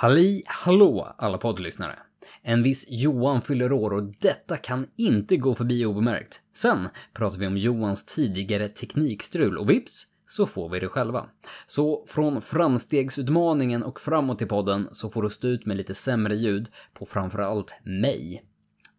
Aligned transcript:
Halli 0.00 0.42
hallå 0.46 1.08
alla 1.18 1.38
poddlyssnare! 1.38 1.98
En 2.42 2.62
viss 2.62 2.86
Johan 2.90 3.42
fyller 3.42 3.72
år 3.72 3.90
och 3.90 4.02
detta 4.02 4.56
kan 4.56 4.86
inte 4.96 5.36
gå 5.36 5.54
förbi 5.54 5.86
obemärkt. 5.86 6.40
Sen 6.54 6.88
pratar 7.12 7.38
vi 7.38 7.46
om 7.46 7.56
Johans 7.56 8.04
tidigare 8.04 8.68
teknikstrul 8.68 9.58
och 9.58 9.70
vips 9.70 10.06
så 10.26 10.46
får 10.46 10.68
vi 10.68 10.80
det 10.80 10.88
själva. 10.88 11.26
Så 11.66 12.04
från 12.06 12.42
framstegsutmaningen 12.42 13.82
och 13.82 14.00
framåt 14.00 14.42
i 14.42 14.46
podden 14.46 14.88
så 14.92 15.10
får 15.10 15.22
du 15.22 15.30
stå 15.30 15.48
ut 15.48 15.66
med 15.66 15.76
lite 15.76 15.94
sämre 15.94 16.36
ljud 16.36 16.68
på 16.94 17.06
framförallt 17.06 17.80
mig. 17.82 18.44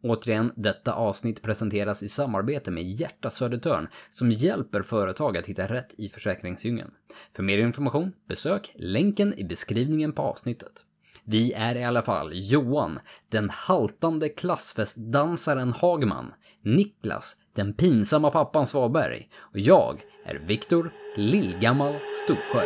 Återigen, 0.03 0.53
detta 0.55 0.93
avsnitt 0.93 1.41
presenteras 1.41 2.03
i 2.03 2.09
samarbete 2.09 2.71
med 2.71 2.83
Hjärta 2.83 3.29
Södertörn 3.29 3.87
som 4.09 4.31
hjälper 4.31 4.81
företag 4.81 5.37
att 5.37 5.45
hitta 5.45 5.67
rätt 5.67 5.93
i 5.97 6.09
försäkringsdjungeln. 6.09 6.91
För 7.35 7.43
mer 7.43 7.57
information, 7.57 8.11
besök 8.27 8.71
länken 8.75 9.33
i 9.39 9.43
beskrivningen 9.43 10.13
på 10.13 10.21
avsnittet. 10.21 10.85
Vi 11.31 11.53
är 11.53 11.75
i 11.75 11.83
alla 11.83 12.01
fall 12.01 12.31
Johan, 12.33 12.99
den 13.31 13.49
haltande 13.49 14.29
klassfestdansaren 14.29 15.73
Hagman, 15.73 16.33
Niklas, 16.63 17.35
den 17.55 17.73
pinsamma 17.73 18.31
pappan 18.31 18.65
Svaberg 18.65 19.29
och 19.39 19.59
jag 19.59 20.01
är 20.25 20.35
Viktor, 20.35 20.91
lillgammal 21.15 21.95
Storsjö. 22.23 22.61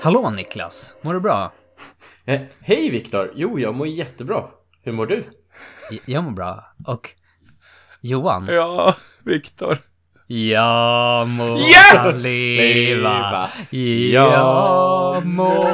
Hallå 0.00 0.30
Niklas, 0.30 0.96
mår 1.02 1.14
du 1.14 1.20
bra? 1.20 1.52
Eh, 2.24 2.40
Hej 2.60 2.90
Viktor! 2.90 3.32
Jo, 3.34 3.58
jag 3.58 3.74
mår 3.74 3.86
jättebra. 3.86 4.44
Hur 4.82 4.92
mår 4.92 5.06
du? 5.06 5.24
Jag 6.06 6.24
mår 6.24 6.30
bra. 6.30 6.64
Och 6.86 7.10
Johan? 8.00 8.46
Ja, 8.50 8.94
Viktor. 9.24 9.78
Jag 10.34 11.28
må 11.28 11.58
Yes! 11.58 12.22
leva. 12.24 13.48
Leva. 13.70 14.12
Jag 14.12 15.26
må... 15.26 15.64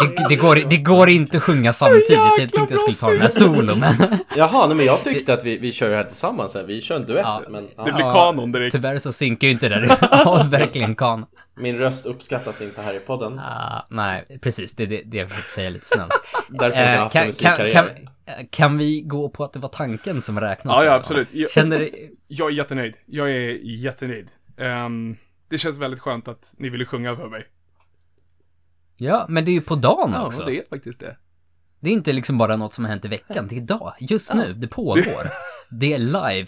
Det, 0.00 0.26
det, 0.28 0.36
går, 0.36 0.70
det 0.70 0.76
går 0.76 1.08
inte 1.08 1.36
att 1.36 1.42
sjunga 1.42 1.72
samtidigt. 1.72 2.10
Jag 2.10 2.36
tänkte 2.52 2.74
jag 2.74 2.80
skulle 2.80 2.96
ta 2.96 3.10
den 3.10 3.20
här 3.20 3.28
solon, 3.28 3.78
men... 3.80 3.92
Jaha, 4.36 4.66
nej 4.66 4.76
men 4.76 4.86
jag 4.86 5.02
tyckte 5.02 5.34
att 5.34 5.44
vi, 5.44 5.58
vi 5.58 5.72
kör 5.72 5.90
det 5.90 5.96
här 5.96 6.04
tillsammans 6.04 6.54
här. 6.54 6.62
Vi 6.62 6.80
kör 6.80 6.96
en 6.96 7.06
duett, 7.06 7.20
Ja. 7.24 7.40
men 7.48 7.68
ja, 7.76 7.84
Det 7.84 7.92
blir 7.92 8.10
kanon 8.10 8.52
direkt. 8.52 8.74
Tyvärr 8.74 8.98
så 8.98 9.12
synkar 9.12 9.46
ju 9.48 9.52
inte 9.52 9.68
det 9.68 9.80
där. 9.80 9.96
Ja, 10.10 10.46
verkligen 10.50 10.94
kan. 10.94 11.24
min 11.60 11.78
röst 11.78 12.06
uppskattas 12.06 12.62
inte 12.62 12.82
här 12.82 12.96
i 12.96 12.98
podden. 12.98 13.38
Ah, 13.38 13.86
nej, 13.90 14.24
precis. 14.42 14.74
Det 14.76 14.82
är 14.82 14.86
det, 14.86 15.02
det 15.04 15.16
jag 15.16 15.28
försökte 15.30 15.50
säga 15.52 15.70
lite 15.70 15.86
snabbt. 15.86 16.12
Därför 16.48 16.78
har 16.78 16.84
jag 16.84 16.94
Eh, 16.94 17.00
haft 17.02 17.16
en 17.16 17.26
musikkarriär. 17.26 17.98
Kan, 18.50 18.78
vi 18.78 19.00
gå 19.00 19.28
på 19.28 19.44
att 19.44 19.52
det 19.52 19.58
var 19.58 19.68
tanken 19.68 20.22
som 20.22 20.40
räknas? 20.40 20.76
Ja, 20.78 20.84
ja, 20.84 20.94
absolut. 20.94 21.34
Jag, 21.34 21.50
Känner 21.50 21.78
du... 21.78 22.16
jag 22.28 22.48
är 22.50 22.52
jättenöjd. 22.54 22.96
Jag 23.06 23.30
är 23.30 23.58
jättenöjd. 23.62 24.30
Ehm, 24.56 25.16
det 25.48 25.58
känns 25.58 25.78
väldigt 25.78 26.00
skönt 26.00 26.28
att 26.28 26.54
ni 26.58 26.68
ville 26.68 26.84
sjunga 26.84 27.16
för 27.16 27.28
mig. 27.28 27.46
Ja, 28.96 29.26
men 29.28 29.44
det 29.44 29.50
är 29.50 29.52
ju 29.52 29.60
på 29.60 29.74
dagen 29.74 30.10
Ja, 30.14 30.26
också. 30.26 30.44
det 30.44 30.58
är 30.58 30.62
faktiskt 30.68 31.00
det. 31.00 31.16
Det 31.80 31.90
är 31.90 31.94
inte 31.94 32.12
liksom 32.12 32.38
bara 32.38 32.56
något 32.56 32.72
som 32.72 32.84
har 32.84 32.90
hänt 32.90 33.04
i 33.04 33.08
veckan, 33.08 33.46
det 33.48 33.54
är 33.54 33.56
idag, 33.56 33.92
just 34.00 34.34
nu, 34.34 34.54
det 34.54 34.68
pågår. 34.68 35.22
Det 35.70 35.92
är 35.92 35.98
live. 35.98 36.46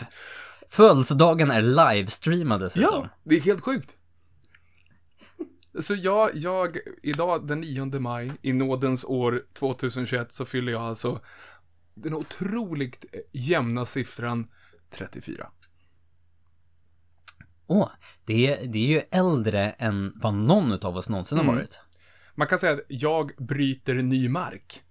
Födelsedagen 0.69 1.51
är 1.51 1.63
livestreamad 1.63 2.61
dessutom. 2.61 3.01
Ja, 3.03 3.09
det 3.25 3.37
är 3.37 3.41
helt 3.41 3.61
sjukt. 3.61 3.97
Så 5.81 5.95
jag, 5.95 6.31
jag, 6.35 6.77
idag 7.03 7.47
den 7.47 7.61
9 7.61 7.85
maj, 7.85 8.33
i 8.43 8.53
nådens 8.53 9.05
år 9.05 9.43
2021, 9.59 10.33
så 10.33 10.45
fyller 10.45 10.73
jag 10.73 10.83
alltså 10.83 11.21
den 11.97 12.15
otroligt 12.15 13.05
jämna 13.33 13.85
siffran 13.85 14.47
34. 14.91 15.47
Åh, 17.67 17.91
det, 18.25 18.47
är, 18.47 18.67
det 18.67 18.79
är 18.79 18.87
ju 18.89 19.03
äldre 19.11 19.71
än 19.71 20.13
vad 20.17 20.35
någon 20.35 20.73
av 20.73 20.97
oss 20.97 21.09
någonsin 21.09 21.39
Mm. 21.39 21.49
har 21.49 21.57
varit. 21.57 21.81
Man 22.35 22.47
kan 22.47 22.59
säga 22.59 22.73
att 22.73 22.81
jag 22.89 23.33
bryter 23.39 23.95
ny 23.95 24.29
mark. 24.29 24.83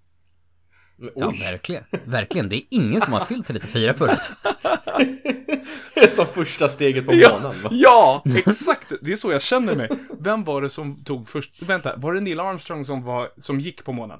Ja, 1.15 1.31
verkligen. 1.31 1.83
Verkligen. 2.05 2.49
Det 2.49 2.55
är 2.55 2.63
ingen 2.69 3.01
som 3.01 3.13
har 3.13 3.25
fyllt 3.25 3.47
34 3.47 3.93
förut. 3.93 4.31
det 5.95 5.99
är 6.03 6.07
som 6.07 6.25
första 6.25 6.69
steget 6.69 7.05
på 7.05 7.13
Ja, 7.13 7.29
månen 7.41 7.61
va? 7.63 7.69
ja, 7.71 8.23
exakt. 8.35 8.93
Det 9.01 9.11
är 9.11 9.15
så 9.15 9.31
jag 9.31 9.41
känner 9.41 9.75
mig. 9.75 9.89
Vem 10.19 10.43
var 10.43 10.61
det 10.61 10.69
som 10.69 11.03
tog 11.03 11.29
först... 11.29 11.61
Vänta, 11.61 11.97
var 11.97 12.13
det 12.13 12.21
Neil 12.21 12.39
Armstrong 12.39 12.83
som, 12.85 13.03
var, 13.03 13.29
som 13.37 13.59
gick 13.59 13.83
på 13.85 13.93
månen? 13.93 14.19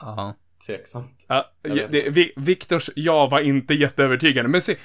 Ja. 0.00 0.36
Tveksamt. 0.66 1.26
Ja, 1.28 1.44
det, 1.90 2.08
Vi- 2.10 2.32
Viktors 2.36 2.90
ja 2.94 3.26
var 3.26 3.40
inte 3.40 3.74
jätteövertygande, 3.74 4.50
men 4.50 4.62
se, 4.62 4.76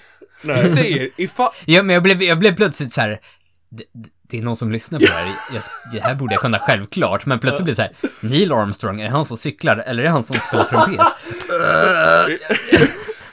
vi 0.43 0.63
säger 0.63 1.09
ifall... 1.17 1.51
ja, 1.65 1.83
men 1.83 1.93
jag 1.93 2.03
blev, 2.03 2.23
jag 2.23 2.39
blev 2.39 2.55
plötsligt 2.55 2.91
så 2.91 3.01
här. 3.01 3.19
Det, 3.69 3.83
det 4.29 4.37
är 4.37 4.41
någon 4.41 4.57
som 4.57 4.71
lyssnar 4.71 4.99
på 4.99 5.05
det 5.05 5.11
här. 5.11 5.27
Jag, 5.53 5.63
det 5.93 5.99
här 5.99 6.15
borde 6.15 6.33
jag 6.33 6.41
kunna 6.41 6.59
självklart, 6.59 7.25
men 7.25 7.39
plötsligt 7.39 7.63
blir 7.63 7.71
det 7.71 7.75
så 7.75 7.81
här. 7.81 8.29
Neil 8.29 8.51
Armstrong, 8.51 8.99
är 9.01 9.03
det 9.03 9.09
han 9.11 9.25
som 9.25 9.37
cyklar 9.37 9.77
eller 9.77 10.03
är 10.03 10.07
det 10.07 10.11
han 10.11 10.23
som 10.23 10.39
spelar 10.39 10.63
trumpet? 10.63 11.05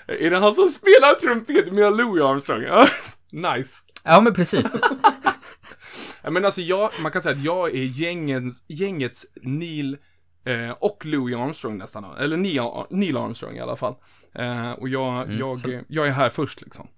Är 0.07 0.31
det 0.31 0.39
han 0.39 0.55
som 0.55 0.67
spelar 0.67 1.15
trumpet 1.15 1.73
med 1.73 1.97
Louis 1.97 2.23
Armstrong? 2.23 2.63
Nice. 3.57 3.83
Ja, 4.05 4.21
men 4.21 4.35
precis. 4.35 4.67
Men 6.31 6.45
alltså 6.45 6.61
jag, 6.61 6.91
man 7.03 7.13
kan 7.13 7.21
säga 7.23 7.35
att 7.37 7.45
jag 7.45 7.75
är 7.75 7.85
gängens, 7.85 8.65
gängets 8.69 9.27
Neil 9.43 9.97
eh, 10.45 10.71
och 10.71 11.05
Louis 11.07 11.37
Armstrong 11.37 11.79
nästan. 11.79 12.17
Eller 12.17 12.37
Neil, 12.91 13.17
Armstrong 13.17 13.57
i 13.57 13.61
alla 13.61 13.77
fall. 13.77 13.95
Eh, 14.33 14.71
och 14.71 14.89
jag, 14.89 15.33
jag, 15.33 15.59
så- 15.59 15.81
jag 15.89 16.07
är 16.07 16.11
här 16.13 16.29
först 16.31 16.63
liksom. 16.63 16.89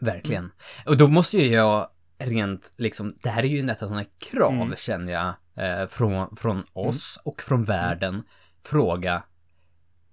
Verkligen. 0.00 0.52
Och 0.86 0.96
då 0.96 1.08
måste 1.08 1.38
ju 1.38 1.46
jag 1.54 1.88
rent 2.18 2.70
liksom, 2.78 3.14
det 3.22 3.28
här 3.28 3.42
är 3.42 3.48
ju 3.48 3.62
nästan 3.62 3.88
sådana 3.88 4.04
krav 4.30 4.52
Mm. 4.52 4.74
känner 4.76 5.12
jag, 5.12 5.34
eh, 5.82 5.86
från, 5.88 6.36
från 6.36 6.62
oss 6.72 7.18
och 7.24 7.42
från 7.42 7.64
världen, 7.64 8.22
fråga, 8.64 9.22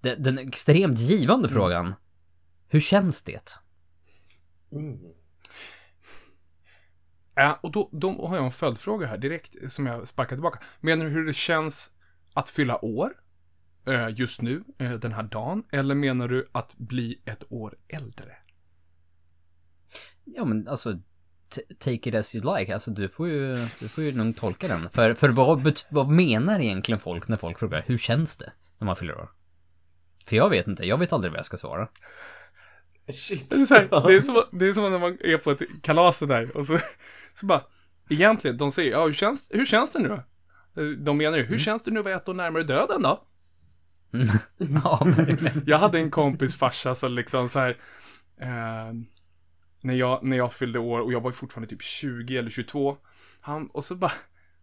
den, 0.01 0.23
den 0.23 0.37
extremt 0.37 0.99
givande 0.99 1.47
Mm. 1.47 1.59
frågan, 1.61 1.93
hur 2.67 2.79
känns 2.79 3.23
det? 3.23 3.59
Ja, 7.39 7.59
och 7.63 7.71
då, 7.71 7.89
då 7.91 8.27
har 8.27 8.35
jag 8.35 8.45
en 8.45 8.51
följdfråga 8.51 9.07
här 9.07 9.17
direkt 9.17 9.71
som 9.71 9.85
jag 9.85 10.07
sparkar 10.07 10.35
tillbaka. 10.35 10.59
Menar 10.79 11.05
du 11.05 11.11
hur 11.11 11.25
det 11.25 11.33
känns 11.33 11.91
att 12.33 12.49
fylla 12.49 12.85
år? 12.85 13.11
eh, 13.87 14.07
Just 14.15 14.41
nu, 14.41 14.63
eh, 14.77 14.91
den 14.91 15.13
här 15.13 15.23
dagen? 15.23 15.63
Eller 15.71 15.95
menar 15.95 16.27
du 16.27 16.45
att 16.51 16.75
bli 16.77 17.21
ett 17.25 17.43
år 17.49 17.75
äldre? 17.87 18.31
Ja 20.25 20.45
men 20.45 20.67
alltså, 20.67 20.93
take 21.79 22.09
it 22.09 22.15
as 22.15 22.35
you 22.35 22.57
like, 22.57 22.73
alltså 22.73 22.91
du 22.91 23.09
får 23.09 23.27
ju, 23.27 23.53
du 23.53 23.87
får 23.87 24.03
ju 24.03 24.11
nog 24.11 24.35
tolka 24.35 24.67
den. 24.67 24.89
För, 24.89 25.13
för 25.13 25.29
vad, 25.29 25.79
vad 25.89 26.09
menar 26.09 26.59
egentligen 26.59 26.99
folk 26.99 27.27
när 27.27 27.37
folk 27.37 27.59
frågar, 27.59 27.83
hur 27.87 27.97
känns 27.97 28.37
det 28.37 28.51
när 28.77 28.85
man 28.85 28.95
fyller 28.95 29.15
år? 29.15 29.31
För 30.25 30.35
jag 30.35 30.49
vet 30.49 30.67
inte, 30.67 30.85
jag 30.85 30.97
vet 30.97 31.13
aldrig 31.13 31.31
vad 31.31 31.37
jag 31.39 31.45
ska 31.45 31.57
svara. 31.57 31.89
Shit. 33.13 33.49
Det 33.49 33.55
är, 33.55 33.65
så 33.65 33.75
här, 33.75 34.07
det, 34.07 34.15
är 34.15 34.21
som, 34.21 34.43
det 34.51 34.67
är 34.67 34.73
som 34.73 34.91
när 34.91 34.99
man 34.99 35.17
är 35.21 35.37
på 35.37 35.51
ett 35.51 35.61
kalas 35.81 36.19
där 36.19 36.57
och 36.57 36.65
så, 36.65 36.77
så 37.33 37.45
bara, 37.45 37.61
egentligen, 38.09 38.57
de 38.57 38.71
säger, 38.71 38.91
ja 38.91 39.05
hur 39.05 39.13
känns, 39.13 39.49
hur 39.53 39.65
känns 39.65 39.93
det 39.93 39.99
nu 39.99 40.07
då? 40.07 40.23
De 40.97 41.17
menar 41.17 41.37
ju, 41.37 41.43
hur 41.43 41.57
känns 41.57 41.83
det 41.83 41.91
nu 41.91 41.99
att 41.99 42.05
vara 42.05 42.15
ett 42.15 42.29
år 42.29 42.33
närmare 42.33 42.63
döden 42.63 43.01
då? 43.01 43.23
Ja, 44.57 45.07
Jag 45.65 45.77
hade 45.77 45.99
en 45.99 46.11
kompis 46.11 46.57
farsa 46.57 46.95
som 46.95 47.13
liksom 47.13 47.49
så 47.49 47.59
här, 47.59 47.69
eh, 48.41 48.93
när, 49.81 49.93
jag, 49.93 50.23
när 50.23 50.37
jag 50.37 50.53
fyllde 50.53 50.79
år 50.79 50.99
och 50.99 51.13
jag 51.13 51.21
var 51.21 51.31
fortfarande 51.31 51.69
typ 51.69 51.81
20 51.81 52.37
eller 52.37 52.49
22, 52.49 52.97
han, 53.41 53.67
och 53.67 53.83
så 53.83 53.95
bara, 53.95 54.11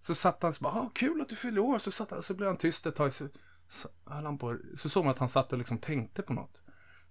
så 0.00 0.15
satt 0.15 0.43
han 0.43 0.53
så 0.53 0.62
bara, 0.62 0.72
ah, 0.72 0.91
kul 0.94 1.21
att 1.21 1.28
du 1.28 1.37
fyllde 1.37 1.61
år, 1.61 1.78
så 1.78 1.91
satt 1.91 2.11
han, 2.11 2.22
så 2.22 2.34
blev 2.34 2.49
han 2.49 2.56
tyst 2.56 2.87
ett 2.87 2.97
tag, 2.97 3.12
så, 3.12 3.28
så, 3.69 3.88
han 4.05 4.38
på, 4.38 4.59
så 4.75 4.88
såg 4.88 5.05
man 5.05 5.11
att 5.11 5.19
han 5.19 5.28
satt 5.28 5.53
och 5.53 5.59
liksom 5.59 5.78
tänkte 5.78 6.22
på 6.22 6.32
något. 6.32 6.62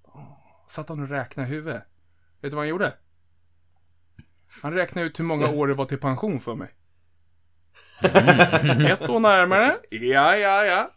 Oh, 0.03 0.42
satt 0.73 0.89
han 0.89 0.99
och 0.99 1.09
räknade 1.09 1.49
i 1.49 1.51
huvudet. 1.51 1.83
Vet 2.41 2.51
du 2.51 2.55
vad 2.55 2.61
han 2.61 2.67
gjorde? 2.67 2.93
Han 4.61 4.73
räknade 4.73 5.07
ut 5.07 5.19
hur 5.19 5.23
många 5.23 5.49
år 5.49 5.67
det 5.67 5.73
var 5.73 5.85
till 5.85 5.97
pension 5.97 6.39
för 6.39 6.55
mig. 6.55 6.73
Ett 8.89 9.09
år 9.09 9.19
närmare. 9.19 9.75
Ja, 9.89 10.37
ja, 10.37 10.65
ja. 10.65 10.89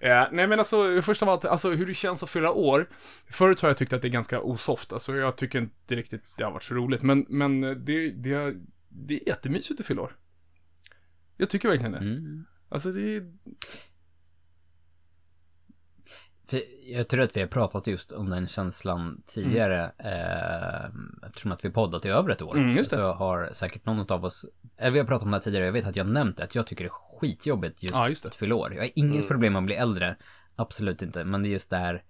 Eh, 0.00 0.28
nej 0.32 0.46
men 0.46 0.58
alltså, 0.58 1.02
först 1.02 1.22
av 1.22 1.28
allt, 1.28 1.44
alltså 1.44 1.70
hur 1.70 1.86
det 1.86 1.94
känns 1.94 2.22
att 2.22 2.30
fylla 2.30 2.52
år. 2.52 2.88
Förut 3.30 3.60
har 3.60 3.68
jag 3.68 3.76
tyckt 3.76 3.92
att 3.92 4.02
det 4.02 4.08
är 4.08 4.12
ganska 4.12 4.40
osoft, 4.40 4.92
alltså 4.92 5.16
jag 5.16 5.36
tycker 5.36 5.58
inte 5.58 5.96
riktigt 5.96 6.34
det 6.38 6.44
har 6.44 6.52
varit 6.52 6.62
så 6.62 6.74
roligt, 6.74 7.02
men, 7.02 7.26
men 7.28 7.60
det, 7.60 8.10
det, 8.10 8.54
det 8.88 9.14
är 9.14 9.28
jättemysigt 9.28 9.80
att 9.80 9.86
fylla 9.86 10.02
år. 10.02 10.16
Jag 11.36 11.50
tycker 11.50 11.68
verkligen 11.68 11.92
det. 11.92 11.98
mm. 11.98 12.44
Alltså 12.68 12.90
det 12.90 13.16
är, 13.16 13.22
jag 16.86 17.08
tror 17.08 17.20
att 17.20 17.36
vi 17.36 17.40
har 17.40 17.48
pratat 17.48 17.86
just 17.86 18.12
om 18.12 18.30
den 18.30 18.46
känslan 18.48 19.22
tidigare, 19.26 19.84
eh, 19.98 20.90
eftersom 21.28 21.52
att 21.52 21.64
vi 21.64 21.70
poddat 21.70 22.04
i 22.06 22.08
över 22.08 22.30
ett 22.30 22.42
år. 22.42 22.56
Mm. 22.56 22.84
Så 22.84 23.02
har 23.12 23.48
säkert 23.52 23.86
någon 23.86 24.12
av 24.12 24.24
oss, 24.24 24.46
eller 24.78 24.90
vi 24.90 24.98
har 24.98 25.06
pratat 25.06 25.24
om 25.24 25.30
det 25.30 25.36
här 25.36 25.42
tidigare, 25.42 25.64
jag 25.66 25.72
vet 25.72 25.86
att 25.86 25.96
jag 25.96 26.06
nämnt 26.06 26.36
det, 26.36 26.44
att 26.44 26.54
jag 26.54 26.66
tycker 26.66 26.84
det 26.84 26.88
är 26.88 27.18
skitjobbigt 27.20 27.82
just, 27.82 27.94
Ja, 27.94 28.08
just 28.08 28.26
att 28.26 28.34
fylla 28.34 28.54
år. 28.54 28.74
Jag 28.74 28.82
har 28.82 28.90
inget 28.94 29.14
Mm. 29.14 29.26
problem 29.26 29.52
med 29.52 29.60
att 29.60 29.66
bli 29.66 29.74
äldre, 29.74 30.16
absolut 30.56 31.02
inte, 31.02 31.24
men 31.24 31.42
det 31.42 31.48
är 31.48 31.50
just 31.50 31.70
där, 31.70 32.02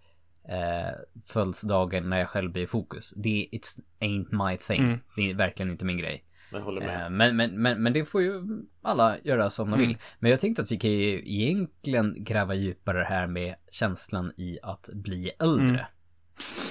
eh, 0.48 0.94
födelsedagen 1.26 2.10
när 2.10 2.18
jag 2.18 2.28
själv 2.28 2.52
blir 2.52 2.62
i 2.62 2.66
fokus. 2.66 3.14
Det 3.16 3.48
it's 3.52 3.80
ain't 4.00 4.48
my 4.50 4.56
thing. 4.56 5.00
Det 5.16 5.30
är 5.30 5.34
verkligen 5.34 5.70
inte 5.70 5.84
min 5.84 5.96
grej. 5.96 6.24
Jag 6.52 6.60
håller 6.60 6.80
med. 6.80 7.04
Eh, 7.04 7.10
Men, 7.10 7.36
men, 7.36 7.62
men, 7.62 7.82
men 7.82 7.92
det 7.92 8.04
får 8.04 8.22
ju 8.22 8.42
alla 8.82 9.16
göra 9.24 9.50
som 9.50 9.70
de 9.70 9.78
vill. 9.80 9.98
Men 10.18 10.30
jag 10.30 10.40
tänkte 10.40 10.62
att 10.62 10.72
vi 10.72 10.78
kan 10.78 10.90
ju 10.90 11.22
egentligen 11.24 12.24
gräva 12.24 12.54
djupare 12.54 13.02
här 13.08 13.26
med 13.26 13.54
känslan 13.70 14.32
i 14.36 14.58
att 14.62 14.88
bli 14.94 15.30
äldre. 15.40 15.86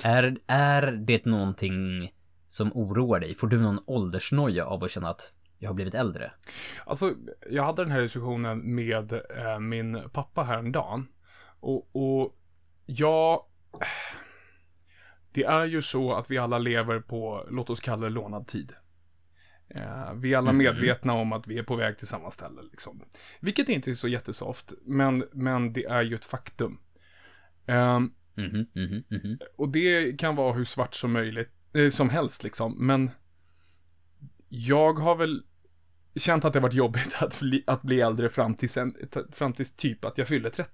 Är, 0.04 0.38
är 0.48 0.92
det 0.92 1.26
någonting 1.26 2.12
som 2.48 2.72
oroar 2.74 3.20
dig? 3.20 3.36
Får 3.36 3.48
du 3.48 3.60
någon 3.62 3.80
åldersnoja 3.86 4.66
av 4.66 4.84
att 4.84 4.92
känna 4.92 5.10
att 5.10 5.38
jag 5.60 5.70
har 5.70 5.74
blivit 5.74 5.96
äldre? 5.96 6.32
Alltså, 6.86 7.14
jag 7.50 7.64
hade 7.64 7.84
den 7.84 7.92
här 7.92 8.02
diskussionen 8.02 8.76
med 8.76 9.14
eh, 9.14 9.60
min 9.60 10.10
pappa 10.14 10.44
häromdagen. 10.44 11.08
Och, 11.60 11.96
och 11.96 12.38
jag... 12.86 13.42
Det 15.32 15.44
är 15.44 15.66
ju 15.66 15.82
så 15.82 16.14
att 16.14 16.32
vi 16.32 16.38
alla 16.38 16.58
lever 16.58 17.00
på, 17.00 17.48
låt 17.50 17.70
oss 17.70 17.80
kalla 17.80 18.04
det 18.04 18.10
lånad 18.10 18.48
tid. 18.48 18.72
Eh, 19.70 20.14
vi 20.14 20.34
är 20.34 20.38
alla 20.38 20.52
medvetna 20.54 21.14
om 21.14 21.34
att 21.34 21.48
vi 21.48 21.58
är 21.58 21.64
på 21.64 21.76
väg 21.76 21.98
till 21.98 22.08
samma 22.08 22.32
ställe. 22.32 22.62
Liksom. 22.72 23.02
Vilket 23.40 23.70
inte 23.70 23.92
är 23.92 23.94
så 23.94 24.08
jättesoft, 24.08 24.74
men, 24.86 25.24
men 25.34 25.74
det 25.74 25.86
är 25.86 26.02
ju 26.02 26.16
ett 26.16 26.26
faktum. 26.26 26.80
Mhm, 28.38 28.66
mhm, 28.76 29.04
mhm. 29.10 29.38
och 29.58 29.70
det 29.70 30.20
kan 30.20 30.36
vara 30.36 30.54
hur 30.54 30.64
svart 30.64 30.94
som 30.94 31.14
möjligt, 31.14 31.50
eh, 31.74 31.90
som 31.90 32.10
helst 32.10 32.44
liksom, 32.44 32.88
men 32.88 33.10
jag 34.50 34.94
har 34.94 35.16
väl 35.16 35.44
känt 36.16 36.46
att 36.46 36.54
det 36.54 36.60
har 36.60 36.64
varit 36.64 36.74
jobbigt 36.74 37.18
att 37.22 37.40
bli, 37.40 37.64
att 37.68 37.82
bli 37.82 38.02
äldre 38.02 38.30
fram 38.30 38.56
till, 38.56 38.70
sen, 38.70 38.94
t- 38.94 39.20
fram 39.32 39.54
till 39.54 39.66
typ 39.66 40.06
att 40.06 40.18
jag 40.18 40.28
fyllde 40.28 40.50
30. 40.50 40.72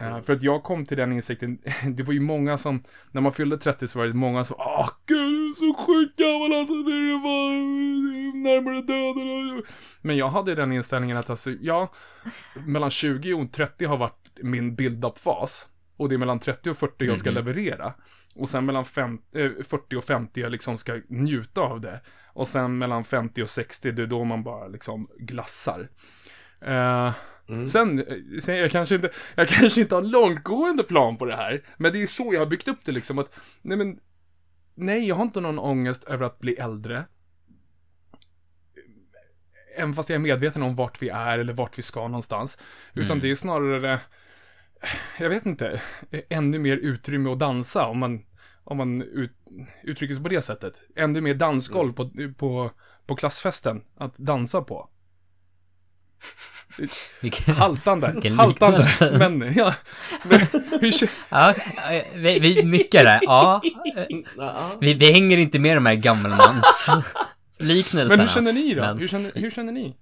Eh, 0.00 0.20
för 0.20 0.32
att 0.32 0.42
jag 0.42 0.62
kom 0.62 0.86
till 0.86 0.96
den 0.96 1.12
insikten, 1.12 1.58
det 1.96 2.02
var 2.02 2.12
ju 2.12 2.20
många 2.20 2.58
som, 2.58 2.82
när 3.12 3.20
man 3.20 3.32
fyllde 3.32 3.56
30 3.56 3.86
så 3.86 3.98
var 3.98 4.06
det 4.06 4.14
många 4.14 4.44
som, 4.44 4.56
åh 4.58 4.88
gud, 5.06 5.39
så 5.54 5.74
sjukt 5.74 6.16
gammal 6.16 6.52
alltså, 6.52 6.74
det 6.74 6.92
är 6.92 7.18
bara 7.22 7.50
närmare 8.42 8.82
döden. 8.82 9.62
Men 10.02 10.16
jag 10.16 10.28
hade 10.28 10.54
den 10.54 10.72
inställningen 10.72 11.16
att 11.16 11.30
alltså, 11.30 11.50
ja, 11.50 11.92
mellan 12.66 12.90
20 12.90 13.34
och 13.34 13.52
30 13.52 13.84
har 13.84 13.96
varit 13.96 14.30
min 14.42 14.74
build-up-fas. 14.74 15.66
Och 15.96 16.08
det 16.08 16.14
är 16.14 16.18
mellan 16.18 16.38
30 16.38 16.70
och 16.70 16.76
40 16.78 17.04
jag 17.04 17.18
ska 17.18 17.30
leverera. 17.30 17.94
Och 18.36 18.48
sen 18.48 18.66
mellan 18.66 18.84
fem, 18.84 19.18
eh, 19.34 19.50
40 19.64 19.96
och 19.96 20.04
50 20.04 20.40
jag 20.40 20.52
liksom 20.52 20.76
ska 20.76 21.00
njuta 21.08 21.60
av 21.60 21.80
det. 21.80 22.00
Och 22.32 22.48
sen 22.48 22.78
mellan 22.78 23.04
50 23.04 23.42
och 23.42 23.50
60, 23.50 23.90
det 23.92 24.02
är 24.02 24.06
då 24.06 24.24
man 24.24 24.42
bara 24.42 24.66
liksom 24.68 25.08
glassar. 25.18 25.88
Eh, 26.62 27.12
Sen, 27.66 27.98
eh, 27.98 28.38
sen 28.40 28.56
jag, 28.56 28.70
kanske 28.70 28.94
inte, 28.94 29.10
jag 29.34 29.48
kanske 29.60 29.80
inte 29.80 29.94
har 29.94 30.02
långtgående 30.02 30.82
plan 30.82 31.16
på 31.16 31.24
det 31.24 31.36
här, 31.36 31.62
men 31.76 31.92
det 31.92 32.02
är 32.02 32.06
så 32.06 32.34
jag 32.34 32.40
har 32.40 32.46
byggt 32.46 32.68
upp 32.68 32.78
det 32.84 32.92
liksom 32.92 33.18
att, 33.18 33.40
nej 33.62 33.78
men, 33.78 33.98
nej, 34.80 35.08
jag 35.08 35.16
har 35.16 35.22
inte 35.22 35.40
någon 35.40 35.58
ångest 35.58 36.04
över 36.04 36.26
att 36.26 36.38
bli 36.38 36.54
äldre. 36.54 37.04
Även 39.76 39.94
fast 39.94 40.08
jag 40.08 40.14
är 40.14 40.20
medveten 40.20 40.62
om 40.62 40.76
vart 40.76 41.02
vi 41.02 41.08
är 41.08 41.38
eller 41.38 41.52
vart 41.52 41.78
vi 41.78 41.82
ska 41.82 42.00
någonstans. 42.00 42.62
Utan 42.94 43.20
det 43.20 43.30
är 43.30 43.34
snarare, 43.34 44.00
jag 45.18 45.28
vet 45.28 45.46
inte, 45.46 45.80
ännu 46.28 46.58
mer 46.58 46.76
utrymme 46.76 47.30
att 47.30 47.38
dansa 47.38 47.86
om 47.86 47.98
man, 47.98 48.24
om 48.64 48.76
man 48.76 49.02
ut, 49.02 49.32
uttrycker 49.82 50.14
sig 50.14 50.22
på 50.22 50.28
det 50.28 50.42
sättet. 50.42 50.80
Ännu 50.96 51.20
mer 51.20 51.34
dansgolv 51.34 51.92
på, 51.92 52.10
på, 52.36 52.70
på 53.06 53.16
klassfesten 53.16 53.82
att 53.96 54.14
dansa 54.14 54.62
på. 54.62 54.88
Vilken- 57.22 57.54
Haltande, 57.54 58.12
Vilken 58.12 58.34
haltande. 58.34 58.84
Men, 59.18 59.52
ja. 59.54 59.74
Men, 60.24 60.40
hur, 60.80 61.10
Ja, 61.30 61.54
vi, 62.14 62.38
vi 62.38 62.62
nickar 62.62 63.04
där. 63.04 63.18
Ja, 63.22 63.62
vi, 64.80 64.94
vi 64.94 65.12
hänger 65.12 65.38
inte 65.38 65.58
med 65.58 65.76
de 65.76 65.86
här 65.86 65.94
gammelmans 65.94 66.90
liknelserna. 67.58 68.08
men 68.08 68.20
hur 68.20 68.26
känner 68.28 68.52
ni 68.52 68.74
då? 68.74 68.80
Men- 68.80 68.98
Hur, 68.98 69.06
känner, 69.08 69.32
hur 69.34 69.50
känner 69.50 69.72
ni? 69.72 69.96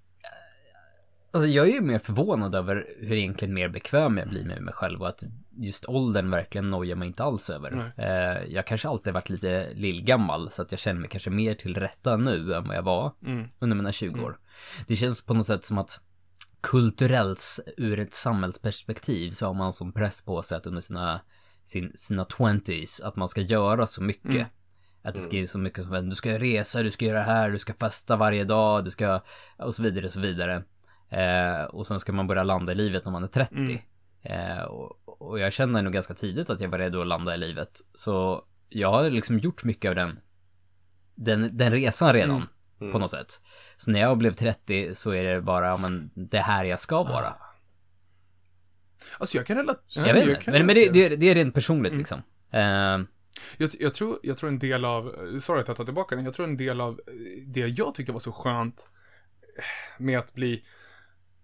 Alltså 1.33 1.49
jag 1.49 1.69
är 1.69 1.73
ju 1.73 1.81
mer 1.81 1.99
förvånad 1.99 2.55
över 2.55 2.87
hur 3.01 3.17
egentligen 3.17 3.55
mer 3.55 3.69
bekväm 3.69 4.19
jag 4.19 4.29
blir 4.29 4.45
med 4.45 4.63
mig 4.63 4.75
själv 4.75 5.01
och 5.03 5.09
att 5.09 5.23
just 5.61 5.85
åldern 5.89 6.31
verkligen 6.31 6.71
nojar 6.71 6.97
mig 6.97 7.09
inte 7.09 7.25
alls 7.25 7.51
över. 7.51 7.93
Eh, 7.97 8.55
jag 8.55 8.67
kanske 8.67 8.89
alltid 8.89 9.13
varit 9.13 9.31
lite 9.31 9.69
lillgammal 9.75 10.51
så 10.51 10.63
att 10.63 10.73
jag 10.73 10.79
känner 10.79 11.01
mig 11.01 11.11
kanske 11.11 11.31
mer 11.31 11.55
till 11.55 11.75
rätta 11.77 12.17
nu 12.17 12.55
än 12.55 12.69
vad 12.69 12.77
jag 12.77 12.83
var 12.83 13.13
Mm. 13.27 13.49
under 13.61 13.77
mina 13.77 13.93
20 13.93 14.21
år. 14.25 14.37
Det 14.87 14.97
känns 14.97 15.25
på 15.25 15.35
något 15.35 15.47
sätt 15.47 15.65
som 15.65 15.79
att 15.79 16.01
kulturellt 16.61 17.61
ur 17.77 18.01
ett 18.01 18.15
samhällsperspektiv 18.15 19.31
så 19.31 19.47
har 19.47 19.55
man 19.55 19.73
som 19.73 19.93
press 19.93 20.23
på 20.23 20.43
sig 20.43 20.57
att 20.57 20.67
under 20.67 20.81
sina, 20.81 21.21
sin, 21.65 21.93
sina 21.95 22.25
20s 22.25 23.05
att 23.05 23.17
man 23.17 23.29
ska 23.29 23.41
göra 23.41 23.87
så 23.87 24.03
mycket. 24.03 24.47
Att 25.03 25.15
det 25.15 25.21
ska 25.21 25.37
ju 25.37 25.47
så 25.47 25.59
mycket 25.59 25.85
som 25.85 26.09
du 26.09 26.15
ska 26.15 26.39
resa, 26.39 26.83
du 26.83 26.91
ska 26.91 27.05
göra 27.05 27.19
det 27.19 27.25
här, 27.25 27.51
du 27.51 27.59
ska 27.59 27.75
festa 27.75 28.17
varje 28.17 28.45
dag, 28.45 28.85
du 28.85 28.91
ska 28.91 29.21
och 29.59 29.75
så 29.75 29.83
vidare 29.83 30.07
och 30.07 30.13
så 30.13 30.21
vidare. 30.21 30.63
Eh, 31.09 31.63
och 31.63 31.87
sen 31.87 32.01
ska 32.01 32.13
man 32.13 32.27
börja 32.27 32.43
landa 32.43 32.73
i 32.73 32.75
livet 32.75 33.05
när 33.05 33.13
man 33.13 33.25
är 33.25 33.29
30. 33.29 33.85
Eh, 34.23 34.63
och, 34.63 35.21
och 35.21 35.39
jag 35.39 35.53
känner 35.53 35.83
nog 35.83 35.93
ganska 35.93 36.15
tidigt 36.15 36.51
att 36.51 36.61
jag 36.61 36.69
var 36.69 36.79
redo 36.79 37.01
att 37.01 37.07
landa 37.07 37.35
i 37.35 37.39
livet. 37.39 37.81
Så 37.95 38.45
jag 38.69 38.91
har 38.91 39.11
liksom 39.11 39.39
gjort 39.39 39.65
mycket 39.65 39.89
av 39.89 39.95
den, 39.95 40.19
den, 41.15 41.57
den 41.57 41.73
resan 41.73 42.13
redan. 42.13 42.49
På 42.79 42.99
något 42.99 43.11
sätt. 43.11 43.43
Så 43.77 43.91
när 43.91 44.01
jag 44.01 44.19
blev 44.19 44.33
30 44.33 44.95
så 44.95 45.11
är 45.11 45.25
det 45.25 45.41
bara, 45.41 45.77
men 45.77 46.11
det 46.15 46.39
här 46.39 46.65
jag 46.65 46.81
ska 46.81 47.03
vara. 47.03 47.35
Alltså 49.19 49.37
jag 49.37 49.47
kan 49.47 49.57
relatera. 49.57 50.07
Jag 50.07 50.15
vet 50.15 50.39
inte, 50.39 50.51
men, 50.51 50.67
men 50.67 50.75
det, 50.75 50.89
det, 50.93 51.05
är- 51.05 51.17
det 51.17 51.31
är 51.31 51.35
rent 51.35 51.55
personligt 51.55 51.95
liksom. 51.95 52.23
Eh, 52.51 52.61
Jag, 53.59 53.71
jag, 53.79 53.95
tror, 53.95 54.19
jag 54.23 54.37
tror 54.37 54.51
en 54.51 54.59
del 54.59 54.85
av, 54.85 55.15
sorry 55.39 55.61
att 55.61 55.69
jag 55.69 55.77
tar 55.77 55.85
tillbaka 55.85 56.17
den, 56.17 56.25
jag 56.25 56.35
tror 56.35 56.47
en 56.47 56.57
del 56.57 56.81
av 56.81 57.01
det 57.47 57.61
jag 57.61 57.95
tyckte 57.95 58.13
var 58.13 58.19
så 58.19 58.33
skönt 58.33 58.89
med 59.99 60.19
att 60.19 60.35
bli, 60.35 60.63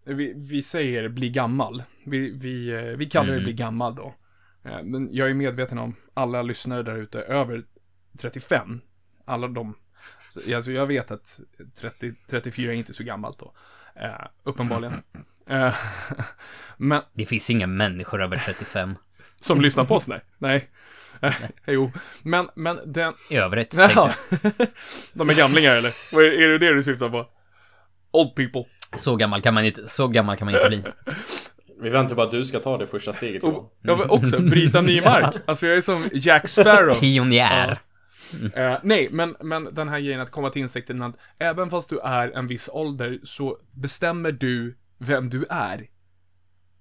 vi, 0.07 0.33
vi 0.51 0.63
säger 0.63 1.09
bli 1.09 1.31
gammal. 1.31 1.83
Vi, 2.07 2.31
vi, 2.31 2.71
vi 2.99 3.07
kallar 3.07 3.35
det 3.35 3.41
bli 3.41 3.53
gammal 3.53 3.95
då. 3.95 4.15
Eh, 4.65 4.83
Men 4.83 5.09
jag 5.15 5.31
är 5.31 5.35
medveten 5.35 5.79
om 5.79 5.95
alla 6.15 6.43
lyssnare 6.43 6.83
där 6.83 6.97
ute 6.97 7.21
över 7.21 7.65
35. 8.21 8.81
Alla 9.25 9.49
de, 9.49 9.75
så, 10.29 10.57
alltså 10.57 10.73
jag 10.73 10.87
vet 10.87 11.11
att 11.11 11.41
30, 11.81 12.13
34 12.31 12.73
är 12.73 12.77
inte 12.77 12.95
så 12.95 13.05
gammalt 13.05 13.39
då. 13.39 13.55
Eh, 14.01 14.27
uppenbarligen. 14.45 14.95
Eh, 15.51 15.75
men, 16.77 17.03
det 17.13 17.27
finns 17.27 17.51
inga 17.51 17.67
människor 17.67 18.23
över 18.23 18.37
35 18.37 18.97
som 19.45 19.61
lyssnar 19.61 19.85
på 19.85 19.95
oss, 19.95 20.09
nej. 20.09 20.21
Nej. 20.39 20.69
Eh, 21.21 21.33
jo. 21.67 21.93
Men, 22.23 22.49
men 22.55 22.79
den, 22.93 23.15
i 23.31 23.37
övrigt. 23.37 23.75
jag. 23.75 24.11
De 25.13 25.31
är 25.31 25.35
gamlingar 25.35 25.77
eller? 25.77 26.15
Vad 26.15 26.25
Är 26.25 26.33
är 26.33 26.49
det 26.49 26.59
det 26.59 26.75
du 26.75 26.83
syftar 26.83 27.09
på? 27.09 27.27
Old 28.11 28.35
people. 28.35 28.65
Så 28.97 29.17
gammal 29.17 29.43
kan 29.43 29.55
man 29.55 29.65
inte, 29.65 29.89
så 29.89 30.09
gammal 30.09 30.37
kan 30.37 30.47
man 30.47 30.55
inte 30.55 30.69
bli. 30.69 30.83
Vi 31.83 31.91
väntar 31.91 32.15
bara 32.15 32.27
att 32.27 32.31
du 32.31 32.45
ska 32.45 32.61
ta 32.61 32.79
det 32.79 32.87
första 32.87 33.13
steget. 33.13 33.43
Och, 33.43 33.79
jag 33.83 33.97
vill 33.97 34.07
också 34.09 34.43
bryta 34.43 34.81
ny 34.81 35.01
mark. 35.01 35.37
Alltså 35.45 35.67
jag 35.67 35.77
är 35.77 35.81
som 35.81 36.09
Jack 36.13 36.49
Sparrow. 36.49 36.95
Pionjär. 37.01 37.79
Eh, 38.57 38.79
nej, 38.83 39.09
men, 39.11 39.35
men 39.43 39.69
den 39.73 39.89
här 39.89 40.01
grejen 40.01 40.21
att 40.21 40.31
komma 40.31 40.51
till 40.51 40.63
insikten 40.63 41.03
att 41.03 41.19
även 41.39 41.71
fast 41.71 41.91
du 41.91 42.01
är 42.01 42.29
en 42.29 42.47
viss 42.47 42.71
ålder 42.73 43.21
så 43.23 43.59
bestämmer 43.73 44.33
du 44.33 44.79
vem 44.99 45.31
du 45.31 45.45
är. 45.51 45.87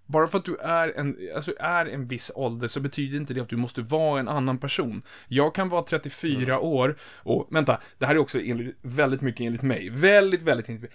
Bara 0.05 0.27
för 0.27 0.37
att 0.37 0.45
du 0.45 0.55
är 0.55 0.99
en, 0.99 1.17
alltså 1.35 1.53
är 1.59 1.85
en 1.85 2.05
viss 2.05 2.31
ålder 2.35 2.67
så 2.67 2.79
betyder 2.79 3.17
inte 3.17 3.33
det 3.33 3.41
att 3.41 3.49
du 3.49 3.57
måste 3.57 3.81
vara 3.81 4.19
en 4.19 4.27
annan 4.27 4.57
person. 4.57 5.01
Jag 5.27 5.55
kan 5.55 5.69
vara 5.69 5.83
34 5.83 6.59
år 6.59 6.95
och, 7.23 7.47
vänta, 7.51 7.79
det 7.97 8.05
här 8.05 8.15
är 8.15 8.19
också 8.19 8.41
enligt, 8.41 8.77
väldigt 8.81 9.21
mycket 9.21 9.41
enligt 9.45 9.61
mig. 9.61 9.89
Väldigt, 9.89 10.41
väldigt 10.41 10.69
enligt 10.69 10.81
mig. 10.81 10.91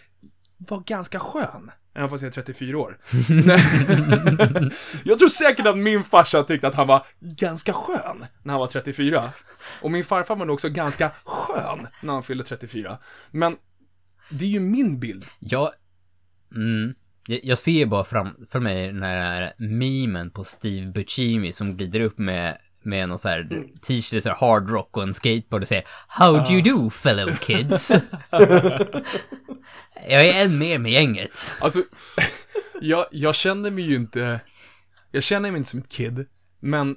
Var 0.69 0.83
ganska 0.87 1.19
skön. 1.19 1.71
Även 1.99 2.09
fast 2.09 2.23
jag 2.23 2.29
är 2.29 2.35
34 2.35 2.79
år. 2.79 2.99
Jag 5.05 5.19
tror 5.19 5.29
säkert 5.29 5.67
att 5.67 5.79
min 5.79 6.05
farsa 6.05 6.43
tyckte 6.43 6.69
att 6.69 6.75
han 6.75 6.87
var 6.87 7.07
ganska 7.21 7.73
skön 7.73 8.25
när 8.43 8.53
han 8.53 8.61
var 8.61 8.67
34. 8.67 9.31
Och 9.83 9.91
min 9.91 10.05
farfar 10.05 10.37
var 10.37 10.47
nog 10.47 10.55
också 10.55 10.69
ganska 10.69 11.11
skön 11.25 11.87
när 12.03 12.13
han 12.13 12.23
fyllde 12.23 12.45
34. 12.45 12.99
Men 13.31 13.57
det 14.31 14.45
är 14.45 14.49
ju 14.49 14.61
min 14.61 15.01
bild. 15.01 15.25
Jag, 15.39 15.71
mm, 16.55 16.95
jag, 17.27 17.41
jag 17.43 17.59
ser 17.59 17.87
bara 17.87 18.05
framför 18.05 18.61
mig 18.61 18.87
den 18.87 19.03
här 19.03 19.53
memen 19.59 20.31
på 20.31 20.45
Steve 20.45 20.87
Buscemi 20.87 21.53
som 21.53 21.77
glider 21.77 22.01
upp 22.01 22.19
med 22.19 22.59
med 22.89 23.09
någon 23.09 23.19
så 23.19 23.29
här 23.29 23.65
t-shirt, 23.83 24.23
så 24.23 24.29
här 24.29 24.37
hard 24.37 24.71
rock 24.71 24.97
och 24.97 25.03
en 25.03 25.15
skateboard 25.15 25.63
och 25.63 25.69
säger 25.69 25.85
How 26.09 26.33
do 26.33 26.53
you 26.53 26.63
do 26.63 26.91
fellow 26.91 27.35
kids? 27.35 27.93
jag 30.09 30.27
är 30.27 30.45
en 30.45 30.59
med 30.59 30.81
med 30.81 30.93
gänget. 30.93 31.39
Alltså, 31.61 31.83
jag, 32.81 33.07
jag 33.11 33.35
känner 33.35 33.71
mig 33.71 33.85
ju 33.85 33.97
inte... 33.97 34.41
Jag 35.11 35.23
känner 35.23 35.51
mig 35.51 35.59
inte 35.59 35.71
som 35.71 35.81
ett 35.81 35.89
kid, 35.89 36.27
men... 36.61 36.97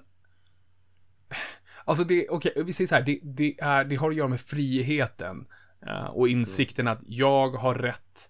Alltså 1.85 2.03
det, 2.03 2.29
okej, 2.29 2.53
vi 2.65 2.73
säger 2.73 2.87
så 2.87 2.95
här, 2.95 3.01
det, 3.01 3.19
det, 3.23 3.59
är, 3.61 3.83
det 3.83 3.95
har 3.95 4.09
att 4.09 4.15
göra 4.15 4.27
med 4.27 4.41
friheten. 4.41 5.45
eh, 5.87 6.05
och 6.05 6.27
insikten 6.27 6.87
att 6.87 6.99
jag 7.05 7.49
har 7.49 7.75
rätt 7.75 8.29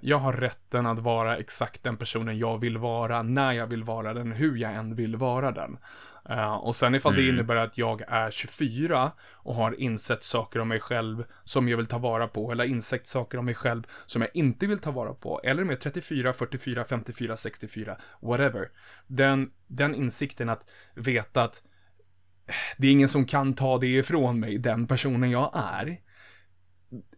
Jag 0.00 0.18
har 0.18 0.32
rätten 0.32 0.86
att 0.86 0.98
vara 0.98 1.36
exakt 1.36 1.82
den 1.82 1.96
personen 1.96 2.38
jag 2.38 2.60
vill 2.60 2.78
vara, 2.78 3.22
när 3.22 3.52
jag 3.52 3.66
vill 3.66 3.84
vara 3.84 4.14
den, 4.14 4.32
hur 4.32 4.56
jag 4.56 4.74
än 4.74 4.94
vill 4.94 5.16
vara 5.16 5.52
den. 5.52 5.78
Eh, 6.28 6.54
Och 6.54 6.76
sen 6.76 6.94
ifall 6.94 7.14
det 7.14 7.28
innebär 7.28 7.56
att 7.56 7.78
jag 7.78 8.02
är 8.08 8.30
24 8.30 9.12
och 9.32 9.54
har 9.54 9.80
insett 9.80 10.22
saker 10.22 10.60
om 10.60 10.68
mig 10.68 10.80
själv 10.80 11.24
som 11.44 11.68
jag 11.68 11.76
vill 11.76 11.86
ta 11.86 11.98
vara 11.98 12.28
på, 12.28 12.52
eller 12.52 12.64
insett 12.64 13.06
saker 13.06 13.38
om 13.38 13.44
mig 13.44 13.54
själv 13.54 13.82
som 14.06 14.22
jag 14.22 14.30
inte 14.34 14.66
vill 14.66 14.78
ta 14.78 14.90
vara 14.90 15.14
på, 15.14 15.40
eller 15.44 15.64
med 15.64 15.80
34, 15.80 16.32
44, 16.32 16.84
54, 16.84 17.36
64, 17.36 17.96
whatever. 18.20 18.68
Den, 19.06 19.50
den 19.66 19.94
insikten 19.94 20.48
att 20.48 20.70
veta 20.94 21.42
att 21.42 21.62
det 22.78 22.86
är 22.86 22.92
ingen 22.92 23.08
som 23.08 23.24
kan 23.26 23.54
ta 23.54 23.78
det 23.78 23.86
ifrån 23.86 24.40
mig, 24.40 24.58
den 24.58 24.86
personen 24.86 25.30
jag 25.30 25.50
är. 25.54 25.96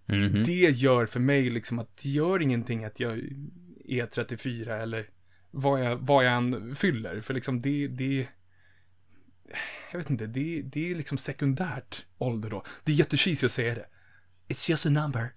Mhm. 0.06 0.42
Det 0.42 0.70
gör 0.70 1.06
för 1.06 1.20
mig 1.20 1.50
liksom 1.50 1.78
att 1.78 1.96
det 1.96 2.08
gör 2.08 2.42
ingenting 2.42 2.84
att 2.84 3.00
jag 3.00 3.18
är 3.88 4.06
34 4.06 4.76
eller 4.76 5.06
vad 5.50 5.84
jag, 5.84 5.96
vad 5.96 6.24
jag 6.24 6.36
än 6.36 6.74
fyller. 6.74 7.20
För 7.20 7.34
liksom 7.34 7.62
det, 7.62 7.88
det 7.88 8.28
jag 9.92 9.98
vet 9.98 10.10
inte, 10.10 10.26
det, 10.26 10.62
det 10.62 10.90
är 10.90 10.94
liksom 10.94 11.18
sekundärt 11.18 12.06
ålder 12.18 12.50
då. 12.50 12.62
Det 12.84 12.92
är 12.92 12.96
jättecheesy 12.96 13.46
att 13.46 13.52
säga 13.52 13.74
det. 13.74 13.86
It's 14.48 14.70
just 14.70 14.86
a 14.86 14.90
number. 14.90 15.32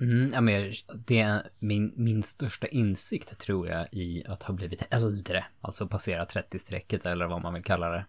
Mm, 0.00 0.30
ja, 0.34 0.40
men 0.40 0.72
det 1.06 1.20
är 1.20 1.48
min, 1.58 1.92
min 1.96 2.22
största 2.22 2.66
insikt 2.66 3.38
tror 3.38 3.68
jag 3.68 3.88
i 3.92 4.24
att 4.26 4.42
ha 4.42 4.54
blivit 4.54 4.94
äldre, 4.94 5.44
alltså 5.60 5.88
passera 5.88 6.24
30-strecket 6.24 7.06
eller 7.06 7.26
vad 7.26 7.42
man 7.42 7.54
vill 7.54 7.64
kalla 7.64 7.88
det, 7.88 8.04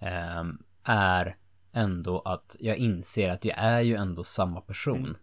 ehm, 0.00 0.58
är 0.84 1.36
ändå 1.72 2.20
att 2.20 2.56
jag 2.60 2.76
inser 2.76 3.28
att 3.28 3.44
jag 3.44 3.58
är 3.58 3.80
ju 3.80 3.94
ändå 3.94 4.24
samma 4.24 4.60
person. 4.60 5.16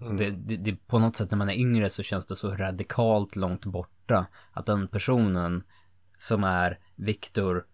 Så 0.00 0.14
det, 0.14 0.30
det, 0.30 0.56
det, 0.56 0.76
på 0.86 0.98
något 0.98 1.16
sätt 1.16 1.30
när 1.30 1.38
man 1.38 1.50
är 1.50 1.54
yngre 1.54 1.90
så 1.90 2.02
känns 2.02 2.26
det 2.26 2.36
så 2.36 2.50
radikalt 2.50 3.36
långt 3.36 3.64
borta 3.64 4.26
att 4.52 4.66
den 4.66 4.88
personen 4.88 5.62
som 6.18 6.44
är 6.44 6.78
Viktor, 6.96 7.64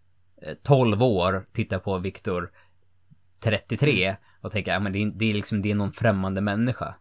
eh, 0.43 0.55
12 0.63 1.03
år, 1.03 1.47
tittar 1.53 1.79
på 1.79 1.99
Viktor 1.99 2.51
33 3.41 4.17
och 4.41 4.53
tänker, 4.53 4.73
ja 4.73 4.81
men 4.81 4.93
det 4.93 5.03
är, 5.03 5.07
det 5.07 5.31
är 5.31 5.35
liksom, 5.35 5.63
det 5.63 5.71
är 5.71 5.75
någon 5.75 5.93
främmande 5.93 6.41
människa. 6.41 6.95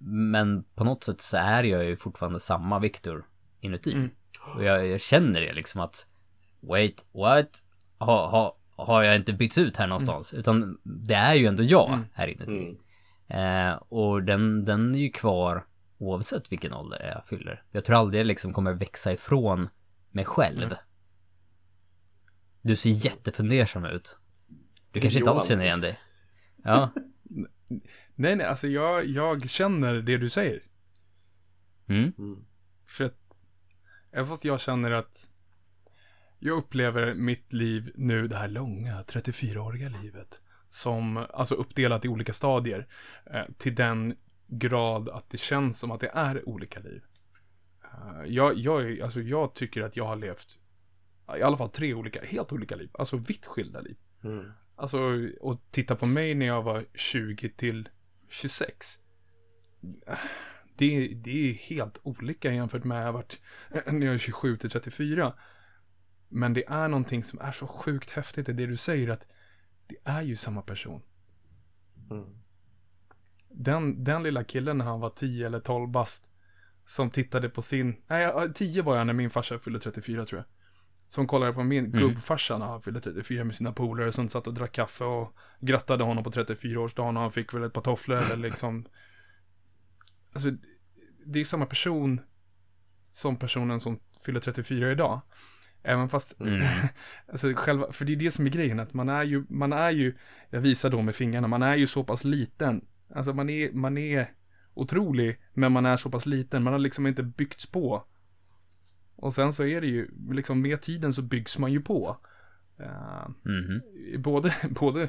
Men 0.00 0.64
på 0.74 0.84
något 0.84 1.04
sätt 1.04 1.20
så 1.20 1.36
är 1.36 1.64
jag 1.64 1.84
ju 1.84 1.96
fortfarande 1.96 2.40
samma 2.40 2.78
Viktor 2.78 3.26
inuti. 3.60 4.08
Och 4.56 4.64
jag, 4.64 4.86
jag 4.86 5.00
känner 5.00 5.40
det 5.40 5.52
liksom 5.52 5.80
att, 5.80 6.06
wait, 6.60 7.04
what? 7.12 7.64
Har 7.98 8.28
ha, 8.28 8.57
har 8.78 9.02
jag 9.02 9.16
inte 9.16 9.32
bytts 9.32 9.58
ut 9.58 9.76
här 9.76 9.86
någonstans? 9.86 10.34
Utan 10.34 10.78
det 10.82 11.14
är 11.14 11.34
ju 11.34 11.46
ändå 11.46 11.62
jag 11.62 11.98
här 12.12 12.28
inuti. 12.28 12.78
Eh, 13.28 13.72
och 13.72 14.22
den, 14.22 14.64
den 14.64 14.94
är 14.94 14.98
ju 14.98 15.10
kvar 15.10 15.64
oavsett 15.98 16.52
vilken 16.52 16.72
ålder 16.72 17.12
jag 17.14 17.26
fyller. 17.26 17.62
Jag 17.70 17.84
tror 17.84 17.96
aldrig 17.96 18.20
jag 18.20 18.26
liksom 18.26 18.52
kommer 18.52 18.72
växa 18.72 19.12
ifrån 19.12 19.68
mig 20.10 20.24
själv. 20.24 20.74
Du 22.62 22.76
ser 22.76 22.90
jättefundersam 22.90 23.84
ut. 23.84 24.18
Du 24.92 25.00
kanske 25.00 25.18
inte 25.18 25.30
alls 25.30 25.48
känner 25.48 25.64
igen 25.64 25.80
dig. 25.80 25.98
Ja. 26.64 26.90
Nej, 28.14 28.36
nej, 28.36 28.46
alltså 28.46 28.66
jag, 28.66 29.06
jag 29.06 29.50
känner 29.50 29.94
det 29.94 30.16
du 30.16 30.28
säger. 30.28 30.62
Mm. 31.88 32.12
För 32.86 33.04
att, 33.04 33.48
även 34.12 34.26
fast 34.26 34.44
jag 34.44 34.60
känner 34.60 34.90
att 34.90 35.30
jag 36.38 36.58
upplever 36.58 37.14
mitt 37.14 37.52
liv 37.52 37.92
nu, 37.94 38.26
det 38.26 38.36
här 38.36 38.48
långa, 38.48 39.02
34-åriga 39.02 39.88
livet, 40.02 40.42
som, 40.68 41.16
alltså 41.16 41.54
uppdelat 41.54 42.04
i 42.04 42.08
olika 42.08 42.32
stadier, 42.32 42.86
eh, 43.26 43.44
till 43.58 43.74
den 43.74 44.14
grad 44.46 45.08
att 45.08 45.30
det 45.30 45.38
känns 45.38 45.78
som 45.78 45.90
att 45.90 46.00
det 46.00 46.10
är 46.14 46.48
olika 46.48 46.80
liv. 46.80 47.02
Eh, 47.84 48.24
jag, 48.26 48.58
jag, 48.58 49.00
alltså 49.00 49.20
jag 49.20 49.54
tycker 49.54 49.82
att 49.82 49.96
jag 49.96 50.04
har 50.04 50.16
levt, 50.16 50.60
i 51.38 51.42
alla 51.42 51.56
fall 51.56 51.68
tre 51.68 51.94
olika, 51.94 52.20
helt 52.24 52.52
olika 52.52 52.76
liv, 52.76 52.90
alltså 52.92 53.16
vitt 53.16 53.46
skilda 53.46 53.80
liv. 53.80 53.96
Mm. 54.24 54.52
Alltså, 54.76 54.98
och 55.40 55.60
titta 55.70 55.96
på 55.96 56.06
mig 56.06 56.34
när 56.34 56.46
jag 56.46 56.62
var 56.62 56.86
20 56.94 57.48
till 57.48 57.88
26. 58.28 58.98
Det, 60.76 61.06
det 61.06 61.50
är 61.50 61.54
helt 61.54 62.00
olika 62.02 62.52
jämfört 62.52 62.84
med 62.84 63.14
när 63.86 64.06
jag 64.06 64.14
är 64.14 64.18
27 64.18 64.56
till 64.56 64.70
34. 64.70 65.32
Men 66.28 66.52
det 66.52 66.68
är 66.68 66.88
någonting 66.88 67.24
som 67.24 67.40
är 67.40 67.52
så 67.52 67.66
sjukt 67.66 68.10
häftigt 68.10 68.48
i 68.48 68.52
det 68.52 68.66
du 68.66 68.76
säger 68.76 69.08
att 69.08 69.26
det 69.86 69.96
är 70.04 70.22
ju 70.22 70.36
samma 70.36 70.62
person. 70.62 71.02
Mm. 72.10 72.24
Den, 73.48 74.04
den 74.04 74.22
lilla 74.22 74.44
killen 74.44 74.78
när 74.78 74.84
han 74.84 75.00
var 75.00 75.10
10 75.10 75.46
eller 75.46 75.58
12 75.58 75.90
bast 75.90 76.30
som 76.84 77.10
tittade 77.10 77.48
på 77.48 77.62
sin, 77.62 77.96
nej, 78.06 78.22
ja, 78.22 78.48
10 78.54 78.82
var 78.82 78.96
jag 78.96 79.06
när 79.06 79.14
min 79.14 79.30
farsa 79.30 79.58
fyllde 79.58 79.80
34 79.80 80.24
tror 80.24 80.38
jag. 80.38 80.46
Som 81.06 81.26
kollade 81.26 81.52
på 81.52 81.64
min 81.64 81.90
gubbfarsa 81.90 82.58
när 82.58 82.66
han 82.66 82.82
fyllde 82.82 83.00
34 83.00 83.44
med 83.44 83.54
sina 83.54 83.72
polare 83.72 84.12
som 84.12 84.28
satt 84.28 84.46
och 84.46 84.54
drack 84.54 84.72
kaffe 84.72 85.04
och 85.04 85.38
grattade 85.60 86.04
honom 86.04 86.24
på 86.24 86.30
34-årsdagen 86.30 87.16
och 87.16 87.22
han 87.22 87.30
fick 87.30 87.54
väl 87.54 87.62
ett 87.62 87.72
par 87.72 87.80
tofflor 87.80 88.16
eller 88.16 88.36
liksom. 88.36 88.86
Alltså, 90.32 90.50
det 91.26 91.40
är 91.40 91.44
samma 91.44 91.66
person 91.66 92.20
som 93.10 93.36
personen 93.36 93.80
som 93.80 94.00
fyller 94.24 94.40
34 94.40 94.92
idag. 94.92 95.20
Även 95.88 96.08
fast, 96.08 96.36
alltså 97.32 97.52
själva, 97.56 97.92
för 97.92 98.04
det 98.04 98.12
är 98.12 98.16
det 98.16 98.30
som 98.30 98.46
är 98.46 98.50
grejen, 98.50 98.80
att 98.80 98.94
man 98.94 99.08
är 99.08 99.22
ju, 99.24 99.44
man 99.48 99.72
är 99.72 99.90
ju, 99.90 100.14
jag 100.50 100.60
visar 100.60 100.90
då 100.90 101.02
med 101.02 101.14
fingrarna, 101.14 101.48
man 101.48 101.62
är 101.62 101.74
ju 101.76 101.86
så 101.86 102.04
pass 102.04 102.24
liten. 102.24 102.84
Alltså 103.14 103.32
man 103.32 103.50
är, 103.50 103.72
man 103.72 103.98
är 103.98 104.26
otrolig, 104.74 105.40
men 105.54 105.72
man 105.72 105.86
är 105.86 105.96
så 105.96 106.10
pass 106.10 106.26
liten, 106.26 106.62
man 106.62 106.72
har 106.72 106.80
liksom 106.80 107.06
inte 107.06 107.22
byggts 107.22 107.66
på. 107.66 108.04
Och 109.16 109.34
sen 109.34 109.52
så 109.52 109.64
är 109.64 109.80
det 109.80 109.86
ju, 109.86 110.08
liksom 110.30 110.62
med 110.62 110.80
tiden 110.80 111.12
så 111.12 111.22
byggs 111.22 111.58
man 111.58 111.72
ju 111.72 111.80
på. 111.80 112.16
Eh, 112.80 113.28
Mhm. 113.44 113.82
både, 114.22 114.54
både 114.70 115.08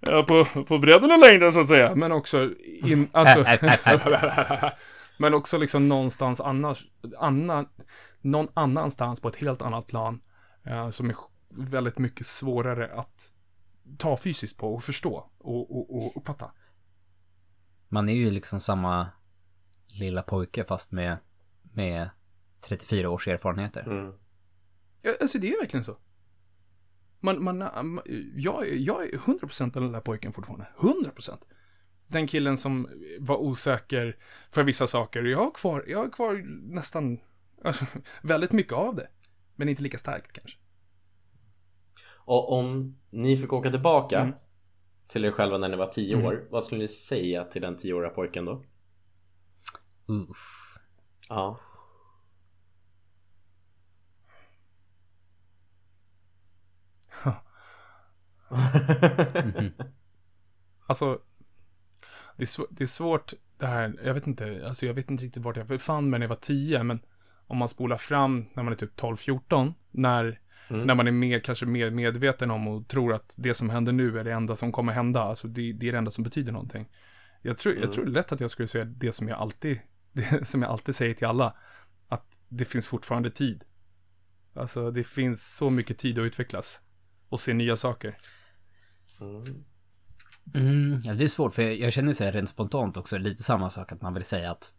ja, 0.00 0.22
på, 0.22 0.64
på 0.64 0.78
bredden 0.78 1.12
och 1.12 1.18
längden 1.18 1.52
så 1.52 1.60
att 1.60 1.68
säga, 1.68 1.94
men 1.94 2.12
också 2.12 2.50
in, 2.66 3.08
alltså, 3.12 3.44
men 5.18 5.34
också 5.34 5.58
liksom 5.58 5.88
någonstans 5.88 6.40
annars, 6.40 6.86
annan, 7.18 7.68
någon 8.20 8.48
annanstans 8.54 9.20
på 9.20 9.28
ett 9.28 9.36
helt 9.36 9.62
annat 9.62 9.86
plan, 9.86 10.20
eh, 10.64 10.90
som 10.90 11.10
är 11.10 11.16
väldigt 11.48 11.98
mycket 11.98 12.26
svårare 12.26 12.94
att 12.94 13.34
ta 13.98 14.16
fysiskt 14.16 14.58
på 14.58 14.74
och 14.74 14.82
förstå 14.82 15.30
och, 15.38 15.76
och, 15.78 15.96
och 15.96 16.16
uppfatta. 16.16 16.52
Man 17.88 18.08
är 18.08 18.14
ju 18.14 18.30
liksom 18.30 18.60
samma 18.60 19.08
lilla 19.86 20.22
pojke 20.22 20.64
fast 20.64 20.92
med, 20.92 21.18
med 21.62 22.10
34 22.60 23.10
års 23.10 23.28
erfarenheter. 23.28 23.82
Mm. 23.82 24.12
Ja, 25.02 25.12
alltså 25.20 25.38
det 25.38 25.52
är 25.52 25.60
verkligen 25.60 25.84
så. 25.84 25.98
Man, 27.20 27.44
man, 27.44 27.58
man 27.58 28.00
jag, 28.36 28.68
är- 28.68 28.76
jag 28.76 29.02
är 29.04 29.18
100% 29.18 29.72
den 29.72 29.92
där 29.92 30.00
pojken 30.00 30.32
fortfarande. 30.32 30.66
100%. 30.78 31.38
Den 32.08 32.26
killen 32.26 32.56
som 32.56 32.88
var 33.18 33.36
osäker 33.36 34.16
för 34.50 34.62
vissa 34.62 34.86
saker. 34.86 35.22
Jag 35.22 35.38
har 35.38 35.50
kvar, 35.50 35.84
jag 35.86 35.98
har 35.98 36.10
kvar 36.10 36.42
nästan, 36.74 37.20
alltså, 37.64 37.84
väldigt 38.22 38.52
mycket 38.52 38.72
av 38.72 38.94
det. 38.94 39.08
Men 39.56 39.68
inte 39.68 39.82
lika 39.82 39.98
starkt 39.98 40.32
kanske. 40.32 40.58
Och 42.16 42.52
om 42.52 42.98
ni 43.10 43.36
fick 43.36 43.52
åka 43.52 43.70
tillbaka 43.70 44.20
Mm. 44.20 44.34
till 45.06 45.24
er 45.24 45.30
själva 45.30 45.58
när 45.58 45.68
ni 45.68 45.76
var 45.76 45.86
10 45.86 46.16
år, 46.26 46.48
vad 46.50 46.64
skulle 46.64 46.80
ni 46.80 46.88
säga 46.88 47.44
till 47.44 47.62
den 47.62 47.76
10-åriga 47.76 48.10
pojken 48.10 48.44
då? 48.44 48.62
Uff. 50.06 50.78
Ja. 51.28 51.60
Alltså, 60.86 61.18
det 62.36 62.44
är, 62.44 62.46
sv- 62.46 62.66
det 62.70 62.84
är 62.84 62.88
svårt 62.88 63.32
det 63.58 63.66
här, 63.66 64.00
jag 64.04 64.14
vet 64.14 64.26
inte, 64.26 64.64
alltså 64.66 64.86
jag 64.86 64.94
vet 64.94 65.10
inte 65.10 65.24
riktigt 65.24 65.42
vart 65.42 65.56
jag 65.56 65.66
befann 65.66 66.10
mig 66.10 66.18
när 66.18 66.24
jag 66.24 66.28
var 66.28 66.36
10, 66.36 66.82
men 66.82 67.00
om 67.46 67.56
man 67.58 67.68
spolar 67.68 67.96
fram 67.96 68.46
när 68.54 68.62
man 68.62 68.72
är 68.72 68.76
typ 68.76 69.00
12-14, 69.00 69.74
när, 69.90 70.40
när 70.86 70.94
man 70.94 71.06
är 71.06 71.12
mer, 71.12 71.38
kanske 71.40 71.66
mer 71.66 71.90
medveten 71.90 72.50
om 72.50 72.68
och 72.68 72.88
tror 72.88 73.14
att 73.14 73.34
det 73.38 73.54
som 73.54 73.70
händer 73.70 73.92
nu 73.92 74.18
är 74.18 74.24
det 74.24 74.32
enda 74.32 74.56
som 74.56 74.72
kommer 74.72 74.92
hända, 74.92 75.20
alltså 75.22 75.48
det, 75.48 75.72
det 75.72 75.88
är 75.88 75.92
det 75.92 75.98
enda 75.98 76.10
som 76.10 76.24
betyder 76.24 76.52
någonting. 76.52 76.88
Jag 77.42 77.58
tror, 77.58 77.74
jag 77.74 77.92
tror 77.92 78.06
lätt 78.06 78.32
att 78.32 78.40
jag 78.40 78.50
skulle 78.50 78.68
säga 78.68 78.84
det 78.84 79.12
som 79.12 79.28
jag 79.28 79.38
alltid, 79.38 79.80
det 80.12 80.44
som 80.48 80.62
jag 80.62 80.70
alltid 80.70 80.94
säger 80.94 81.14
till 81.14 81.26
alla, 81.26 81.54
att 82.08 82.42
det 82.48 82.64
finns 82.64 82.86
fortfarande 82.86 83.30
tid. 83.30 83.64
Alltså, 84.54 84.90
det 84.90 85.04
finns 85.04 85.56
så 85.56 85.70
mycket 85.70 85.98
tid 85.98 86.18
att 86.18 86.22
utvecklas 86.24 86.80
och 87.28 87.40
se 87.40 87.54
nya 87.54 87.76
saker. 87.76 88.16
Mm, 89.20 89.64
ja, 91.04 91.14
det 91.14 91.24
är 91.24 91.28
svårt 91.28 91.54
för 91.54 91.62
jag, 91.62 91.74
jag 91.74 91.92
känner 91.92 92.12
så 92.12 92.24
här 92.24 92.32
rent 92.32 92.48
spontant 92.48 92.96
också 92.96 93.18
lite 93.18 93.42
samma 93.42 93.70
sak 93.70 93.92
att 93.92 94.02
man 94.02 94.14
vill 94.14 94.24
säga 94.24 94.50
att 94.50 94.72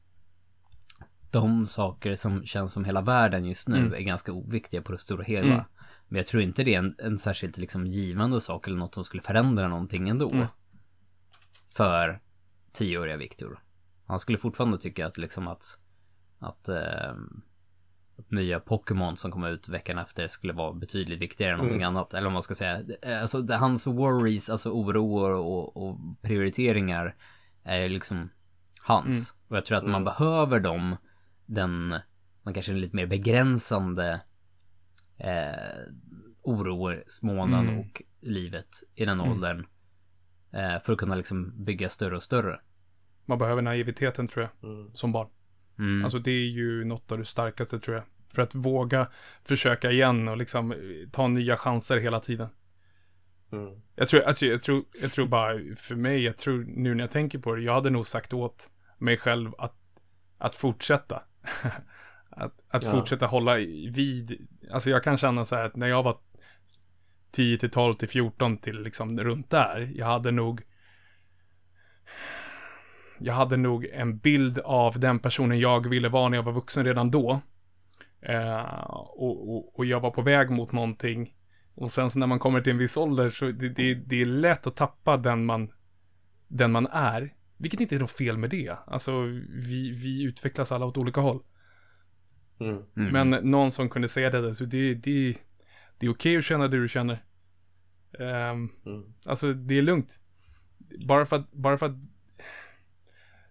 de 1.31 1.67
saker 1.67 2.15
som 2.15 2.45
känns 2.45 2.73
som 2.73 2.85
hela 2.85 3.01
världen 3.01 3.45
just 3.45 3.67
nu 3.67 3.93
är 3.95 4.01
ganska 4.01 4.31
oviktiga 4.31 4.81
på 4.81 4.91
det 4.91 4.97
stora 4.97 5.23
hela. 5.23 5.65
Men 6.07 6.17
jag 6.17 6.25
tror 6.25 6.43
inte 6.43 6.63
det 6.63 6.73
är 6.73 6.79
en, 6.79 6.95
en 6.97 7.17
särskilt 7.17 7.57
liksom 7.57 7.87
givande 7.87 8.41
sak 8.41 8.67
eller 8.67 8.77
något 8.77 8.93
som 8.93 9.03
skulle 9.03 9.23
förändra 9.23 9.67
någonting 9.67 10.09
ändå. 10.09 10.47
För 11.69 12.21
tioåriga 12.71 13.17
Viktor. 13.17 13.59
Han 14.05 14.19
skulle 14.19 14.37
fortfarande 14.37 14.77
tycka 14.77 15.07
att 15.07 15.17
liksom 15.17 15.47
att, 15.47 15.79
att, 16.39 16.69
eh, 16.69 17.09
att 17.09 17.17
nya 18.27 18.59
Pokémon 18.59 19.17
som 19.17 19.31
kom 19.31 19.43
ut 19.43 19.69
veckan 19.69 19.97
efter 19.97 20.27
skulle 20.27 20.53
vara 20.53 20.73
betydligt 20.73 21.21
viktigare 21.21 21.51
än 21.51 21.57
någonting 21.57 21.83
annat. 21.83 22.13
Eller 22.13 22.23
vad 22.23 22.33
man 22.33 22.41
ska 22.41 22.55
säga. 22.55 22.81
Eh, 23.01 23.21
Alltså 23.21 23.41
det, 23.41 23.55
hans 23.55 23.87
worries, 23.87 24.49
alltså 24.49 24.69
oroer 24.71 25.31
och, 25.31 25.77
och 25.77 25.97
prioriteringar 26.21 27.15
är 27.63 27.79
ju 27.79 27.89
liksom 27.89 28.29
hans. 28.83 29.33
Och 29.47 29.57
jag 29.57 29.65
tror 29.65 29.77
att 29.77 29.85
man 29.85 30.03
behöver 30.03 30.59
dem, 30.59 30.95
den, 31.45 31.95
den 32.43 32.53
kanske 32.53 32.73
lite 32.73 32.95
mer 32.95 33.05
begränsande 33.07 34.21
eh, 35.17 35.93
orosmånen 36.41 37.67
och 37.79 38.01
livet 38.21 38.75
i 38.95 39.05
den 39.05 39.21
åldern. 39.21 39.65
Eh, 40.51 40.79
för 40.79 40.93
att 40.93 40.99
kunna 40.99 41.15
liksom 41.15 41.65
bygga 41.65 41.89
större 41.89 42.15
och 42.15 42.23
större. 42.23 42.59
Man 43.25 43.37
behöver 43.37 43.61
naiviteten 43.61 44.27
tror 44.27 44.43
jag, 44.43 44.51
som 44.93 45.11
barn. 45.11 45.27
Mm. 45.79 46.03
Alltså 46.03 46.17
det 46.19 46.31
är 46.31 46.47
ju 46.47 46.85
något 46.85 47.11
av 47.11 47.17
det 47.17 47.25
starkaste 47.25 47.79
tror 47.79 47.97
jag. 47.97 48.05
För 48.33 48.41
att 48.41 48.55
våga 48.55 49.07
försöka 49.47 49.91
igen 49.91 50.27
och 50.27 50.37
liksom 50.37 50.71
eh, 50.71 50.77
ta 51.11 51.27
nya 51.27 51.57
chanser 51.57 51.97
hela 51.97 52.19
tiden. 52.19 52.47
Mm. 53.51 53.81
Jag 53.95 54.07
tror, 54.07 54.21
alltså, 54.21 54.45
jag 54.45 54.61
tror, 54.61 54.83
jag 55.01 55.11
tror 55.11 55.27
bara 55.27 55.75
för 55.75 55.95
mig, 55.95 56.23
jag 56.23 56.37
tror 56.37 56.65
nu 56.67 56.95
när 56.95 57.03
jag 57.03 57.11
tänker 57.11 57.39
på 57.39 57.55
det, 57.55 57.61
jag 57.61 57.73
hade 57.73 57.89
nog 57.89 58.05
sagt 58.05 58.33
åt 58.33 58.71
mig 58.97 59.17
själv 59.17 59.51
att, 59.57 59.77
att 60.37 60.55
fortsätta. 60.55 61.23
att 62.29 62.53
att 62.67 62.83
Ja. 62.83 62.91
fortsätta 62.91 63.25
hålla 63.25 63.55
vid, 63.55 64.47
alltså 64.71 64.89
jag 64.89 65.03
kan 65.03 65.17
känna 65.17 65.45
så 65.45 65.55
här 65.55 65.63
att 65.63 65.75
när 65.75 65.87
jag 65.87 66.03
var 66.03 66.17
10 67.31 67.57
till 67.57 67.69
12 67.69 67.93
till 67.93 68.09
14 68.09 68.57
till 68.57 68.81
liksom 68.81 69.19
runt 69.19 69.49
där, 69.49 69.89
jag 69.95 70.05
hade 70.05 70.31
nog 70.31 70.61
jag 73.19 73.33
hade 73.33 73.57
nog 73.57 73.85
en 73.85 74.17
bild 74.17 74.59
av 74.59 74.99
den 74.99 75.19
personen 75.19 75.59
jag 75.59 75.89
ville 75.89 76.09
vara 76.09 76.29
när 76.29 76.37
jag 76.37 76.43
var 76.43 76.53
vuxen 76.53 76.85
redan 76.85 77.11
då. 77.11 77.41
Eh, 78.21 78.91
och, 78.93 79.49
och, 79.49 79.79
och 79.79 79.85
jag 79.85 79.99
var 79.99 80.11
på 80.11 80.21
väg 80.21 80.49
mot 80.49 80.71
någonting. 80.71 81.35
Och 81.75 81.91
sen 81.91 82.09
så 82.09 82.19
när 82.19 82.27
man 82.27 82.39
kommer 82.39 82.61
till 82.61 82.71
en 82.71 82.77
viss 82.77 82.97
ålder 82.97 83.29
så 83.29 83.45
det, 83.45 83.69
det, 83.69 83.93
det 83.93 84.21
är 84.21 84.25
lätt 84.25 84.67
att 84.67 84.75
tappa 84.75 85.17
den 85.17 85.45
man, 85.45 85.71
den 86.47 86.71
man 86.71 86.87
är. 86.91 87.33
Vilket 87.57 87.81
inte 87.81 87.95
är 87.95 87.99
något 87.99 88.11
fel 88.11 88.37
med 88.37 88.49
det. 88.49 88.77
Alltså, 88.87 89.21
vi, 89.49 89.91
vi 89.91 90.23
utvecklas 90.23 90.71
alla 90.71 90.85
åt 90.85 90.97
olika 90.97 91.21
håll. 91.21 91.43
Mm. 92.59 92.83
Men 92.95 93.29
någon 93.29 93.71
som 93.71 93.89
kunde 93.89 94.07
säga 94.07 94.29
det, 94.29 94.37
alltså 94.37 94.65
det, 94.65 94.93
det, 94.93 95.35
det 95.99 96.05
är 96.05 96.11
okej 96.11 96.37
att 96.37 96.43
känna 96.43 96.67
det 96.67 96.81
du 96.81 96.87
känner. 96.87 97.23
Ehm, 98.19 98.69
Mm. 98.85 99.13
Alltså, 99.25 99.53
det 99.53 99.77
är 99.77 99.81
lugnt. 99.81 100.21
Bara 101.07 101.25
för 101.25 101.35
att, 101.35 101.51
bara 101.51 101.77
för 101.77 101.85
att 101.85 101.95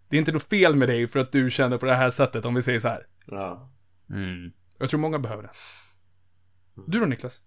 det 0.08 0.16
är 0.16 0.18
inte 0.18 0.32
något 0.32 0.48
fel 0.48 0.76
med 0.76 0.88
dig 0.88 1.06
för 1.06 1.20
att 1.20 1.32
du 1.32 1.50
känner 1.50 1.78
på 1.78 1.86
det 1.86 1.94
här 1.94 2.10
sättet, 2.10 2.44
om 2.44 2.54
vi 2.54 2.62
säger 2.62 2.78
så 2.78 2.88
här. 2.88 3.06
Ja. 3.26 3.70
Mm. 4.10 4.52
Jag 4.78 4.90
tror 4.90 5.00
många 5.00 5.18
behöver 5.18 5.42
det. 5.42 5.50
Du 6.86 7.00
då, 7.00 7.06
Niklas? 7.06 7.40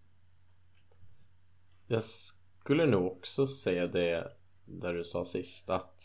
Jag 1.87 2.03
skulle 2.03 2.85
nog 2.85 3.11
också 3.11 3.47
säga 3.47 3.87
det 3.87 4.31
där 4.65 4.93
du 4.93 5.03
sa 5.03 5.25
sist 5.25 5.69
att 5.69 6.01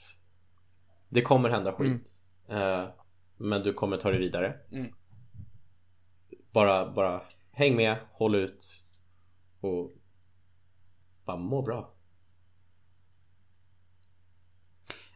det 1.08 1.22
kommer 1.22 1.50
hända 1.50 1.72
skit. 1.72 2.22
Eh, 2.48 2.88
men 3.36 3.62
du 3.62 3.72
kommer 3.72 3.96
ta 3.96 4.10
det 4.10 4.18
vidare. 4.18 4.60
Mm. 4.72 4.94
Bara, 6.52 6.92
bara 6.92 7.22
häng 7.50 7.76
med, 7.76 7.96
håll 8.12 8.34
ut 8.34 8.64
och 9.60 9.92
bara 11.24 11.36
må 11.36 11.62
bra. 11.62 11.94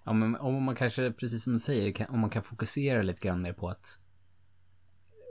Ja, 0.07 0.13
men 0.13 0.37
om 0.37 0.63
man 0.63 0.75
kanske, 0.75 1.13
precis 1.13 1.45
som 1.45 1.53
du 1.53 1.59
säger, 1.59 1.93
kan, 1.93 2.07
om 2.09 2.21
man 2.21 2.31
kan 2.31 2.43
fokusera 2.43 3.03
lite 3.03 3.21
grann 3.21 3.43
mer 3.43 3.53
på 3.53 3.69
att 3.69 3.99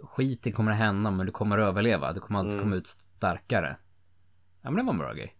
skiten 0.03 0.51
kommer 0.51 0.71
att 0.71 0.77
hända, 0.77 1.11
men 1.11 1.25
du 1.25 1.31
kommer 1.31 1.57
att 1.57 1.67
överleva. 1.67 2.13
Du 2.13 2.19
kommer 2.19 2.39
alltid 2.39 2.59
komma 2.59 2.75
ut 2.75 2.87
starkare. 2.87 3.77
Ja, 4.61 4.71
men 4.71 4.75
det 4.75 4.83
var 4.83 4.93
en 4.93 4.99
bra 4.99 5.13
grej. 5.13 5.35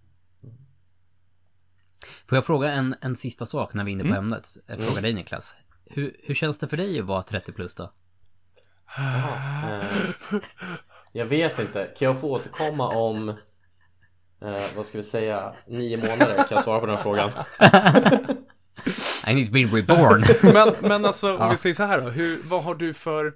Får 2.30 2.36
jag 2.36 2.46
fråga 2.46 2.72
en, 2.72 2.96
en 3.02 3.16
sista 3.16 3.46
sak 3.46 3.74
när 3.74 3.84
vi 3.84 3.92
är 3.92 3.94
inne 3.94 4.04
på 4.04 4.16
ämnet? 4.16 4.48
Jag 4.68 4.80
frågar 4.82 5.02
dig 5.02 5.14
Niklas. 5.14 5.56
Hur, 5.86 6.18
hur 6.24 6.34
känns 6.34 6.58
det 6.58 6.68
för 6.68 6.78
dig 6.78 7.00
att 7.00 7.06
vara 7.06 7.24
30 7.24 7.52
plus 7.52 7.76
då? 7.76 7.92
Eh, 8.98 9.86
jag 11.12 11.26
vet 11.26 11.60
inte, 11.60 11.86
kan 11.98 12.06
jag 12.06 12.22
få 12.22 12.32
återkomma 12.32 12.90
om 12.90 13.30
eh, 13.30 13.36
vad 14.76 14.86
ska 14.86 14.98
vi 14.98 15.04
säga, 15.04 15.54
nio 15.68 15.98
månader? 15.98 16.36
Kan 16.36 16.48
jag 16.50 16.64
svara 16.64 16.80
på 16.80 16.86
den 16.86 16.96
här 16.96 17.04
frågan? 17.04 17.32
I 19.28 19.34
need 19.34 19.48
to 19.48 19.54
be 19.54 19.64
reborn. 19.64 20.24
Men, 20.54 20.90
men 20.90 21.06
alltså, 21.06 21.38
om 21.38 21.50
vi 21.50 21.58
säger 21.58 21.74
så 21.74 21.84
här 21.84 22.02
då. 22.02 22.10
Hur, 22.10 22.50
vad 22.50 22.64
har 22.64 22.76
du 22.76 22.94
för... 22.94 23.34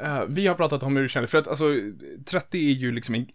eh, 0.00 0.22
vi 0.28 0.46
har 0.46 0.54
pratat 0.54 0.82
om 0.82 0.96
hur 0.96 1.02
du 1.02 1.08
känner, 1.08 1.26
för 1.26 1.38
att 1.38 1.48
alltså, 1.48 1.64
30 2.26 2.58
är 2.58 2.72
ju 2.72 2.92
liksom 2.92 3.14
en... 3.14 3.26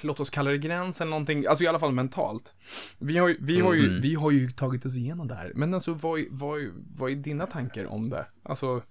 Låt 0.00 0.20
oss 0.20 0.30
kalla 0.30 0.50
det 0.50 0.58
gräns 0.58 1.00
eller 1.00 1.10
någonting, 1.10 1.46
alltså 1.46 1.64
i 1.64 1.66
alla 1.66 1.78
fall 1.78 1.92
mentalt. 1.92 2.54
Vi 2.98 3.18
har, 3.18 3.28
ju- 3.28 3.38
vi 3.40 3.60
har, 3.60 3.74
ju, 3.74 4.00
vi 4.00 4.14
har 4.14 4.30
ju 4.30 4.50
tagit 4.50 4.86
oss 4.86 4.94
igenom 4.94 5.28
det 5.28 5.34
här, 5.34 5.52
men 5.54 5.74
alltså 5.74 5.92
vad, 5.92 6.20
är- 6.20 6.26
vad, 6.30 6.60
är- 6.60 6.72
vad 6.96 7.10
är 7.10 7.14
dina 7.14 7.46
tankar 7.46 7.84
om 7.86 8.10
det? 8.10 8.26
Alltså, 8.44 8.82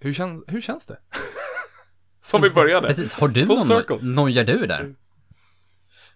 hur, 0.00 0.12
kän, 0.12 0.44
hur 0.46 0.60
känns 0.60 0.86
det? 0.86 0.98
Som 2.20 2.42
vi 2.42 2.50
började. 2.50 2.88
Precis, 2.88 3.14
har 3.14 3.28
du 3.28 3.46
Full 3.46 3.84
någon, 3.88 4.14
nojar 4.14 4.44
du 4.44 4.66
där? 4.66 4.80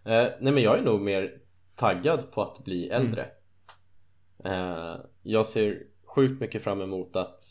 Eh, 0.04 0.28
nej 0.40 0.52
men 0.52 0.58
jag 0.62 0.78
är 0.78 0.82
nog 0.82 1.00
mer 1.00 1.30
taggad 1.76 2.32
på 2.32 2.42
att 2.42 2.64
bli 2.64 2.88
äldre 2.88 3.22
eh, 3.22 3.28
Jag 5.22 5.46
ser 5.46 5.82
sjukt 6.04 6.40
mycket 6.40 6.62
fram 6.62 6.80
emot 6.80 7.16
att 7.16 7.42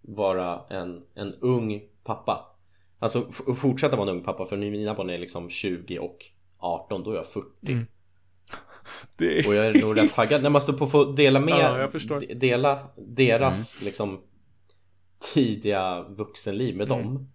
vara 0.00 0.60
en, 0.70 1.02
en 1.14 1.34
ung 1.34 1.82
pappa. 2.04 2.56
Alltså 2.98 3.22
fortsätta 3.56 3.96
vara 3.96 4.10
en 4.10 4.16
ung 4.16 4.24
pappa 4.24 4.46
för 4.46 4.56
mina 4.56 4.94
barn 4.94 5.10
är 5.10 5.18
liksom 5.18 5.50
20 5.50 5.98
och 5.98 6.18
18, 6.58 7.02
då 7.02 7.10
är 7.10 7.16
jag 7.16 7.26
40 7.26 7.46
Det 9.18 9.38
är, 9.38 9.48
Och 9.48 9.54
jag 9.54 9.66
är 9.66 9.82
nog 9.82 9.96
rätt 9.96 10.14
taggad. 10.14 10.42
När 10.42 10.50
man 10.50 10.62
står 10.62 10.72
på 10.72 10.84
att 10.84 10.90
få 10.90 11.04
dela 11.04 11.40
med 11.40 11.58
Ja, 11.58 11.78
Dela 12.34 12.88
deras 12.96 13.82
liksom 13.82 14.20
tidiga 15.34 16.02
vuxenliv 16.02 16.76
med 16.76 16.88
dem. 16.88 17.28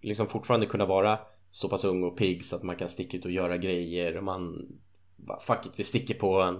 Liksom 0.00 0.26
fortfarande 0.26 0.66
kunna 0.66 0.86
vara 0.86 1.18
så 1.50 1.68
pass 1.68 1.84
ung 1.84 2.02
och 2.04 2.16
pigg 2.16 2.44
så 2.44 2.56
att 2.56 2.62
man 2.62 2.76
kan 2.76 2.88
sticka 2.88 3.16
ut 3.16 3.24
och 3.24 3.30
göra 3.30 3.56
grejer. 3.56 4.16
Och 4.16 4.24
man 4.24 4.68
bara, 5.26 5.40
Fuck 5.40 5.66
it, 5.66 5.72
vi 5.76 5.84
sticker 5.84 6.14
på 6.14 6.42
en 6.42 6.58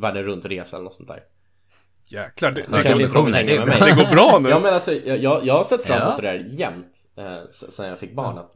världen 0.00 0.22
runt 0.22 0.44
resa 0.44 0.76
eller 0.76 0.84
något 0.84 0.94
sånt 0.94 1.08
där 1.08 1.20
jäklar, 2.08 2.50
det, 2.50 2.62
det, 2.68 2.82
kanske 2.82 3.02
inte 3.02 3.18
det 3.18 3.32
hänga 3.32 3.64
med 3.64 3.76
det 3.80 3.80
mig 3.80 3.94
går 3.94 4.10
bra 4.14 4.38
nu. 4.38 4.48
Ja 4.48 4.60
men 4.60 4.74
alltså, 4.74 4.92
jag, 4.92 5.18
jag, 5.18 5.46
jag 5.46 5.54
har 5.54 5.64
sett 5.64 5.82
fram 5.82 6.02
emot 6.02 6.14
Ja. 6.22 6.30
det 6.30 6.38
där 6.38 6.48
jämt 6.50 6.92
eh, 7.18 7.48
Sen 7.50 7.88
jag 7.88 7.98
fick 7.98 8.14
barn 8.14 8.38
att 8.38 8.52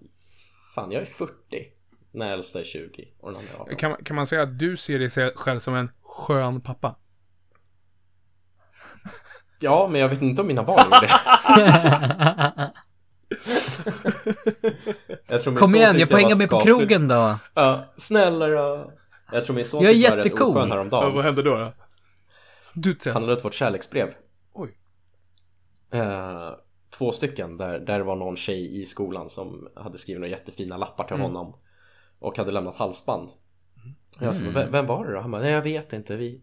Fan, 0.75 0.93
jag 0.93 1.03
är 1.03 1.07
40 1.07 1.33
När 2.13 2.33
äldsta 2.33 2.61
är 2.61 2.65
20 2.65 3.09
och 3.21 3.33
den 3.33 3.41
andra 3.41 3.53
är 3.55 3.61
18 3.61 3.77
Kan, 3.77 3.91
man- 3.91 4.05
kan 4.05 4.17
man 4.17 4.27
säga 4.27 4.43
att 4.43 4.59
du 4.59 4.77
ser 4.77 4.99
dig 4.99 5.33
själv 5.37 5.59
som 5.59 5.75
en 5.75 5.91
skön 6.03 6.61
pappa? 6.61 6.97
Ja, 9.61 9.89
men 9.93 10.01
jag 10.01 10.09
vet 10.09 10.23
inte 10.23 10.43
om 10.43 10.49
mina 10.49 10.63
barn 10.63 10.91
gör 10.91 11.01
det 11.01 11.11
jag 15.45 15.59
Kom 15.59 15.75
igen, 15.75 15.99
jag 15.99 16.11
får 16.11 16.17
hänga 16.17 16.37
med 16.37 16.51
på 16.51 16.61
krogen 16.61 17.09
då. 17.09 17.39
Ja, 17.55 17.85
snälla 17.97 18.47
då. 18.47 18.93
Jag 19.33 19.45
tror 19.45 19.57
min 19.57 19.65
son 19.65 19.83
Jag 19.83 19.91
är 19.91 19.95
tyckte 19.95 20.05
jag 20.07 20.11
var 20.11 20.17
rätt 20.17 20.27
jättecool. 20.27 20.57
oskön 20.57 20.71
häromdagen. 20.71 21.25
hände 21.25 21.43
då? 21.43 21.57
då? 21.57 21.73
Du 22.75 22.95
till. 22.95 23.13
Han 23.13 23.25
hade 23.25 23.41
fått 23.41 23.55
kärleksbrev. 23.55 24.15
Oj. 24.53 24.77
Eh, 25.93 26.51
två 26.99 27.13
stycken, 27.13 27.57
där, 27.57 27.79
där 27.79 27.99
det 27.99 28.05
var 28.05 28.17
någon 28.17 28.37
tjej 28.37 28.81
i 28.83 28.87
skolan 28.87 29.29
som 29.29 29.69
hade 29.77 29.99
skrivit 29.99 30.21
några 30.21 30.31
jättefina 30.31 30.77
lappar 30.77 31.05
till 31.05 31.17
honom. 31.17 31.55
Och 32.19 32.39
hade 32.39 32.51
lämnat 32.51 32.75
halsband. 32.75 33.29
Och 34.19 34.23
jag 34.27 34.37
sa, 34.37 34.45
vem, 34.55 34.73
vem 34.73 34.87
var 34.87 35.07
det 35.07 35.13
då? 35.15 35.21
Han 35.21 35.31
bara, 35.31 35.43
nej 35.43 35.53
jag 35.53 35.63
vet 35.63 35.93
inte. 35.93 36.17
Vi... 36.17 36.43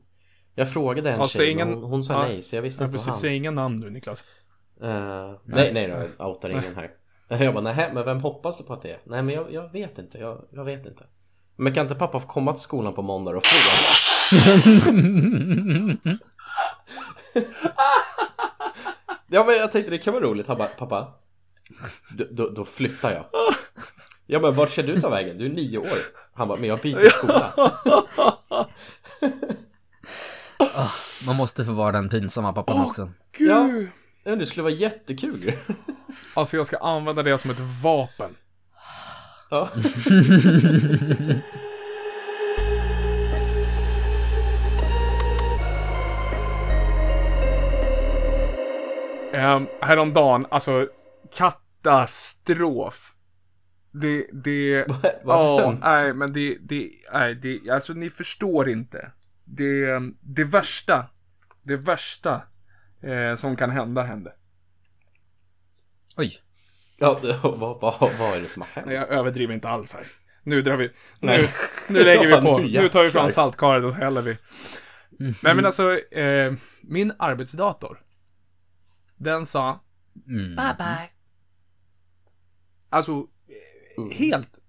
Jag 0.56 0.74
frågade 0.74 1.12
en 1.12 1.20
Ja, 1.20 1.26
tjej, 1.28 1.52
ingen- 1.52 1.74
hon, 1.74 1.84
hon 1.84 2.04
sa 2.04 2.14
ja, 2.14 2.20
nej, 2.20 2.42
så 2.42 2.56
jag 2.56 2.62
visste 2.62 2.84
Ja, 2.84 2.86
inte 2.86 2.92
vad 2.92 3.06
precis. 3.06 3.08
han... 3.08 3.16
Säg 3.16 3.36
inga 3.36 3.52
namn 3.52 3.76
nu, 3.76 3.90
Niklas. 3.90 4.24
Eh, 4.82 5.32
nej, 5.46 5.74
nej 5.74 5.88
då, 5.88 5.94
jag 6.18 6.28
outar 6.30 6.50
ingen 6.50 6.76
här. 6.76 6.92
Jag 7.28 7.54
bara, 7.54 7.64
nej, 7.64 7.92
men 7.94 8.06
vem 8.06 8.20
hoppas 8.20 8.58
du 8.58 8.64
på 8.64 8.74
att 8.74 8.82
det 8.82 8.92
är? 8.92 9.00
Nej, 9.06 9.24
men 9.24 9.36
jag, 9.36 9.54
jag 9.54 9.72
vet 9.72 9.98
inte, 9.98 10.18
jag, 10.18 10.46
jag 10.52 10.64
vet 10.66 10.86
inte. 10.86 11.04
Men 11.58 11.74
kan 11.74 11.86
inte 11.86 11.96
pappa 11.96 12.20
få 12.20 12.28
komma 12.28 12.54
till 12.54 12.62
skolan 12.62 12.94
på 12.94 13.02
måndag 13.02 13.36
och 13.36 13.44
fråga? 13.46 13.98
ja, 19.28 19.44
men 19.46 19.56
jag 19.56 19.72
tänkte 19.72 19.92
det 19.92 19.98
kan 19.98 20.14
vara 20.14 20.24
roligt. 20.24 20.48
Han 20.48 20.58
bara, 20.58 20.68
pappa, 20.68 21.14
då, 22.18 22.26
då, 22.32 22.50
då 22.50 22.66
flyttar 22.66 23.12
jag. 23.12 23.26
Ja, 24.26 24.40
men 24.40 24.56
vart 24.56 24.70
ska 24.70 24.84
du 24.84 25.02
ta 25.02 25.10
vägen? 25.10 25.38
Du 25.38 25.46
är 25.46 25.50
nio 25.50 25.78
år. 25.78 25.88
Han 26.34 26.48
bara, 26.48 26.60
men 26.60 26.70
jag 26.70 26.80
byter 26.80 27.10
skola. 27.10 27.54
Man 31.26 31.36
måste 31.36 31.66
få 31.66 31.72
vara 31.72 31.92
den 31.92 32.10
pinsamma 32.10 32.54
pappan 32.54 32.82
också. 32.82 33.12
Ja, 33.40 33.70
ja, 34.24 34.36
det 34.36 34.46
skulle 34.46 34.64
vara 34.64 34.74
jättekul. 34.74 35.54
Alltså, 36.36 36.58
jag 36.58 36.66
ska 36.66 36.78
använda 36.78 37.24
det 37.24 37.38
som 37.38 37.52
ett 37.52 37.60
vapen. 37.84 38.36
Ja. 39.50 39.70
Um, 49.34 49.68
häromdagen, 49.82 50.46
alltså 50.50 50.88
katastrof. 51.38 53.14
Det, 53.92 54.28
det... 54.34 54.86
Ja, 55.24 55.78
nej, 55.82 56.14
men 56.14 56.34
det, 56.34 56.58
det, 56.62 56.92
nej, 57.14 57.36
det, 57.36 57.70
alltså 57.70 57.94
ni 57.94 58.10
förstår 58.10 58.70
inte. 58.70 59.12
Det, 59.46 60.00
det 60.22 60.44
värsta, 60.44 61.06
det 61.64 61.76
värsta 61.76 62.42
eh, 63.02 63.36
som 63.36 63.56
kan 63.56 63.70
hända 63.70 64.04
hände. 64.04 64.34
Oj. 66.18 66.32
Ja, 67.00 67.20
vad, 67.44 67.60
vad, 67.82 68.00
vad 68.00 68.38
är 68.38 68.42
det 68.42 68.48
som 68.48 68.62
har 68.62 68.70
hänt? 68.70 68.88
Nej, 68.88 68.96
Jag 68.96 69.10
överdriver 69.10 69.54
inte 69.54 69.70
alls 69.70 69.94
här. 69.96 70.04
Nu 70.44 70.62
drar 70.62 70.76
vi, 70.76 70.86
nu, 70.88 70.92
Nej. 71.22 71.50
nu 71.90 72.04
lägger 72.04 72.28
vi 72.36 72.42
på. 72.48 72.58
nu 72.58 72.90
tar 72.90 73.04
vi 73.04 73.10
fram 73.10 73.30
saltkaret 73.30 73.84
och 73.86 73.92
så 73.92 73.98
häller 73.98 74.22
vi. 74.22 74.38
Nej 75.20 75.56
men 75.56 75.66
alltså, 75.66 76.00
eh, 76.00 76.54
min 76.82 77.14
arbetsdator. 77.20 78.02
Den 79.18 79.46
sa 79.46 79.84
Mm. 80.28 80.56
bye 80.56 80.76
bye. 80.78 81.10
Alltså, 82.90 83.12
eh, 83.12 84.18
helt, 84.18 84.60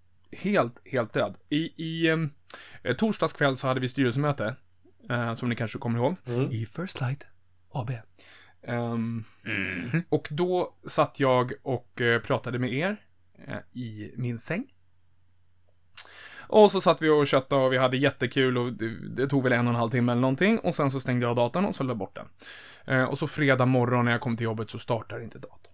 helt, 0.42 0.82
helt 0.84 1.14
död. 1.14 1.36
I, 1.50 1.56
i 1.84 2.06
eh, 2.84 2.92
torsdags 2.96 3.32
kväll 3.32 3.56
så 3.56 3.66
hade 3.68 3.80
vi 3.80 3.88
styrelsemöte. 3.88 4.56
Eh, 5.10 5.34
som 5.34 5.48
ni 5.48 5.56
kanske 5.56 5.78
kommer 5.78 5.98
ihåg. 5.98 6.16
Mm. 6.28 6.50
I 6.50 6.66
First 6.66 7.00
Light 7.00 7.26
AB. 7.72 7.90
Ehm, 8.66 9.24
Och 10.08 10.28
då 10.30 10.74
satt 10.86 11.20
jag 11.20 11.52
och 11.62 12.00
eh, 12.00 12.20
pratade 12.20 12.58
med 12.58 12.72
er 12.72 12.96
eh, 13.46 13.56
i 13.72 14.12
min 14.16 14.38
säng. 14.38 14.64
Och 16.50 16.70
så 16.70 16.80
satt 16.80 17.02
vi 17.02 17.08
och 17.08 17.26
köttade 17.26 17.62
och 17.62 17.72
vi 17.72 17.76
hade 17.76 17.96
jättekul 17.96 18.58
och 18.58 18.72
det, 18.72 19.08
det 19.16 19.26
tog 19.26 19.42
väl 19.42 19.52
en 19.52 19.60
och 19.66 19.72
en 19.72 19.74
halv 19.74 19.90
timme 19.90 20.12
eller 20.12 20.20
någonting. 20.22 20.58
Och 20.58 20.74
sen 20.74 20.90
så 20.90 21.00
stängde 21.00 21.26
jag 21.26 21.36
datorn 21.36 21.64
och 21.64 21.74
så 21.74 21.84
la 21.84 21.94
bort 21.94 22.14
den. 22.16 22.26
Eh, 22.96 23.04
och 23.04 23.18
så 23.18 23.26
fredag 23.26 23.66
morgon 23.66 24.04
när 24.04 24.12
jag 24.12 24.20
kom 24.20 24.36
till 24.36 24.44
jobbet 24.44 24.70
så 24.70 24.78
startar 24.78 25.20
inte 25.20 25.38
datorn. 25.38 25.72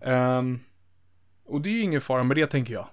Ehm, 0.00 0.58
och 1.44 1.60
det 1.60 1.68
är 1.68 1.72
ju 1.74 1.82
ingen 1.82 2.00
fara 2.00 2.24
med 2.24 2.36
det, 2.36 2.46
tänker 2.46 2.74
jag. 2.74 2.88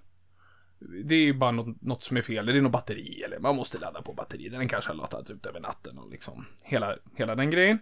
Det 0.79 1.15
är 1.15 1.19
ju 1.19 1.33
bara 1.33 1.51
något, 1.51 1.81
något 1.81 2.03
som 2.03 2.17
är 2.17 2.21
fel. 2.21 2.45
Det 2.45 2.57
är 2.57 2.61
något 2.61 2.71
batteri, 2.71 3.21
eller 3.25 3.39
man 3.39 3.55
måste 3.55 3.77
ladda 3.77 4.01
på 4.01 4.13
batteri. 4.13 4.49
Den 4.49 4.67
kanske 4.67 4.91
har 4.91 4.97
laddat 4.97 5.31
ut 5.31 5.45
över 5.45 5.59
natten 5.59 5.97
och 5.97 6.09
liksom 6.09 6.45
hela, 6.63 6.95
hela 7.15 7.35
den 7.35 7.49
grejen. 7.49 7.79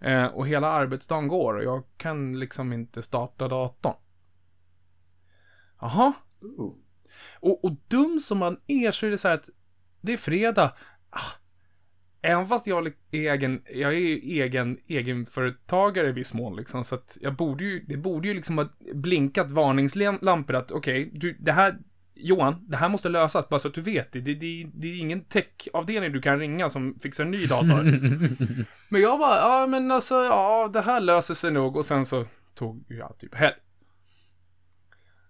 Eh, 0.00 0.24
och 0.24 0.48
hela 0.48 0.68
arbetsdagen 0.68 1.28
går 1.28 1.54
och 1.54 1.64
jag 1.64 1.84
kan 1.96 2.38
liksom 2.38 2.72
inte 2.72 3.02
starta 3.02 3.48
datorn. 3.48 3.94
Jaha. 5.80 6.12
Och, 7.40 7.64
och 7.64 7.76
dum 7.88 8.18
som 8.18 8.38
man 8.38 8.60
är 8.66 8.90
så 8.90 9.06
är 9.06 9.10
det 9.10 9.18
så 9.18 9.28
här 9.28 9.34
att 9.34 9.48
det 10.00 10.12
är 10.12 10.16
fredag. 10.16 10.74
Ah, 11.10 11.40
Även 12.22 12.46
fast 12.46 12.66
jag 12.66 12.86
är 12.86 12.92
egen, 13.10 13.62
jag 13.74 13.94
är 13.94 13.98
ju 13.98 14.14
egen, 14.14 14.78
egenföretagare 14.86 16.08
i 16.08 16.12
viss 16.12 16.34
mån 16.34 16.56
liksom, 16.56 16.84
så 16.84 16.94
att 16.94 17.18
jag 17.20 17.36
borde 17.36 17.64
ju, 17.64 17.84
det 17.88 17.96
borde 17.96 18.28
ju 18.28 18.34
liksom 18.34 18.58
ha 18.58 18.68
blinkat 18.94 19.50
varningslampor 19.50 20.54
att 20.56 20.70
okej, 20.70 21.10
du, 21.14 21.36
det 21.40 21.52
här, 21.52 21.78
Johan, 22.14 22.66
det 22.68 22.76
här 22.76 22.88
måste 22.88 23.08
lösas, 23.08 23.48
bara 23.48 23.60
så 23.60 23.68
att 23.68 23.74
du 23.74 23.80
vet 23.80 24.12
det. 24.12 24.20
Det, 24.20 24.34
det, 24.34 24.66
det 24.74 24.88
är 24.88 25.00
ingen 25.00 25.24
techavdelning 25.24 26.12
du 26.12 26.20
kan 26.20 26.38
ringa 26.38 26.70
som 26.70 26.98
fixar 27.02 27.24
en 27.24 27.30
ny 27.30 27.46
dator. 27.46 27.82
men 28.88 29.00
jag 29.00 29.18
bara, 29.18 29.36
ja 29.36 29.66
men 29.66 29.90
alltså, 29.90 30.14
ja, 30.14 30.70
det 30.72 30.80
här 30.80 31.00
löser 31.00 31.34
sig 31.34 31.52
nog 31.52 31.76
och 31.76 31.84
sen 31.84 32.04
så 32.04 32.24
tog 32.54 32.84
jag 32.88 33.18
typ 33.18 33.34
helg. 33.34 33.54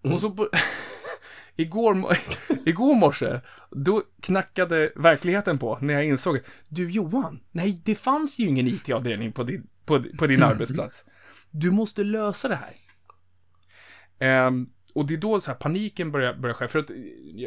Och 0.03 0.21
så 0.21 0.31
på, 0.31 0.49
igår, 1.57 2.16
igår 2.66 2.95
morse, 2.95 3.40
då 3.71 4.03
knackade 4.23 4.93
verkligheten 4.97 5.59
på 5.59 5.79
när 5.81 5.95
jag 5.95 6.05
insåg 6.05 6.40
Du 6.69 6.90
Johan, 6.90 7.40
nej 7.53 7.83
det 7.85 7.95
fanns 7.95 8.38
ju 8.38 8.47
ingen 8.47 8.66
IT-avdelning 8.66 9.33
på 9.33 9.43
din, 9.43 9.66
på, 9.85 10.03
på 10.19 10.27
din 10.27 10.43
arbetsplats. 10.43 11.05
Du 11.51 11.71
måste 11.71 12.05
lösa 12.05 12.49
det 12.49 12.55
här. 12.55 12.75
Ehm, 14.19 14.69
och 14.94 15.07
det 15.07 15.14
är 15.14 15.18
då 15.18 15.40
så 15.40 15.50
här, 15.50 15.59
paniken 15.59 16.12
börjar, 16.12 16.35
börjar 16.35 16.55
ske, 16.55 16.68
för 16.68 16.79
att 16.79 16.90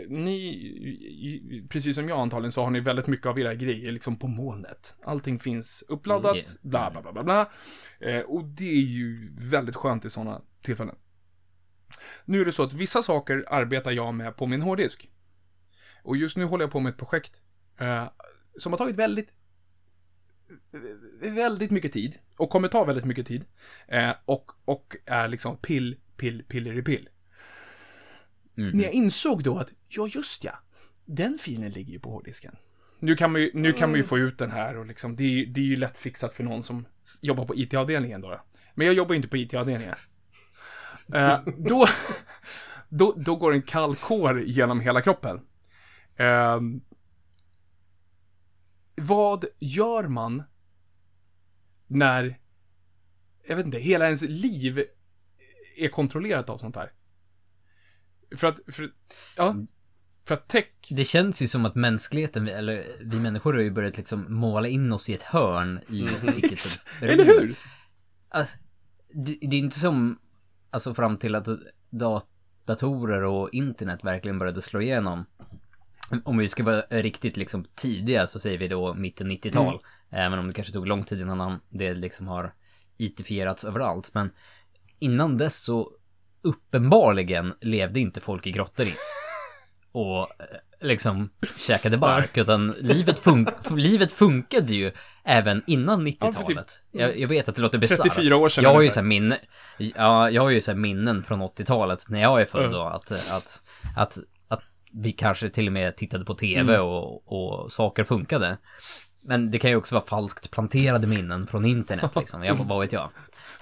ni, 0.10 1.68
precis 1.70 1.96
som 1.96 2.10
jag 2.10 2.20
antagligen, 2.20 2.52
så 2.52 2.64
har 2.64 2.72
ni 2.72 2.80
väldigt 2.80 3.08
mycket 3.08 3.26
av 3.26 3.40
era 3.40 3.54
grejer 3.56 3.92
liksom 3.92 4.16
på 4.16 4.28
molnet. 4.28 4.96
Allting 5.04 5.40
finns 5.40 5.84
uppladdat, 5.88 6.36
Mm, 6.36 6.72
bla 6.72 6.92
bla 6.92 7.02
bla 7.02 7.12
bla 7.12 7.24
bla. 7.24 7.52
Eh, 8.00 8.20
och 8.20 8.46
det 8.46 8.70
är 8.70 8.86
ju 8.86 9.30
väldigt 9.52 9.76
skönt 9.76 10.06
i 10.06 10.10
sådana 10.10 10.42
tillfällen. 10.62 10.96
Nu 12.26 12.42
är 12.42 12.46
det 12.46 12.52
så 12.52 12.64
att 12.64 12.74
vissa 12.74 13.02
saker 13.02 13.46
arbetar 13.48 13.92
jag 13.92 14.14
med 14.14 14.36
på 14.36 14.46
min 14.46 14.62
hårddisk. 14.62 15.10
Och 16.04 16.18
just 16.18 16.38
nu 16.38 16.46
håller 16.46 16.64
jag 16.64 16.72
på 16.72 16.80
med 16.80 16.90
ett 16.90 16.98
projekt 16.98 17.42
eh, 17.80 18.08
som 18.58 18.74
har 18.74 18.78
tagit 18.78 18.96
väldigt 18.96 19.34
väldigt 21.22 21.72
mycket 21.72 21.92
tid 21.92 22.16
och 22.38 22.50
kommer 22.50 22.68
ta 22.68 22.84
väldigt 22.84 23.06
mycket 23.06 23.26
tid 23.26 23.46
eh, 23.88 24.12
och, 24.26 24.52
och 24.66 24.96
är 25.06 25.28
liksom 25.28 25.58
pill, 25.58 25.98
pill, 26.18 26.44
piller 26.48 26.78
i 26.78 26.82
pill. 26.82 27.10
Mm. 28.58 28.78
När 28.78 28.84
jag 28.84 28.94
insåg 28.94 29.44
då 29.44 29.58
att, 29.58 29.74
ja 29.88 30.08
just 30.08 30.44
ja, 30.44 30.54
den 31.06 31.38
filen 31.38 31.72
ligger 31.72 31.94
ju 31.94 32.00
på 32.00 32.12
hårddisken. 32.12 32.56
Nu 33.00 33.16
kan 33.16 33.32
man 33.32 33.42
ju, 33.42 33.52
nu 33.54 33.74
kan 33.74 33.90
man 33.90 33.98
ju 33.98 34.04
få 34.04 34.18
ut 34.20 34.38
den 34.38 34.52
här 34.52 34.78
och 34.78 34.86
liksom, 34.86 35.16
det 35.16 35.24
är, 35.24 35.28
ju- 35.30 35.46
det 35.46 35.62
är 35.62 35.66
ju 35.66 35.76
lätt 35.76 35.98
fixat 35.98 36.34
för 36.34 36.44
någon 36.44 36.64
som 36.64 36.86
jobbar 37.22 37.46
på 37.46 37.56
IT-avdelningen 37.56 38.22
då. 38.22 38.42
Men 38.76 38.88
jag 38.88 38.96
jobbar 38.96 39.14
ju 39.14 39.16
inte 39.18 39.28
på 39.28 39.38
IT-avdelningen. 39.38 39.96
Eh, 41.14 41.42
då, 41.58 41.86
då, 42.90 43.14
då 43.18 43.36
går 43.36 43.54
en 43.54 43.62
kall 43.62 43.96
kår 43.96 44.42
genom 44.42 44.80
hela 44.80 45.02
kroppen. 45.02 45.40
Ehm, 46.18 46.82
vad 48.96 49.46
gör 49.60 50.08
man 50.08 50.44
när, 51.88 52.40
jag 53.48 53.56
vet 53.56 53.66
inte, 53.66 53.78
hela 53.78 54.06
ens 54.06 54.22
liv 54.22 54.84
är 55.78 55.88
kontrollerat 55.88 56.50
av 56.50 56.58
sånt 56.58 56.76
här? 56.76 56.92
För 58.38 58.48
att, 58.48 58.60
för, 58.72 58.90
ja, 59.38 59.56
för 60.28 60.34
att 60.34 60.48
tech, 60.48 60.66
Det 60.90 61.06
känns 61.06 61.42
ju 61.42 61.48
som 61.48 61.66
att 61.66 61.76
mänskligheten, 61.76 62.48
eller 62.48 62.84
vi 63.02 63.20
människor 63.20 63.54
har 63.54 63.62
ju 63.62 63.72
börjat 63.72 63.98
liksom 63.98 64.26
måla 64.30 64.68
in 64.68 64.94
oss 64.94 65.10
i 65.10 65.14
ett 65.14 65.22
hörn 65.22 65.80
i 65.88 66.08
vilket 66.24 66.60
eller 67.02 67.26
hur? 67.26 67.56
Alltså, 68.30 68.58
det, 69.14 69.38
det 69.42 69.56
är 69.56 69.60
inte 69.60 69.80
som, 69.80 70.20
alltså 70.70 70.94
fram 70.94 71.18
till 71.18 71.36
att 71.36 71.48
dat 71.90 72.28
datorer 72.66 73.24
och 73.24 73.50
internet 73.54 74.04
verkligen 74.04 74.40
började 74.40 74.62
slå 74.62 74.82
igenom. 74.82 75.26
Om 76.24 76.38
vi 76.38 76.48
ska 76.48 76.64
vara 76.64 76.82
riktigt 76.90 77.38
liksom 77.38 77.66
tidiga 77.76 78.28
så 78.28 78.40
säger 78.40 78.58
vi 78.58 78.68
då 78.68 78.94
mitten 78.94 79.32
90-tal. 79.32 79.80
Även 80.10 80.40
om 80.40 80.48
det 80.48 80.54
kanske 80.54 80.74
tog 80.74 80.88
lång 80.88 81.04
tid 81.04 81.22
innan 81.22 81.60
det 81.70 81.94
liksom 81.94 82.28
har 82.28 82.54
itifierats 82.98 83.66
överallt. 83.66 84.14
Men 84.14 84.32
innan 85.00 85.38
dess 85.38 85.64
så 85.64 85.92
uppenbarligen 86.44 87.54
levde 87.62 88.00
inte 88.00 88.22
folk 88.22 88.48
i 88.48 88.52
grottor 88.52 88.86
in. 88.86 88.94
Och 89.92 90.20
eh, 90.20 90.28
liksom 90.82 91.30
käkade 91.58 91.98
bark, 91.98 92.38
utan 92.38 92.68
livet, 92.68 93.20
fun 93.20 93.48
livet 93.76 94.12
funkade 94.12 94.74
ju 94.74 94.92
även 95.26 95.64
innan 95.68 96.08
Ja, 96.08 96.32
för 96.32 96.42
90-talet. 96.42 96.84
Jag, 96.92 97.20
jag 97.20 97.28
vet 97.28 97.50
att 97.50 97.56
det 97.56 97.62
låter 97.62 97.78
bisarrt. 97.78 98.02
34 98.02 98.38
år 98.38 98.50
sedan 98.50 98.64
Jag 98.64 98.74
har 98.74 98.82
ju 98.82 98.90
så 98.90 99.02
minne, 99.02 99.40
ja, 99.78 100.30
jag 100.30 100.42
har 100.42 100.50
ju 100.50 100.62
så 100.62 100.76
minnen 100.76 101.24
från 101.24 101.42
80-talet 101.42 102.10
när 102.10 102.22
jag 102.22 102.42
är 102.42 102.46
född 102.46 102.72
då, 102.72 102.82
att, 102.82 103.12
att, 103.12 103.62
att, 103.96 104.18
att 104.48 104.62
vi 104.92 105.12
kanske 105.12 105.50
till 105.50 105.68
och 105.68 105.74
med 105.74 105.96
tittade 105.96 106.26
på 106.26 106.34
TV 106.34 106.74
Mm. 106.74 106.86
och, 106.86 107.34
och 107.34 107.72
saker 107.72 108.04
funkade. 108.04 108.58
Men 109.26 109.52
det 109.52 109.60
kan 109.60 109.70
ju 109.70 109.76
också 109.76 109.96
vara 109.96 110.06
falskt 110.06 110.52
planterade 110.52 111.08
minnen 111.08 111.48
från 111.48 111.66
internet 111.66 112.12
liksom, 112.16 112.44
jag, 112.44 112.56
vad 112.56 112.80
vet 112.80 112.94
jag. 112.94 113.10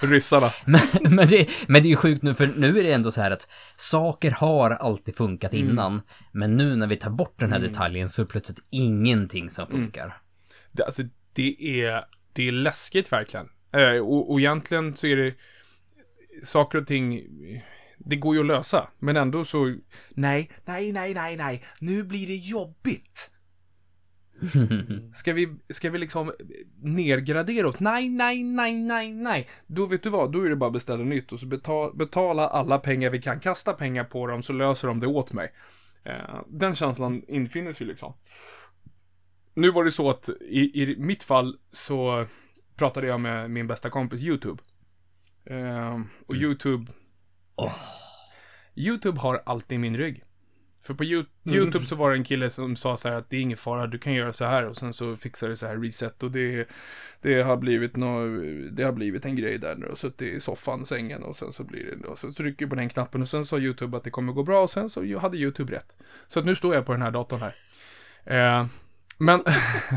Ryssarna. 0.08 0.52
Men, 0.66 0.82
men, 1.16 1.28
det, 1.28 1.50
men 1.68 1.82
det 1.82 1.88
är 1.88 1.90
ju 1.90 1.96
sjukt 1.96 2.24
nu, 2.24 2.34
för 2.34 2.48
nu 2.58 2.80
är 2.80 2.84
det 2.84 2.92
ändå 2.94 3.12
så 3.12 3.22
här 3.22 3.32
att 3.32 3.48
saker 3.78 4.32
har 4.32 4.70
alltid 4.72 5.16
funkat 5.16 5.54
Mm. 5.54 5.70
innan, 5.70 6.02
men 6.32 6.58
nu 6.58 6.76
när 6.76 6.88
vi 6.88 6.96
tar 6.96 7.10
bort 7.10 7.34
den 7.40 7.52
här 7.52 7.60
detaljen 7.60 8.10
så 8.10 8.22
är 8.22 8.26
det 8.26 8.32
plötsligt 8.32 8.64
ingenting 8.70 9.50
som 9.50 9.68
Mm. 9.68 9.82
funkar. 9.82 10.18
Det, 10.72 10.84
alltså, 10.84 11.04
det 11.34 11.82
är, 11.82 12.06
det 12.34 12.48
är 12.48 12.52
läskigt 12.52 13.12
verkligen. 13.12 13.46
Eh, 13.74 13.98
och, 13.98 14.32
och 14.32 14.40
egentligen 14.40 14.94
så 14.94 15.08
är 15.08 15.16
det 15.16 15.34
saker 16.44 16.78
och 16.78 16.88
ting, 16.88 17.22
det 17.98 18.16
går 18.16 18.36
ju 18.36 18.42
att 18.42 18.48
lösa. 18.48 18.90
Men 19.00 19.18
ändå 19.18 19.44
så, 19.44 19.76
nej, 20.10 20.50
nej, 20.66 20.92
nej, 20.92 21.14
nej, 21.14 21.38
nej, 21.38 21.62
nu 21.82 22.04
blir 22.04 22.28
det 22.28 22.36
jobbigt. 22.36 23.32
Ska 25.14 25.34
vi, 25.34 25.56
ska 25.70 25.90
vi 25.90 25.98
liksom 25.98 26.32
nergradera 26.82 27.68
oss? 27.68 27.80
Nej, 27.80 28.10
nej, 28.10 28.44
nej, 28.44 28.74
nej, 28.74 29.12
nej. 29.12 29.48
Då 29.68 29.86
vet 29.86 30.04
du 30.04 30.10
vad, 30.10 30.32
då 30.32 30.46
är 30.46 30.50
det 30.50 30.56
bara 30.56 30.68
att 30.68 30.74
beställa 30.74 31.04
nytt 31.04 31.32
och 31.32 31.40
så 31.40 31.48
betala, 31.48 31.94
betala 31.94 32.48
alla 32.48 32.78
pengar 32.78 33.10
vi 33.10 33.22
kan, 33.22 33.40
kasta 33.40 33.74
pengar 33.74 34.04
på 34.04 34.28
dem 34.28 34.42
så 34.42 34.54
löser 34.54 34.88
de 34.88 35.00
det 35.00 35.08
åt 35.08 35.34
mig. 35.34 35.52
Eh, 36.04 36.42
den 36.48 36.76
känslan 36.76 37.24
infinner 37.28 37.74
sig 37.74 37.88
liksom. 37.88 38.14
Nu 39.54 39.72
var 39.72 39.84
det 39.84 39.92
så 39.92 40.10
att 40.10 40.30
i, 40.42 40.84
i 40.84 40.96
mitt 40.98 41.24
fall 41.24 41.58
så 41.72 42.26
pratade 42.76 43.08
jag 43.08 43.20
med 43.20 43.52
min 43.52 43.68
bästa 43.68 43.90
kompis 43.90 44.24
YouTube. 44.24 44.62
Eh, 45.46 46.00
och 46.28 46.36
YouTube... 46.36 46.92
Åh. 47.56 47.76
YouTube 48.76 49.20
har 49.20 49.42
alltid 49.46 49.80
min 49.80 49.98
rygg. 49.98 50.24
För 50.84 50.94
på 50.94 51.04
You- 51.04 51.26
YouTube 51.46 51.86
så 51.86 51.96
var 51.96 52.10
det 52.12 52.16
en 52.18 52.24
kille 52.24 52.50
som 52.50 52.76
sa 52.76 52.98
så 52.98 53.10
här 53.10 53.16
att 53.16 53.30
det 53.30 53.38
är 53.38 53.42
ingen 53.42 53.58
fara, 53.58 53.88
du 53.88 53.98
kan 53.98 54.14
göra 54.14 54.34
så 54.34 54.46
här 54.46 54.66
och 54.66 54.76
sen 54.76 54.94
så 54.94 55.16
fixar 55.16 55.50
det 55.50 55.58
så 55.58 55.68
här 55.68 55.78
reset 55.78 56.24
och 56.24 56.32
det, 56.32 56.68
det 57.22 57.42
har 57.42 57.58
blivit 57.58 57.96
nå, 57.96 58.28
det 58.72 58.84
har 58.84 58.92
blivit 58.92 59.26
en 59.26 59.36
grej 59.36 59.58
där 59.58 59.76
nu 59.76 59.86
och 59.86 59.98
suttit 59.98 60.22
i 60.36 60.40
soffan, 60.40 60.86
sängen 60.86 61.24
och 61.24 61.36
sen 61.36 61.52
så 61.52 61.64
blir 61.64 61.96
det, 61.96 62.08
och 62.08 62.18
så 62.20 62.32
trycker 62.32 62.66
du 62.66 62.70
på 62.70 62.76
den 62.76 62.90
knappen 62.90 63.22
och 63.22 63.28
sen 63.28 63.46
sa 63.46 63.58
YouTube 63.58 63.98
att 63.98 64.04
det 64.04 64.10
kommer 64.10 64.34
gå 64.34 64.44
bra 64.44 64.62
och 64.62 64.70
sen 64.70 64.90
så 64.90 65.18
hade 65.20 65.38
YouTube 65.38 65.74
rätt. 65.76 65.98
Så 66.28 66.40
att 66.40 66.46
nu 66.46 66.56
står 66.56 66.76
jag 66.76 66.86
på 66.86 66.92
den 66.92 67.02
här 67.02 67.12
datorn 67.12 67.40
här. 67.40 67.54
Eh, 68.26 68.66
men, 69.18 69.44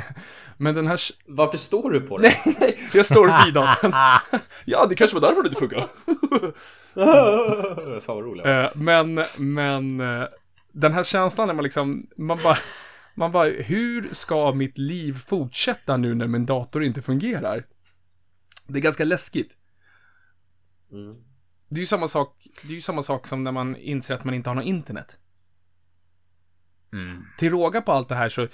men 0.57 0.75
den 0.75 0.87
här, 0.87 0.99
Varför 1.27 1.59
står 1.59 1.91
du 1.91 2.01
på 2.01 2.19
det? 2.19 2.33
jag 2.95 3.07
står 3.07 3.45
vid 3.45 3.55
datorn. 3.55 3.93
ja, 4.65 4.87
det 4.87 4.95
kanske 4.95 5.21
var 5.21 5.29
därför 5.29 5.43
det 5.43 5.49
inte 5.49 5.61
funkar. 5.61 5.85
Fan 8.01 8.17
vad 8.17 8.25
roligt. 8.25 8.47
Eh, 8.47 8.67
men, 8.75 9.23
men 9.39 10.01
eh, 10.01 10.27
den 10.75 10.93
här 10.93 11.05
känslan 11.05 11.47
när 11.47 11.55
man 11.55 11.65
liksom, 11.65 12.03
man 12.17 12.39
bara, 12.45 12.57
man 13.15 13.33
bara, 13.33 13.49
hur 13.49 14.15
ska 14.15 14.53
mitt 14.53 14.79
liv 14.79 15.13
fortsätta 15.13 15.97
nu 15.97 16.15
när 16.15 16.27
min 16.27 16.47
dator 16.47 16.85
inte 16.85 17.03
fungerar? 17.03 17.65
Det 18.69 18.79
är 18.79 18.83
ganska 18.83 19.05
läskigt. 19.05 19.57
Mm. 20.93 21.17
Det 21.69 21.77
är 21.77 21.81
ju 21.81 21.87
samma 21.87 22.09
sak, 22.09 22.37
det 22.63 22.69
är 22.69 22.75
ju 22.75 22.81
samma 22.81 23.03
sak 23.03 23.27
som 23.27 23.43
när 23.43 23.53
man 23.53 23.77
inser 23.77 24.15
att 24.15 24.25
man 24.25 24.35
inte 24.35 24.51
har 24.51 24.55
något 24.55 24.65
internet. 24.65 25.19
Mm. 26.93 27.25
Till 27.39 27.51
råga 27.51 27.81
på 27.81 27.93
allt 27.93 28.09
det 28.09 28.15
här 28.15 28.29
så, 28.29 28.49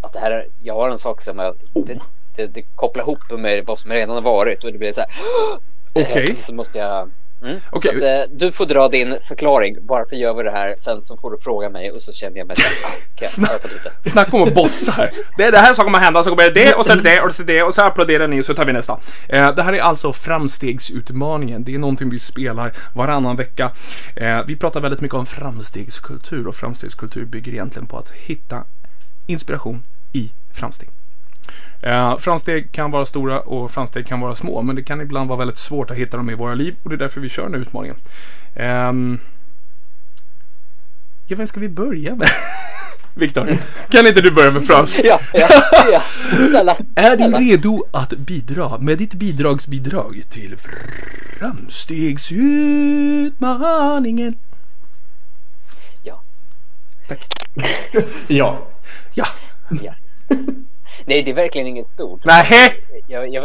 att 0.00 0.12
det 0.12 0.18
här, 0.18 0.30
är- 0.30 0.46
jag 0.62 0.74
har 0.74 0.90
en 0.90 0.98
sak 0.98 1.22
som 1.22 1.38
jag, 1.38 1.54
det, 1.74 1.98
det, 2.36 2.46
det 2.46 2.62
kopplar 2.74 3.02
ihop 3.02 3.18
med 3.30 3.66
vad 3.66 3.78
som 3.78 3.90
redan 3.92 4.14
har 4.14 4.22
varit 4.22 4.64
och 4.64 4.72
det 4.72 4.78
blir 4.78 4.92
så 4.92 5.00
här. 5.00 5.10
Okej. 5.92 6.26
eh, 6.30 6.36
Så 6.44 6.54
måste 6.54 6.78
jag. 6.78 7.10
Mm. 7.42 7.60
Så 7.72 7.76
att, 7.76 8.02
eh, 8.02 8.20
du 8.30 8.52
får 8.52 8.66
dra 8.66 8.88
din 8.88 9.16
förklaring. 9.28 9.76
Varför 9.80 10.16
gör 10.16 10.34
vi 10.34 10.42
det 10.42 10.50
här? 10.50 10.74
Sen 10.78 11.02
så 11.02 11.16
får 11.16 11.30
du 11.30 11.38
fråga 11.38 11.68
mig 11.70 11.90
och 11.90 12.02
så 12.02 12.12
känner 12.12 12.38
jag 12.38 12.46
mig 12.46 12.56
så 12.56 12.62
här. 12.62 12.94
Okej, 13.14 13.28
Snabbt. 13.28 13.52
jag 13.52 13.58
har 13.58 13.62
fått 13.62 13.72
ut 13.72 13.92
det. 14.04 14.10
Snacka 14.10 14.36
om 14.36 14.42
att 14.42 14.54
bossa 14.54 14.92
här. 14.92 15.12
Det 15.36 15.44
är 15.44 15.52
det 15.52 15.58
här 15.58 15.74
som 15.74 15.84
kommer 15.84 15.98
hända, 15.98 16.24
så 16.24 16.30
kommer 16.30 16.50
det 16.50 16.74
och 16.74 16.86
sen 16.86 17.02
det 17.02 17.20
och 17.20 17.34
så 17.34 17.42
det 17.42 17.62
och 17.62 17.74
så 17.74 17.82
applåderar 17.82 18.28
ni 18.28 18.40
och 18.40 18.44
så 18.44 18.54
tar 18.54 18.64
vi 18.64 18.72
nästa. 18.72 18.98
Eh, 19.28 19.54
det 19.54 19.62
här 19.62 19.72
är 19.72 19.80
alltså 19.80 20.12
framstegsutmaningen. 20.12 21.64
Det 21.64 21.74
är 21.74 21.78
någonting 21.78 22.10
vi 22.10 22.18
spelar 22.18 22.72
varannan 22.94 23.36
vecka. 23.36 23.70
Eh, 24.16 24.40
vi 24.46 24.56
pratar 24.56 24.80
väldigt 24.80 25.00
mycket 25.00 25.18
om 25.18 25.26
framstegskultur 25.26 26.46
och 26.46 26.54
framstegskultur 26.54 27.24
bygger 27.24 27.52
egentligen 27.52 27.86
på 27.86 27.96
att 27.96 28.10
hitta 28.10 28.64
inspiration 29.26 29.82
i 30.12 30.30
framsteg. 30.52 30.88
Eh, 31.82 32.18
framsteg 32.18 32.72
kan 32.72 32.90
vara 32.90 33.04
stora 33.04 33.40
och 33.40 33.70
framsteg 33.70 34.06
kan 34.06 34.20
vara 34.20 34.34
små, 34.34 34.62
men 34.62 34.76
det 34.76 34.82
kan 34.82 35.00
ibland 35.00 35.28
vara 35.28 35.38
väldigt 35.38 35.58
svårt 35.58 35.90
att 35.90 35.96
hitta 35.96 36.16
dem 36.16 36.30
i 36.30 36.34
våra 36.34 36.54
liv 36.54 36.74
och 36.82 36.90
det 36.90 36.96
är 36.96 36.98
därför 36.98 37.20
vi 37.20 37.28
kör 37.28 37.42
den 37.42 37.54
här 37.54 37.60
utmaningen. 37.60 37.96
Ehm, 38.56 39.18
ja, 41.26 41.36
vem 41.36 41.46
ska 41.46 41.60
vi 41.60 41.68
börja 41.68 42.14
med? 42.14 42.28
Viktor, 43.14 43.48
kan 43.90 44.06
inte 44.06 44.20
du 44.20 44.30
börja 44.30 44.50
med 44.50 44.66
Frans? 44.66 45.00
Ja, 45.04 45.20
ja, 45.32 45.48
ja. 45.92 46.02
Snälla. 46.50 46.76
Är 46.94 47.16
du 47.16 47.24
redo 47.24 47.84
att 47.90 48.10
bidra 48.10 48.78
med 48.78 48.98
ditt 48.98 49.14
bidragsbidrag 49.14 50.22
till 50.28 50.56
framstegsutmaningen? 51.38 54.36
Ja. 56.02 56.22
Tack. 57.08 57.28
Ja. 58.28 58.66
Ja. 59.14 59.26
ja. 59.82 59.94
Nej, 61.04 61.22
det 61.22 61.30
är 61.30 61.34
verkligen 61.34 61.66
inget 61.66 61.86
stort. 61.86 62.24
Nähä! 62.24 62.72
Jag, 63.06 63.28
jag, 63.28 63.44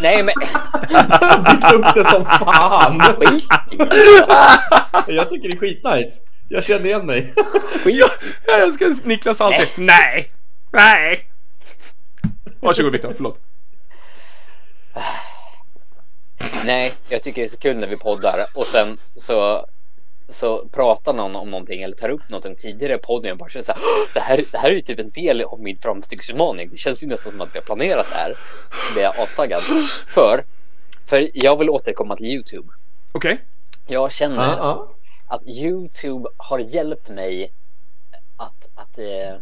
nej, 0.00 0.22
men... 0.22 0.34
Bygg 1.44 1.74
upp 1.74 1.94
det 1.94 2.04
som 2.04 2.24
fan! 2.24 3.02
Jag 5.06 5.30
tycker 5.30 5.48
det 5.48 5.56
är 5.56 5.58
skitnice. 5.58 6.20
Jag 6.48 6.64
känner 6.64 6.86
igen 6.86 7.06
mig. 7.06 7.34
Ja, 7.84 8.08
jag 8.46 8.60
älskar 8.60 9.06
Niklas 9.08 9.40
alltid. 9.40 9.68
Nej! 9.76 10.30
Nej! 10.72 11.20
Varsågod 12.60 12.92
Viktor, 12.92 13.12
förlåt. 13.16 13.40
Nej, 16.64 16.92
jag 17.08 17.22
tycker 17.22 17.42
det 17.42 17.46
är 17.46 17.50
så 17.50 17.58
kul 17.58 17.76
när 17.76 17.86
vi 17.86 17.96
poddar 17.96 18.46
och 18.54 18.66
sen 18.66 18.98
så 19.16 19.66
så 20.28 20.68
pratar 20.68 21.12
någon 21.12 21.36
om 21.36 21.50
någonting 21.50 21.82
eller 21.82 21.94
tar 21.94 22.08
upp 22.08 22.28
någonting 22.28 22.54
tidigare 22.56 22.94
i 22.94 22.98
podden 22.98 23.32
och 23.32 23.38
bara 23.38 23.48
känner 23.48 23.64
så 23.64 23.72
här, 23.72 23.80
"Åh, 23.82 24.08
det 24.14 24.20
här, 24.20 24.44
det 24.52 24.58
här 24.58 24.68
är 24.70 24.74
ju 24.74 24.80
typ 24.82 24.98
en 25.00 25.10
del 25.10 25.42
av 25.42 25.60
min 25.60 25.78
framstegsutmaning. 25.78 26.68
Det 26.70 26.76
känns 26.76 27.02
ju 27.02 27.06
nästan 27.06 27.32
som 27.32 27.40
att 27.40 27.54
vi 27.54 27.58
har 27.58 27.64
planerat 27.64 28.06
det 28.10 28.16
här. 28.16 28.28
Det 28.88 28.92
blir 28.94 29.02
jag 29.02 29.18
astaggad 29.18 29.62
för. 30.06 30.44
För 31.06 31.28
jag 31.34 31.58
vill 31.58 31.70
återkomma 31.70 32.16
till 32.16 32.26
Youtube. 32.26 32.68
Okej. 33.12 33.38
Jag 33.86 34.12
känner 34.12 34.36
Ja, 34.44 34.56
ja. 34.58 34.88
att 35.36 35.46
Youtube 35.46 36.28
har 36.36 36.58
hjälpt 36.58 37.08
mig 37.08 37.52
att, 38.36 38.68
att, 38.74 38.98
eh, 38.98 39.36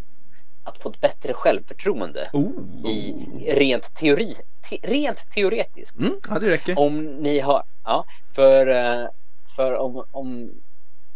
att 0.64 0.78
få 0.78 0.90
ett 0.90 1.00
bättre 1.00 1.32
självförtroende 1.32 2.28
Oh. 2.32 2.50
i 2.90 3.14
rent 3.48 3.94
teori, 3.94 4.34
te, 4.70 4.78
rent 4.82 5.30
teoretiskt. 5.30 5.98
Mm, 5.98 6.20
ja, 6.30 6.38
det 6.38 6.50
räcker. 6.50 6.78
Om 6.78 7.04
ni 7.04 7.38
har, 7.38 7.62
ja, 7.84 8.04
för, 8.34 8.66
eh, 8.66 9.06
för 9.56 9.74
om, 9.74 10.04
om 10.10 10.50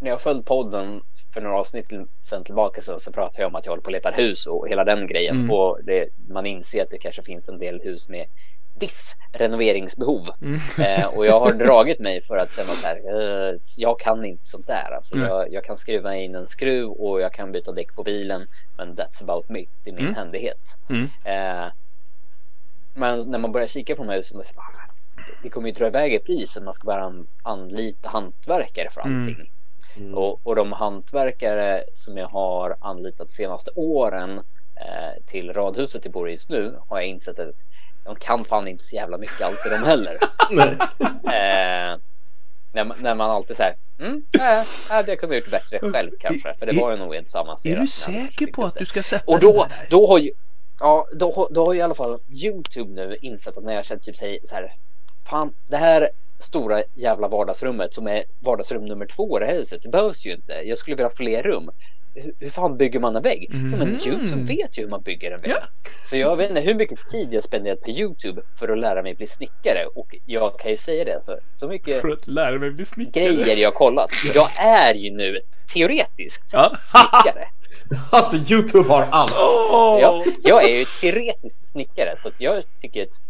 ni 0.00 0.10
har 0.10 0.18
följt 0.18 0.44
podden 0.46 1.00
för 1.34 1.40
några 1.40 1.58
avsnitt 1.58 1.88
sen 2.20 2.44
tillbaka 2.44 2.82
sen 2.82 3.00
så 3.00 3.12
pratade 3.12 3.42
jag 3.42 3.48
om 3.48 3.54
att 3.54 3.64
jag 3.66 3.72
håller 3.72 3.82
på 3.82 3.86
och 3.86 3.92
letar 3.92 4.12
hus 4.12 4.46
och 4.46 4.68
hela 4.68 4.84
den 4.84 5.06
grejen 5.06 5.36
Mm. 5.36 5.50
och 5.50 5.78
det, 5.84 6.08
man 6.28 6.46
inser 6.46 6.82
att 6.82 6.90
det 6.90 6.98
kanske 6.98 7.22
finns 7.22 7.48
en 7.48 7.58
del 7.58 7.80
hus 7.80 8.08
med 8.08 8.26
viss 8.80 9.16
renoveringsbehov 9.32 10.28
Mm. 10.42 10.54
eh, 10.78 11.16
och 11.16 11.26
jag 11.26 11.40
har 11.40 11.52
dragit 11.52 12.00
mig 12.00 12.22
för 12.22 12.36
att 12.36 12.52
känna 12.52 12.68
så 12.68 12.86
här, 12.86 12.96
eh, 12.96 13.54
jag 13.78 14.00
kan 14.00 14.24
inte 14.24 14.44
sånt 14.46 14.66
där. 14.66 14.90
Alltså, 14.96 15.16
Nej. 15.18 15.28
jag, 15.28 15.52
jag 15.52 15.64
kan 15.64 15.76
skruva 15.76 16.16
in 16.16 16.34
en 16.34 16.46
skruv 16.46 16.90
och 16.90 17.20
jag 17.20 17.32
kan 17.32 17.52
byta 17.52 17.72
däck 17.72 17.94
på 17.94 18.02
bilen 18.02 18.46
men 18.76 18.94
that's 18.96 19.22
about 19.22 19.48
me, 19.48 19.64
det 19.84 19.90
är 19.90 19.94
min 19.94 20.04
Mm. 20.04 20.14
händighet. 20.14 20.78
Mm. 20.90 21.02
Eh, 21.24 21.70
Men 22.94 23.30
när 23.30 23.38
man 23.38 23.52
börjar 23.52 23.66
kika 23.66 23.94
på 23.96 24.02
de 24.02 24.08
här 24.08 24.16
husen, 24.16 24.44
så, 24.44 24.60
ah, 24.60 24.62
det- 25.42 25.50
kommer 25.50 25.68
ju 25.68 25.74
dra 25.74 25.86
iväg 25.86 26.14
i 26.14 26.18
pris 26.18 26.58
man 26.62 26.74
ska 26.74 26.92
an, 26.92 27.26
anlita 27.42 28.08
hantverkare 28.08 28.90
för 28.90 29.00
Mm. 29.98 30.14
Och, 30.14 30.40
och 30.42 30.56
de 30.56 30.72
hantverkare 30.72 31.84
som 31.94 32.16
jag 32.16 32.26
har 32.28 32.76
anlitat 32.80 33.30
senaste 33.30 33.70
åren 33.74 34.38
eh, 34.76 35.22
till 35.26 35.52
radhuset 35.52 36.04
jag 36.04 36.12
bor 36.12 36.28
i 36.28 36.32
just 36.32 36.50
nu 36.50 36.74
har 36.88 36.98
jag 36.98 37.06
insett 37.06 37.38
att 37.38 37.54
de 38.04 38.16
kan 38.16 38.44
fan 38.44 38.68
inte 38.68 38.84
så 38.84 38.96
jävla 38.96 39.18
mycket 39.18 39.40
alltid 39.42 39.72
de 39.72 39.76
heller. 39.84 40.18
Eh, 41.24 41.98
när, 42.72 42.84
man- 42.84 42.96
när 43.00 43.14
man 43.14 43.30
alltid 43.30 43.56
säger 43.56 43.76
mm, 43.98 44.24
det 45.06 45.16
kunde 45.16 45.36
jag 45.36 45.42
gjort 45.44 45.50
bättre 45.50 45.78
själv 45.92 46.10
kanske, 46.20 46.54
för 46.54 46.66
det 46.66 46.80
var 46.80 46.90
ju 46.90 46.96
nog 46.96 47.14
inte 47.14 47.30
så 47.30 47.58
Är 47.64 47.76
du 47.76 47.86
säker 47.86 48.46
på 48.46 48.64
att 48.64 48.74
du 48.74 48.86
ska 48.86 49.02
sätta 49.02 49.32
Och 49.32 49.40
då, 49.40 49.52
där? 49.52 49.86
då 49.90 50.06
har 50.06 50.18
ju 50.18 50.30
Ja, 50.80 51.06
då, 51.12 51.48
då 51.50 51.66
har 51.66 51.72
ju 51.72 51.78
i 51.78 51.82
alla 51.82 51.94
fall 51.94 52.18
Youtube 52.44 52.90
nu 52.92 53.16
insett 53.20 53.56
att 53.56 53.64
när 53.64 53.74
jag 53.74 53.84
känner 53.84 54.00
typ 54.02 54.16
säger 54.16 54.38
så 54.44 54.54
här 54.54 54.74
Fan, 55.30 55.54
det 55.66 55.76
här 55.76 56.10
stora 56.38 56.82
jävla 56.94 57.28
vardagsrummet 57.28 57.94
som 57.94 58.06
är 58.06 58.24
vardagsrum 58.40 58.84
nummer 58.84 59.06
två 59.06 59.36
i 59.38 59.40
det 59.40 59.46
här 59.46 59.54
huset, 59.54 59.82
det 59.82 59.88
behövs 59.88 60.26
ju 60.26 60.32
inte. 60.32 60.52
Jag 60.64 60.78
skulle 60.78 60.94
vilja 60.94 61.06
ha 61.06 61.14
fler 61.16 61.42
rum. 61.42 61.70
Hur, 62.14 62.32
hur 62.40 62.50
fan 62.50 62.76
bygger 62.76 63.00
man 63.00 63.16
en 63.16 63.22
vägg? 63.22 63.46
Ja, 63.50 63.56
men 63.56 63.88
Mhm. 63.88 63.98
Youtube 64.06 64.42
vet 64.42 64.78
ju 64.78 64.82
hur 64.82 64.88
man 64.88 65.02
bygger 65.02 65.30
en 65.30 65.40
vägg. 65.40 65.50
Ja. 65.50 65.62
Så 66.04 66.16
jag 66.16 66.36
vet 66.36 66.48
inte 66.50 66.60
hur 66.62 66.74
mycket 66.74 66.98
tid 67.10 67.28
jag 67.34 67.44
spenderat 67.44 67.80
på 67.80 67.90
Youtube 67.90 68.42
för 68.58 68.68
att 68.68 68.78
lära 68.78 69.02
mig 69.02 69.14
bli 69.14 69.26
snickare 69.26 69.86
och 69.94 70.14
jag 70.26 70.58
kan 70.58 70.70
ju 70.70 70.76
säga 70.76 71.04
det, 71.04 71.22
så, 71.22 71.38
så 71.48 71.68
mycket 71.68 72.00
För 72.00 72.08
att 72.08 72.26
lära 72.26 72.58
mig 72.58 72.70
bli 72.70 72.84
snickare. 72.84 73.24
grejer 73.24 73.56
jag 73.56 73.68
har 73.68 73.74
kollat. 73.74 74.10
Jag 74.34 74.48
är 74.58 74.94
ju 74.94 75.10
nu 75.10 75.38
teoretiskt 75.74 76.50
Ja. 76.52 76.76
snickare. 76.86 77.48
Alltså 78.10 78.36
Youtube 78.36 78.88
har 78.88 79.06
allt. 79.10 79.32
Åh! 79.38 79.98
Ja, 80.02 80.24
jag 80.42 80.64
är 80.70 80.78
ju 80.78 80.84
teoretisk 81.00 81.56
snickare 81.72 82.14
så 82.16 82.28
att 82.28 82.40
jag 82.40 82.62
tycker 82.80 83.02
att 83.02 83.22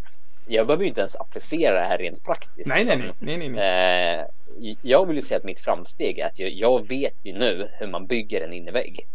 jag 0.49 0.67
behöver 0.67 0.83
ju 0.83 0.87
inte 0.87 1.01
ens 1.01 1.15
applicera 1.15 1.73
det 1.73 1.87
här 1.87 1.97
rent 1.97 2.23
praktiskt. 2.23 2.67
Nej, 2.67 2.85
nej, 2.85 2.97
utan, 2.97 3.15
nej, 3.19 3.37
nej, 3.37 3.49
nej, 3.49 3.49
nej. 3.49 4.19
Eh, 4.19 4.75
jag 4.81 5.05
vill 5.05 5.15
ju 5.15 5.21
säga 5.21 5.37
att 5.37 5.43
mitt 5.43 5.59
framsteg 5.59 6.19
är 6.19 6.25
att 6.25 6.39
jag, 6.39 6.49
jag 6.49 6.87
vet 6.87 7.25
ju 7.25 7.33
nu 7.33 7.69
hur 7.79 7.87
man 7.87 8.07
bygger 8.07 8.41
en 8.41 8.53
innevägg. 8.53 9.07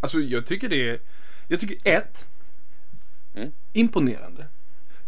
Alltså 0.00 0.18
jag 0.18 0.46
tycker 0.46 0.68
det 0.68 0.90
är... 0.90 1.00
Jag 1.48 1.60
tycker 1.60 1.90
ett. 1.90 2.28
Mm. 3.34 3.52
Imponerande. 3.72 4.46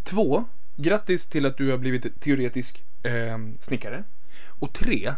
Två. 0.03 0.43
Grattis 0.75 1.25
till 1.25 1.45
att 1.45 1.57
du 1.57 1.71
har 1.71 1.77
blivit 1.77 2.21
teoretisk 2.21 2.83
eh, 3.03 3.37
snickare. 3.59 4.03
Och 4.59 4.73
tre. 4.73 5.13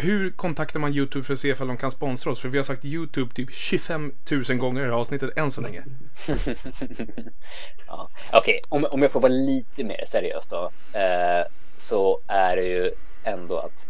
Hur 0.00 0.30
kontaktar 0.30 0.80
man 0.80 0.94
YouTube 0.94 1.24
för 1.24 1.32
att 1.32 1.38
se 1.38 1.48
ifall 1.48 1.66
de 1.68 1.76
kan 1.76 1.90
sponsra 1.90 2.30
oss? 2.32 2.40
För 2.40 2.48
vi 2.48 2.58
har 2.58 2.64
sagt 2.64 2.84
YouTube 2.84 3.34
typ 3.34 3.52
25 3.52 4.12
000 4.30 4.58
gånger 4.58 4.80
i 4.80 4.84
det 4.84 4.90
här 4.90 4.98
avsnittet 4.98 5.30
än 5.36 5.50
så 5.50 5.60
länge. 5.60 5.84
ja. 7.86 8.08
Okej, 8.32 8.60
om, 8.68 8.84
om 8.84 9.02
jag 9.02 9.12
får 9.12 9.20
vara 9.20 9.32
lite 9.32 9.84
mer 9.84 10.04
seriös 10.06 10.48
då. 10.48 10.70
Eh, 10.98 11.46
så 11.78 12.20
är 12.26 12.56
det 12.56 12.62
ju 12.64 12.90
ändå 13.24 13.58
att 13.58 13.88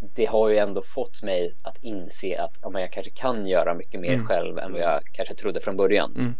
det 0.00 0.24
har 0.24 0.48
ju 0.48 0.56
ändå 0.58 0.82
fått 0.82 1.22
mig 1.22 1.54
att 1.62 1.76
inse 1.80 2.42
att 2.42 2.58
ja, 2.62 2.80
jag 2.80 2.92
kanske 2.92 3.12
kan 3.12 3.46
göra 3.46 3.74
mycket 3.74 4.00
mer 4.00 4.14
Mm. 4.14 4.26
själv 4.26 4.58
än 4.58 4.72
vad 4.72 4.80
jag 4.80 5.00
kanske 5.12 5.34
trodde 5.34 5.60
från 5.60 5.76
början. 5.76 6.14
Mm. 6.16 6.34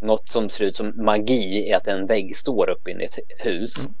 Något 0.00 0.28
som 0.28 0.48
ser 0.48 0.64
ut 0.64 0.76
som 0.76 0.92
magi 0.96 1.70
är 1.70 1.76
att 1.76 1.86
en 1.86 2.06
vägg 2.06 2.36
står 2.36 2.70
uppe 2.70 2.90
i 2.90 3.04
ett 3.04 3.18
hus. 3.38 3.84
Mm. 3.84 3.94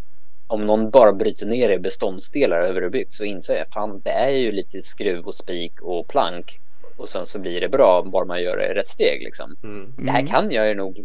Om 0.46 0.64
någon 0.64 0.90
bara 0.90 1.12
bryter 1.12 1.46
ner 1.46 1.68
det 1.68 1.74
i 1.74 1.78
beståndsdelar 1.78 2.58
över 2.58 2.80
det 2.80 2.90
byggt 2.90 3.14
så 3.14 3.24
inser 3.24 3.56
jag 3.56 3.68
fan 3.68 4.00
det 4.04 4.10
är 4.10 4.30
ju 4.30 4.52
lite 4.52 4.82
skruv 4.82 5.26
och 5.26 5.34
spik 5.34 5.80
och 5.82 6.08
plank 6.08 6.60
och 6.96 7.08
sen 7.08 7.26
så 7.26 7.38
blir 7.38 7.60
det 7.60 7.68
bra 7.68 8.02
bara 8.02 8.24
man 8.24 8.42
gör 8.42 8.56
det 8.56 8.66
i 8.66 8.74
rätt 8.74 8.88
steg 8.88 9.22
liksom. 9.22 9.56
Mm. 9.62 9.92
Det 9.96 10.10
här 10.10 10.26
kan 10.26 10.50
jag 10.50 10.68
ju 10.68 10.74
nog 10.74 11.04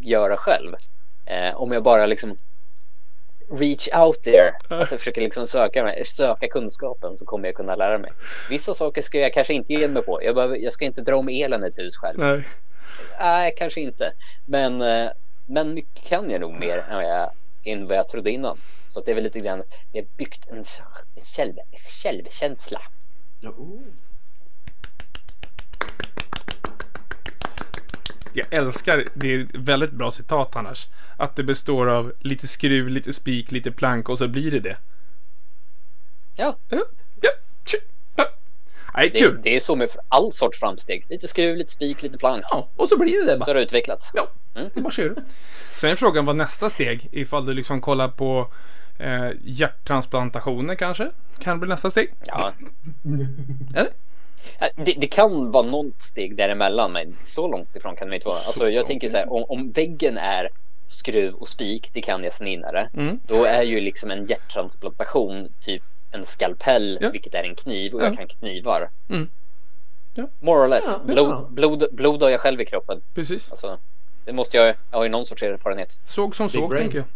göra 0.00 0.36
själv. 0.36 0.74
Eh, 1.26 1.62
om 1.62 1.72
jag 1.72 1.82
bara 1.82 2.06
liksom 2.06 2.36
reach 3.50 3.88
out 3.96 4.22
there. 4.22 4.52
Alltså 4.68 4.98
försöker 4.98 5.20
liksom 5.20 5.46
söka, 5.46 5.94
söka 6.04 6.48
kunskapen 6.48 7.16
så 7.16 7.26
kommer 7.26 7.48
jag 7.48 7.54
kunna 7.54 7.76
lära 7.76 7.98
mig. 7.98 8.10
Vissa 8.50 8.74
saker 8.74 9.02
ska 9.02 9.18
jag 9.18 9.34
kanske 9.34 9.54
inte 9.54 9.72
ge 9.72 9.88
mig 9.88 10.02
på. 10.02 10.22
Jag, 10.22 10.34
behöver, 10.34 10.56
jag 10.56 10.72
ska 10.72 10.84
inte 10.84 11.02
dra 11.02 11.16
om 11.16 11.28
elen 11.28 11.64
i 11.64 11.66
ett 11.66 11.78
hus 11.78 11.96
själv. 11.96 12.18
Nej. 12.18 12.42
Nej, 13.20 13.54
kanske 13.56 13.80
inte. 13.80 14.12
Men, 14.44 14.82
eh, 14.82 15.10
men 15.46 15.74
mycket 15.74 16.04
kan 16.04 16.30
jag 16.30 16.40
nog 16.40 16.60
mer 16.60 16.78
än 16.78 16.96
vad 16.96 17.04
jag, 17.04 17.30
än 17.64 17.86
vad 17.86 17.96
jag 17.96 18.08
trodde 18.08 18.30
innan. 18.30 18.58
Så 18.86 19.00
det 19.00 19.10
är 19.10 19.14
väl 19.14 19.24
lite 19.24 19.38
grann, 19.38 19.62
det 19.92 19.98
har 19.98 20.06
byggt 20.16 20.48
en 20.48 20.64
själv, 21.36 21.54
självkänsla. 22.02 22.80
Oh. 23.42 23.80
Jag 28.32 28.46
älskar, 28.50 29.04
det 29.14 29.34
är 29.34 29.40
ett 29.40 29.54
väldigt 29.54 29.90
bra 29.90 30.10
citat 30.10 30.56
annars. 30.56 30.88
Att 31.16 31.36
det 31.36 31.42
består 31.42 31.86
av 31.86 32.12
lite 32.18 32.48
skruv, 32.48 32.88
lite 32.88 33.12
spik, 33.12 33.52
lite 33.52 33.70
plank 33.70 34.08
och 34.08 34.18
så 34.18 34.28
blir 34.28 34.50
det 34.50 34.60
det. 34.60 34.76
Ja, 36.36 36.56
Ja, 36.68 36.84
ja, 37.20 37.30
tju, 37.64 37.76
ja. 38.16 38.28
Nej, 38.96 39.10
det, 39.14 39.18
kul. 39.18 39.40
det 39.42 39.56
är 39.56 39.60
så 39.60 39.76
med 39.76 39.88
all 40.08 40.32
sorts 40.32 40.60
framsteg. 40.60 41.06
Lite 41.08 41.28
skruv, 41.28 41.56
lite 41.56 41.70
spik, 41.70 42.02
lite 42.02 42.18
plank. 42.18 42.44
Ja, 42.50 42.68
och 42.76 42.88
så 42.88 42.98
blir 42.98 43.20
det 43.26 43.32
det 43.32 43.38
bara. 43.38 43.44
Så 43.44 43.50
har 43.50 43.54
det 43.54 43.62
utvecklats. 43.62 44.10
Ja, 44.14 44.28
Mm. 44.54 44.70
det 44.74 44.80
bara 44.80 44.90
kör. 44.90 45.14
Sen 45.76 45.90
är 45.90 45.96
frågan 45.96 46.26
vad 46.26 46.36
nästa 46.36 46.70
steg, 46.70 47.08
ifall 47.12 47.46
du 47.46 47.54
liksom 47.54 47.80
kollar 47.80 48.08
på 48.08 48.52
eh, 48.98 49.30
hjärttransplantationer 49.44 50.74
kanske? 50.74 51.10
Kan 51.38 51.60
bli 51.60 51.68
nästa 51.68 51.90
steg? 51.90 52.14
Ja. 52.26 52.52
Eller? 53.76 53.90
Det, 54.76 54.94
det 54.98 55.06
kan 55.06 55.50
vara 55.50 55.66
något 55.66 56.02
steg 56.02 56.36
däremellan, 56.36 56.92
men 56.92 57.16
så 57.22 57.48
långt 57.48 57.76
ifrån 57.76 57.96
kan 57.96 58.08
det 58.08 58.14
inte 58.14 58.28
vara. 58.28 58.36
Alltså, 58.46 58.70
jag 58.70 58.86
tänker 58.86 59.08
så 59.08 59.16
här, 59.16 59.32
om, 59.32 59.44
om 59.48 59.70
väggen 59.72 60.18
är 60.18 60.48
skruv 60.88 61.32
och 61.34 61.48
spik, 61.48 61.90
det 61.92 62.00
kan 62.00 62.24
jag 62.24 62.32
sen 62.32 62.46
inare. 62.46 62.88
Mm. 62.94 63.18
Då 63.26 63.44
är 63.44 63.62
ju 63.62 63.80
liksom 63.80 64.10
en 64.10 64.26
hjärttransplantation 64.26 65.48
typ 65.60 65.82
en 66.10 66.26
skalpell, 66.26 66.98
Ja. 67.00 67.10
vilket 67.10 67.34
är 67.34 67.42
en 67.42 67.54
kniv 67.54 67.94
och 67.94 68.00
Ja. 68.00 68.04
jag 68.04 68.16
kan 68.18 68.28
knivar. 68.28 68.88
Mm. 69.08 69.28
Ja. 70.14 70.28
More 70.40 70.64
or 70.64 70.68
less. 70.68 70.98
Blod, 71.06 71.52
blod, 71.52 71.84
blod 71.92 72.22
har 72.22 72.30
jag 72.30 72.40
själv 72.40 72.60
i 72.60 72.66
kroppen. 72.66 73.00
Precis. 73.14 73.50
Alltså, 73.50 73.78
det 74.24 74.32
måste 74.32 74.56
jag, 74.56 74.66
jag 74.90 74.98
har 74.98 75.04
ju 75.04 75.10
någon 75.10 75.26
sorts 75.26 75.42
erfarenhet. 75.42 75.98
Såg 76.02 76.36
som 76.36 76.48
såg, 76.48 76.70
brain. 76.70 76.82
tänker 76.82 76.98
jag. 76.98 77.06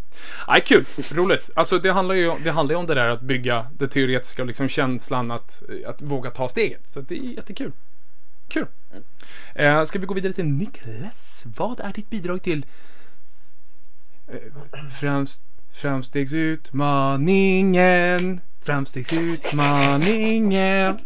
Nej, 0.48 0.60
kul. 0.60 0.84
Roligt. 1.12 1.50
Alltså, 1.54 1.78
det 1.78 1.92
handlar 1.92 2.14
ju 2.14 2.32
det 2.44 2.50
handlar 2.50 2.72
ju 2.74 2.78
om 2.78 2.86
det 2.86 2.94
där 2.94 3.10
att 3.10 3.20
bygga 3.20 3.66
det 3.78 3.88
teoretiska 3.88 4.42
och 4.42 4.46
liksom 4.48 4.68
känslan 4.68 5.30
att, 5.30 5.62
att 5.86 6.02
våga 6.02 6.30
ta 6.30 6.48
steget. 6.48 6.88
Så 6.88 7.00
det 7.00 7.14
är 7.14 7.18
jättekul. 7.22 7.72
Kul. 8.48 8.66
Eh, 9.54 9.84
ska 9.84 9.98
vi 9.98 10.06
gå 10.06 10.14
vidare 10.14 10.32
till 10.32 10.44
Niklas? 10.44 11.44
Vad 11.56 11.80
är 11.80 11.92
ditt 11.92 12.10
bidrag 12.10 12.42
till 12.42 12.66
eh, 14.28 14.36
framst, 15.00 15.42
framstegsutmaningen? 15.72 18.40
Framstegsutmaningen. 18.64 20.98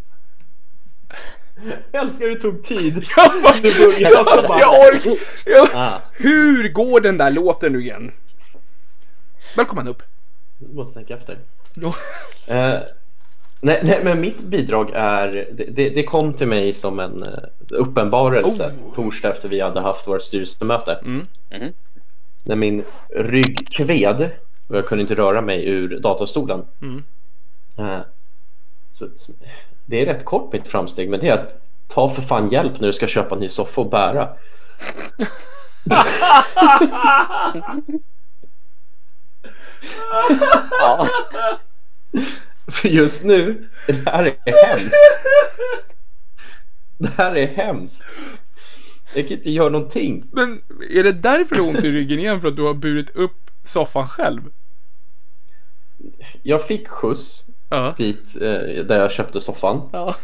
Jag 1.92 2.02
älskar 2.02 2.26
hur 2.26 2.34
det 2.34 2.40
tog 2.40 2.64
tid. 2.64 3.04
Ja, 3.16 3.32
Du 3.62 3.78
började 3.78 4.18
alltså, 4.18 4.48
bara- 4.48 4.60
jag 4.60 4.80
orkar. 4.80 5.16
Jag, 5.46 5.68
Ah, 5.74 5.98
hur 6.12 6.68
går 6.72 7.00
den 7.00 7.16
där 7.16 7.30
låten 7.30 7.72
nu 7.72 7.80
igen? 7.80 8.12
Välkommen 9.56 9.88
upp. 9.88 10.02
jag 10.58 10.74
måste 10.74 10.94
tänka 10.94 11.14
efter. 11.14 11.38
Jo. 11.74 11.92
Eh, 12.50 12.78
nej, 13.60 13.80
nej, 13.82 14.00
men 14.04 14.20
mitt 14.20 14.42
bidrag 14.42 14.90
är, 14.94 15.48
det, 15.52 15.64
det, 15.64 15.88
det 15.90 16.02
kom 16.02 16.32
till 16.32 16.46
mig 16.48 16.72
som 16.72 17.00
en 17.00 17.22
eh, 17.22 17.28
uppenbarelse 17.68 18.66
Oh. 18.66 18.94
torsdag 18.94 19.30
efter 19.30 19.48
vi 19.48 19.60
hade 19.60 19.80
haft 19.80 20.08
vårt 20.08 20.22
styrelsemöte. 20.22 20.92
Mm. 21.04 21.26
Mhm. 21.50 21.72
När 22.44 22.56
min 22.56 22.84
rygg 23.16 23.68
kved 23.72 24.30
och 24.68 24.76
jag 24.76 24.86
kunde 24.86 25.02
inte 25.02 25.14
röra 25.14 25.40
mig 25.40 25.68
ur 25.68 26.00
datorstolen. 26.00 26.64
Mm. 26.82 27.04
Eh, 27.78 28.00
så, 28.92 29.08
så, 29.16 29.32
det 29.86 30.02
är 30.02 30.06
rätt 30.06 30.24
kort 30.24 30.52
mitt 30.52 30.68
framsteg, 30.68 31.10
men 31.10 31.20
det 31.20 31.28
är 31.28 31.34
att 31.34 31.60
ta 31.88 32.10
för 32.10 32.22
fan 32.22 32.50
hjälp 32.50 32.80
när 32.80 32.86
du 32.86 32.92
ska 32.92 33.06
köpa 33.06 33.34
en 33.34 33.40
ny 33.40 33.48
soffa 33.48 33.80
och 33.80 33.90
bära. 33.90 34.28
Ja, 40.70 41.06
För 42.70 42.88
just 42.88 43.24
nu, 43.24 43.68
det 43.86 44.10
här 44.10 44.36
är 44.44 44.66
hemskt. 44.66 44.94
Det 46.98 47.08
här 47.16 47.36
är 47.36 47.46
hemskt. 47.46 48.05
Jag 49.14 49.28
kan 49.28 49.36
inte 49.36 49.50
göra 49.50 49.68
någonting. 49.68 50.24
Men 50.32 50.62
är 50.90 51.03
det 51.03 51.12
därför 51.12 51.55
du 51.55 51.62
har 51.62 51.68
ont 51.68 51.84
i 51.84 51.90
ryggen 51.90 52.18
igen? 52.18 52.40
För 52.40 52.48
att 52.48 52.57
du 52.57 52.62
har 52.62 52.74
burit 52.74 53.11
upp 53.16 53.50
soffan 53.64 54.09
själv? 54.09 54.40
Jag 56.42 56.66
fick 56.66 56.88
skjuts 56.88 57.44
Ja. 57.68 57.94
dit 57.96 58.36
eh, 58.40 58.84
där 58.84 58.98
jag 58.98 59.12
köpte 59.12 59.40
soffan. 59.40 59.88
Ja. 59.92 60.14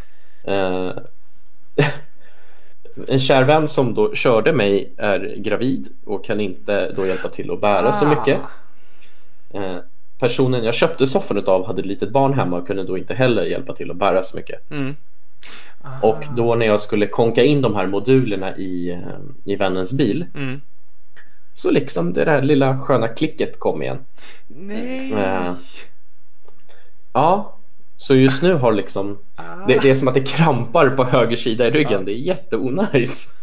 Eh, 0.45 0.93
en 3.09 3.21
kär 3.21 3.45
vän 3.45 3.69
som 3.69 3.95
då 3.95 4.15
körde 4.15 4.53
mig 4.53 4.93
är 4.97 5.35
gravid 5.37 5.89
och 6.05 6.25
kan 6.25 6.41
inte 6.41 6.93
då 6.97 7.07
hjälpa 7.07 7.29
till 7.29 7.51
att 7.51 7.61
bära 7.61 7.93
så 7.93 8.07
mycket. 8.07 8.41
Eh, 9.51 9.77
personen 10.19 10.65
jag 10.65 10.75
köpte 10.75 11.07
soffan 11.07 11.39
utav 11.39 11.67
hade 11.67 11.81
ett 11.81 11.87
litet 11.87 12.11
barn 12.11 12.33
hemma 12.35 12.57
och 12.57 12.67
kunde 12.67 12.85
då 12.85 12.99
inte 12.99 13.15
heller 13.15 13.45
hjälpa 13.45 13.73
till 13.73 13.91
att 13.91 13.97
bära 13.97 14.23
så 14.23 14.37
mycket. 14.37 14.71
Mm. 14.71 14.97
Och 16.03 16.25
då 16.37 16.55
när 16.55 16.67
jag 16.67 16.81
skulle 16.81 17.07
konka 17.07 17.43
in 17.43 17.63
de 17.63 17.77
här 17.77 17.87
modulerna 17.87 18.57
i, 18.57 18.91
eh, 18.91 18.99
i 19.45 19.57
vännens 19.57 19.93
bil 19.93 20.27
Mm. 20.35 20.61
så 21.53 21.71
liksom 21.71 22.13
det 22.13 22.25
där 22.25 22.43
lilla 22.43 22.81
sköna 22.81 23.09
klicket 23.09 23.59
kom 23.59 23.83
igen. 23.83 23.99
Nej. 24.47 25.13
Ja, 27.15 27.57
så 27.97 28.15
just 28.15 28.43
nu 28.43 28.55
har 28.55 28.73
liksom 28.73 29.19
det, 29.67 29.79
det 29.79 29.91
är 29.91 29.95
som 29.95 30.09
att 30.09 30.15
det 30.15 30.21
krampar 30.21 30.91
på 30.91 31.05
höger 31.05 31.37
sida 31.37 31.67
i 31.67 31.71
ryggen. 31.71 32.05
Det 32.05 32.13
är 32.13 32.19
jätteonajs. 32.19 33.35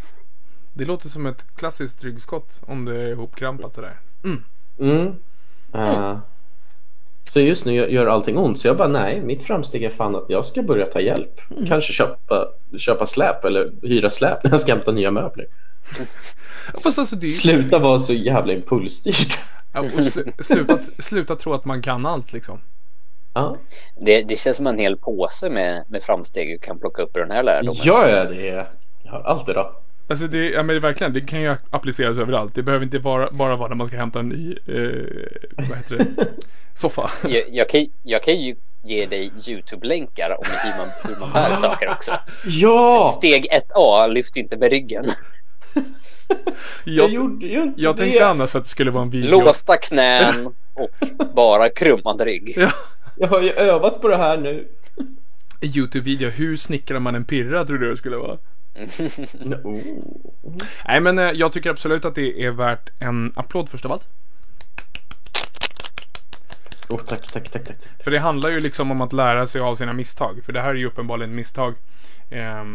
Det 0.74 0.84
låter 0.84 1.08
som 1.08 1.26
ett 1.26 1.56
klassiskt 1.56 2.04
ryggskott 2.04 2.62
om 2.66 2.84
det 2.84 2.96
är 2.96 3.08
ihopkrampat 3.08 3.74
sådär. 3.74 4.00
Mm. 4.78 5.14
Eh, 5.74 6.18
så 7.24 7.40
just 7.40 7.66
nu 7.66 7.74
gör, 7.74 8.06
allting 8.06 8.38
ont 8.38 8.58
så 8.58 8.68
jag 8.68 8.76
bara 8.76 8.88
nej, 8.88 9.20
mitt 9.20 9.42
framsteg 9.42 9.82
är 9.82 9.90
fan 9.90 10.16
att 10.16 10.26
jag 10.28 10.46
ska 10.46 10.62
börja 10.62 10.86
ta 10.86 11.00
hjälp. 11.00 11.40
Kanske 11.68 11.92
köpa, 11.92 12.48
köpa 12.78 13.06
släp 13.06 13.44
eller 13.44 13.72
hyra 13.82 14.10
släp 14.10 14.44
när 14.44 14.50
jag 14.50 14.60
ska 14.60 14.74
hämta 14.74 14.92
nya 14.92 15.10
möbler. 15.10 15.46
Fast 16.82 16.98
alltså 16.98 17.16
det 17.16 17.26
är. 17.26 17.30
Sluta 17.30 17.78
vara 17.78 17.98
så 17.98 18.12
jävla 18.12 18.52
impulsstyrt. 18.52 19.38
Ja, 19.72 19.88
slu, 19.88 20.32
sluta, 20.40 20.78
sluta 20.98 21.36
tro 21.36 21.52
att 21.52 21.64
man 21.64 21.82
kan 21.82 22.06
allt 22.06 22.32
liksom. 22.32 22.58
Ja, 23.34 23.56
Det, 24.00 24.22
det 24.22 24.36
känns 24.36 24.56
som 24.56 24.66
en 24.66 24.78
hel 24.78 24.96
påse 24.96 25.50
med, 25.50 25.84
med 25.88 26.02
framsteg 26.02 26.48
du 26.48 26.58
kan 26.58 26.78
plocka 26.78 27.02
upp 27.02 27.16
ur 27.16 27.20
den 27.20 27.30
här 27.30 27.42
lärdomen. 27.42 27.74
gör 27.82 28.08
jag 28.08 28.28
det? 28.28 28.66
Jag 29.02 29.12
har 29.12 29.20
allt 29.20 29.48
idag. 29.48 29.74
Alltså 30.08 30.26
det, 30.26 30.50
ja 30.50 30.62
men 30.62 30.80
verkligen, 30.80 31.12
det 31.12 31.20
kan 31.20 31.40
ju 31.42 31.56
appliceras 31.70 32.18
överallt. 32.18 32.54
Det 32.54 32.62
behöver 32.62 32.84
inte 32.84 32.98
bara, 32.98 33.28
bara 33.32 33.56
vara 33.56 33.68
när 33.68 33.76
man 33.76 33.86
ska 33.86 33.96
hämta 33.96 34.18
en 34.20 34.28
ny, 34.28 34.50
eh, 34.52 35.66
vad 35.68 35.76
heter 35.78 35.96
det, 35.98 36.26
soffa. 36.74 37.10
Jag, 37.28 37.42
jag, 37.48 37.68
kan, 37.68 37.86
jag 38.02 38.22
kan 38.22 38.36
ju 38.36 38.56
ge 38.84 39.06
dig 39.06 39.32
YouTube-länkar 39.48 40.30
om 40.38 40.44
hur 40.64 40.78
man, 40.78 40.88
hur 41.04 41.20
man 41.20 41.32
bär 41.32 41.56
saker 41.56 41.90
också. 41.90 42.12
Ja! 42.46 43.12
Steg 43.16 43.46
1A, 43.52 44.08
lyft 44.08 44.36
inte 44.36 44.56
med 44.56 44.70
ryggen. 44.70 45.04
Jag 46.84 47.04
Jag, 47.04 47.10
gjorde 47.10 47.46
ju 47.46 47.62
inte 47.62 47.82
jag 47.82 47.96
det. 47.96 48.02
tänkte 48.02 48.26
annars 48.26 48.54
att 48.54 48.62
det 48.62 48.68
skulle 48.68 48.90
vara 48.90 49.02
en 49.02 49.10
video. 49.10 49.30
Låsta 49.30 49.76
knän 49.76 50.46
och 50.74 50.90
bara 51.34 51.68
krummad 51.68 52.20
rygg. 52.20 52.54
Ja. 52.56 52.70
Jag 53.16 53.28
har 53.28 53.42
ju 53.42 53.50
övat 53.50 54.00
på 54.00 54.08
det 54.08 54.16
här 54.16 54.38
nu. 54.38 54.68
YouTube-video, 55.60 56.30
hur 56.30 56.56
snickrar 56.56 56.98
man 56.98 57.14
en 57.14 57.24
pirra 57.24 57.64
tror 57.64 57.78
du 57.78 57.90
det 57.90 57.96
skulle 57.96 58.16
vara? 58.16 58.38
Oh. 59.64 60.56
Nej 60.86 61.00
men 61.00 61.18
eh, 61.18 61.30
jag 61.30 61.52
tycker 61.52 61.70
absolut 61.70 62.04
att 62.04 62.14
det 62.14 62.44
är 62.44 62.50
värt 62.50 62.90
en 62.98 63.32
applåd 63.36 63.68
först 63.68 63.84
av 63.84 63.92
allt. 63.92 64.08
Oh, 66.92 67.02
tack, 67.04 67.32
tack, 67.32 67.50
tack, 67.50 67.64
tack. 67.64 67.76
För 67.98 68.10
det 68.10 68.18
handlar 68.18 68.50
ju 68.50 68.60
liksom 68.60 68.90
om 68.90 69.00
att 69.00 69.12
lära 69.12 69.46
sig 69.46 69.60
av 69.60 69.74
sina 69.74 69.92
misstag. 69.92 70.44
För 70.44 70.52
det 70.52 70.60
här 70.60 70.70
är 70.70 70.74
ju 70.74 70.86
uppenbarligen 70.86 71.34
misstag. 71.34 71.74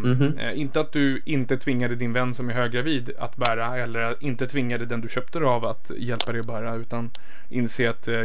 Mhm. 0.03 0.37
eh, 0.39 0.59
inte 0.59 0.79
att 0.79 0.91
du 0.91 1.21
inte 1.25 1.57
tvingade 1.57 1.95
din 1.95 2.13
vän 2.13 2.33
som 2.33 2.49
är 2.49 2.53
höggravid 2.53 3.11
att 3.19 3.35
bära. 3.35 3.77
Eller 3.77 4.23
inte 4.23 4.47
tvingade 4.47 4.85
den 4.85 5.01
du 5.01 5.07
köpte 5.07 5.39
det 5.39 5.45
av 5.45 5.65
att 5.65 5.91
hjälpa 5.97 6.31
dig 6.31 6.39
att 6.39 6.47
bära. 6.47 6.75
Utan 6.75 7.11
inse 7.49 7.89
att 7.89 8.07
eh, 8.07 8.23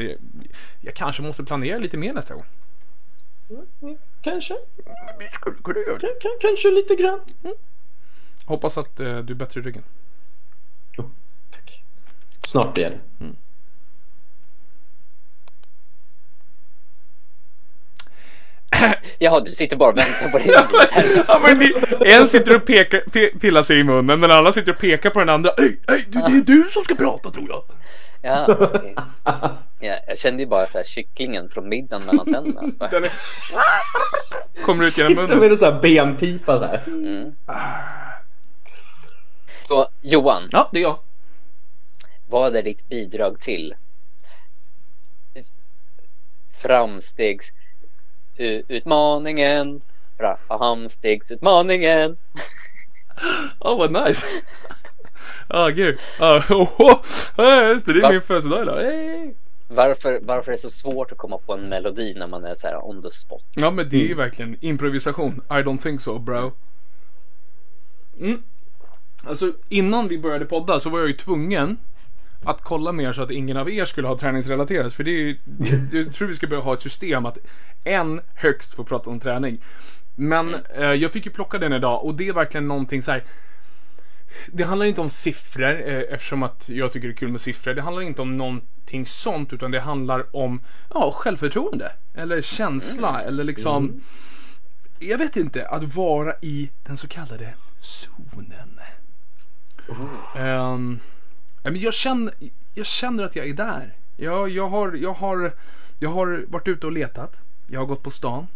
jag 0.81 0.95
kanske 0.95 1.23
måste 1.23 1.45
planera 1.45 1.79
lite 1.79 1.97
mer 1.97 2.13
nästa 2.13 2.35
gång. 2.35 2.45
Kanske. 4.23 4.55
Skulle 5.33 5.57
kunna 5.65 5.79
göra 5.81 5.99
det. 5.99 6.01
Kan, 6.01 6.11
kan, 6.21 6.31
kanske 6.41 6.71
lite 6.71 6.95
grann. 6.95 7.21
Hoppas 8.45 8.79
att 8.79 9.01
eh, 9.01 9.19
du 9.19 9.33
är 9.33 9.37
bättre 9.37 9.61
i 9.61 9.63
ryggen. 9.63 9.83
Oh, 10.99 11.07
tack. 11.51 11.83
Snart 12.47 12.79
igen. 12.79 12.95
Jaha, 19.19 19.41
du 19.41 19.51
sitter 19.51 19.77
bara 19.77 19.91
och 19.91 19.99
väntar 19.99 20.29
på 20.29 20.39
det. 20.39 20.67
Ja, 21.29 21.41
men 21.43 21.59
ni, 21.59 21.73
en 22.01 22.29
sitter 22.29 22.57
och 22.57 22.65
pekar, 22.67 23.01
pe, 23.01 23.27
pillar 23.39 23.63
sig 23.63 23.79
i 23.81 23.85
munnen. 23.85 24.21
Den 24.21 24.31
andra 24.31 24.53
sitter 24.53 24.73
och 24.73 24.79
pekar 24.79 25.11
på 25.11 25.19
den 25.19 25.29
andra. 25.29 25.51
Hej, 25.59 25.81
hej, 25.89 26.05
det, 26.09 26.19
det 26.19 26.37
är 26.37 26.45
du 26.45 26.71
som 26.71 26.83
ska 26.85 26.95
prata 26.95 27.31
tror 27.31 27.49
jag. 27.49 27.65
Ja, 28.25 28.47
okej. 28.61 28.95
ja, 29.81 29.95
jag 30.09 30.19
kände 30.19 30.43
ju 30.43 30.49
bara 30.49 30.67
så 30.67 30.79
här 30.79 30.85
kycklingen 30.85 31.49
från 31.49 31.69
middagen 31.69 32.07
mellan 32.07 32.33
tänderna. 32.33 32.71
Så 32.71 32.77
bara, 32.79 32.91
Den 32.91 33.03
är... 33.05 33.11
Kommer 34.65 34.85
ut 34.87 34.99
genom 34.99 35.11
Sitter 35.11 35.23
munnen. 35.23 35.39
med 35.39 35.51
en 35.51 35.57
sån 35.59 35.73
här 35.75 35.81
benpipa 35.83 36.59
så 36.59 36.65
här. 36.65 36.81
Så 39.63 39.89
Johan, 40.01 40.49
Ja, 40.53 40.69
det 40.73 40.79
är 40.79 40.83
jag. 40.83 40.99
vad 42.29 42.57
är 42.57 42.63
ditt 42.63 42.89
bidrag 42.89 43.41
till 43.41 43.75
framstegsutmaningen? 48.37 49.81
Framstegsutmaningen. 50.49 52.17
Åh, 53.61 53.79
vad 53.79 54.07
nice. 54.07 54.27
Ja, 55.49 55.69
gud. 55.75 55.99
Ja, 56.21 56.43
oh, 56.51 56.81
oh. 56.81 57.01
Ja, 57.37 57.69
just 57.69 57.87
det. 57.87 57.93
Det 57.93 57.99
är 57.99 58.03
Va? 58.03 58.11
min 58.11 58.21
födelsedag 58.21 58.63
idag. 58.63 58.77
Hey. 58.77 59.33
Varför, 59.69 60.21
varför 60.23 60.53
är 60.53 60.57
det 60.57 60.63
så 60.63 60.71
svårt 60.71 61.13
att 61.13 61.19
komma 61.19 61.39
på 61.39 61.53
en 61.53 61.69
melodi 61.69 62.15
när 62.15 62.27
man 62.27 62.45
är 62.45 62.55
så 62.55 62.67
här 62.67 62.89
on 62.89 63.03
the 63.03 63.11
spot? 63.11 63.45
Ja, 63.55 63.71
men 63.71 63.89
det 63.89 63.97
är 63.97 64.07
ju 64.07 64.15
verkligen 64.15 64.57
improvisation. 64.61 65.41
I 65.51 65.53
don't 65.53 65.83
think 65.83 66.01
so, 66.01 66.19
bro. 66.19 66.53
Mm. 68.21 68.43
Alltså, 69.25 69.53
innan 69.69 70.09
vi 70.09 70.19
började 70.19 70.45
podda 70.45 70.81
så 70.81 70.91
var 70.91 70.99
jag 70.99 71.09
ju 71.09 71.15
tvungen 71.15 71.79
att 72.45 72.63
kolla 72.63 72.93
mer 72.93 73.13
så 73.13 73.23
att 73.23 73.31
ingen 73.31 73.57
av 73.57 73.71
er 73.71 73.85
skulle 73.85 74.09
ha 74.09 74.19
träningsrelaterat. 74.19 74.95
För 74.95 75.05
det 75.05 75.11
är 75.11 75.21
ju, 75.21 75.39
jag 75.93 76.15
tror 76.15 76.29
vi 76.29 76.35
ska 76.35 76.47
börja 76.47 76.63
ha 76.63 76.75
ett 76.75 76.83
system 76.83 77.27
att 77.27 77.39
en 77.85 78.21
högst 78.35 78.75
får 78.75 78.85
prata 78.85 79.11
om 79.11 79.21
träning. 79.21 79.59
Men 80.15 80.55
eh, 80.55 80.93
jag 80.93 81.11
fick 81.11 81.27
ju 81.27 81.33
plocka 81.33 81.59
den 81.59 81.73
idag 81.73 82.05
och 82.05 82.15
det 82.15 82.29
är 82.29 82.33
verkligen 82.33 82.69
någonting 82.69 83.03
så 83.03 83.11
här. 83.11 83.25
Det 84.47 84.63
handlar 84.63 84.87
inte 84.87 85.01
om 85.01 85.11
siffror 85.11 85.89
eh, 85.89 86.03
eftersom 86.15 86.43
att 86.43 86.69
jag 86.69 86.93
tycker 86.93 87.09
det 87.09 87.15
är 87.15 87.17
kul 87.17 87.31
med 87.31 87.41
siffror. 87.41 87.75
Det 87.75 87.83
handlar 87.83 88.03
inte 88.03 88.23
om 88.23 88.37
någonting 88.37 89.07
sånt 89.07 89.53
utan 89.53 89.71
det 89.71 89.81
handlar 89.81 90.37
om 90.37 90.61
ja, 90.95 91.11
självförtroende. 91.15 91.93
Eller 92.15 92.41
känsla 92.41 93.23
eller 93.23 93.45
liksom 93.45 94.01
Jag 94.99 95.19
vet 95.19 95.37
inte, 95.37 95.69
att 95.69 95.95
vara 95.95 96.35
i 96.43 96.71
den 96.83 96.97
så 96.97 97.09
kallade 97.09 97.55
zonen. 97.81 98.81
Ehm, 100.37 100.99
ja, 101.01 101.13
men 101.71 101.81
jag, 101.81 101.95
känner, 101.95 102.35
jag 102.75 102.87
känner 102.87 103.25
att 103.25 103.37
jag 103.37 103.49
är 103.49 103.55
där. 103.55 103.95
Jag, 104.17 104.49
jag, 104.49 104.69
har, 104.69 104.93
jag, 104.93 105.13
har, 105.13 105.53
jag 105.99 106.11
har 106.11 106.45
varit 106.49 106.69
ute 106.69 106.87
och 106.87 106.93
letat. 106.93 107.41
Jag 107.67 107.81
har 107.81 107.87
gått 107.87 108.03
på 108.03 108.11
stan. 108.11 108.47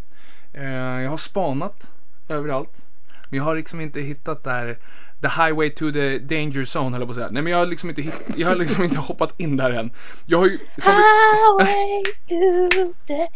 Eh, 0.53 0.65
jag 1.03 1.11
har 1.11 1.17
spanat 1.17 1.91
överallt. 2.29 2.87
Men 3.29 3.37
jag 3.37 3.45
har 3.45 3.57
liksom 3.57 3.81
inte 3.81 4.01
hittat 4.01 4.45
där 4.45 4.79
The 5.21 5.29
highway 5.29 5.71
to 5.71 5.93
the 5.93 6.19
danger 6.19 6.65
zone 6.65 6.91
höll 6.91 7.01
jag 7.01 7.09
på 7.09 7.11
att 7.11 7.17
säga. 7.17 7.29
Nej 7.31 7.43
men 7.43 7.51
jag 7.51 7.59
har 7.59 7.67
liksom 7.67 7.89
inte, 7.89 8.03
jag 8.37 8.49
har 8.49 8.57
liksom 8.57 8.85
inte 8.85 8.99
hoppat 8.99 9.41
in 9.41 9.57
där 9.57 9.71
än. 9.71 9.91
Jag 10.27 10.39
har 10.39 10.47
ju... 10.47 10.59
Vi, 10.77 10.83
Highway 10.83 12.05
to 12.29 12.93
the 13.07 13.29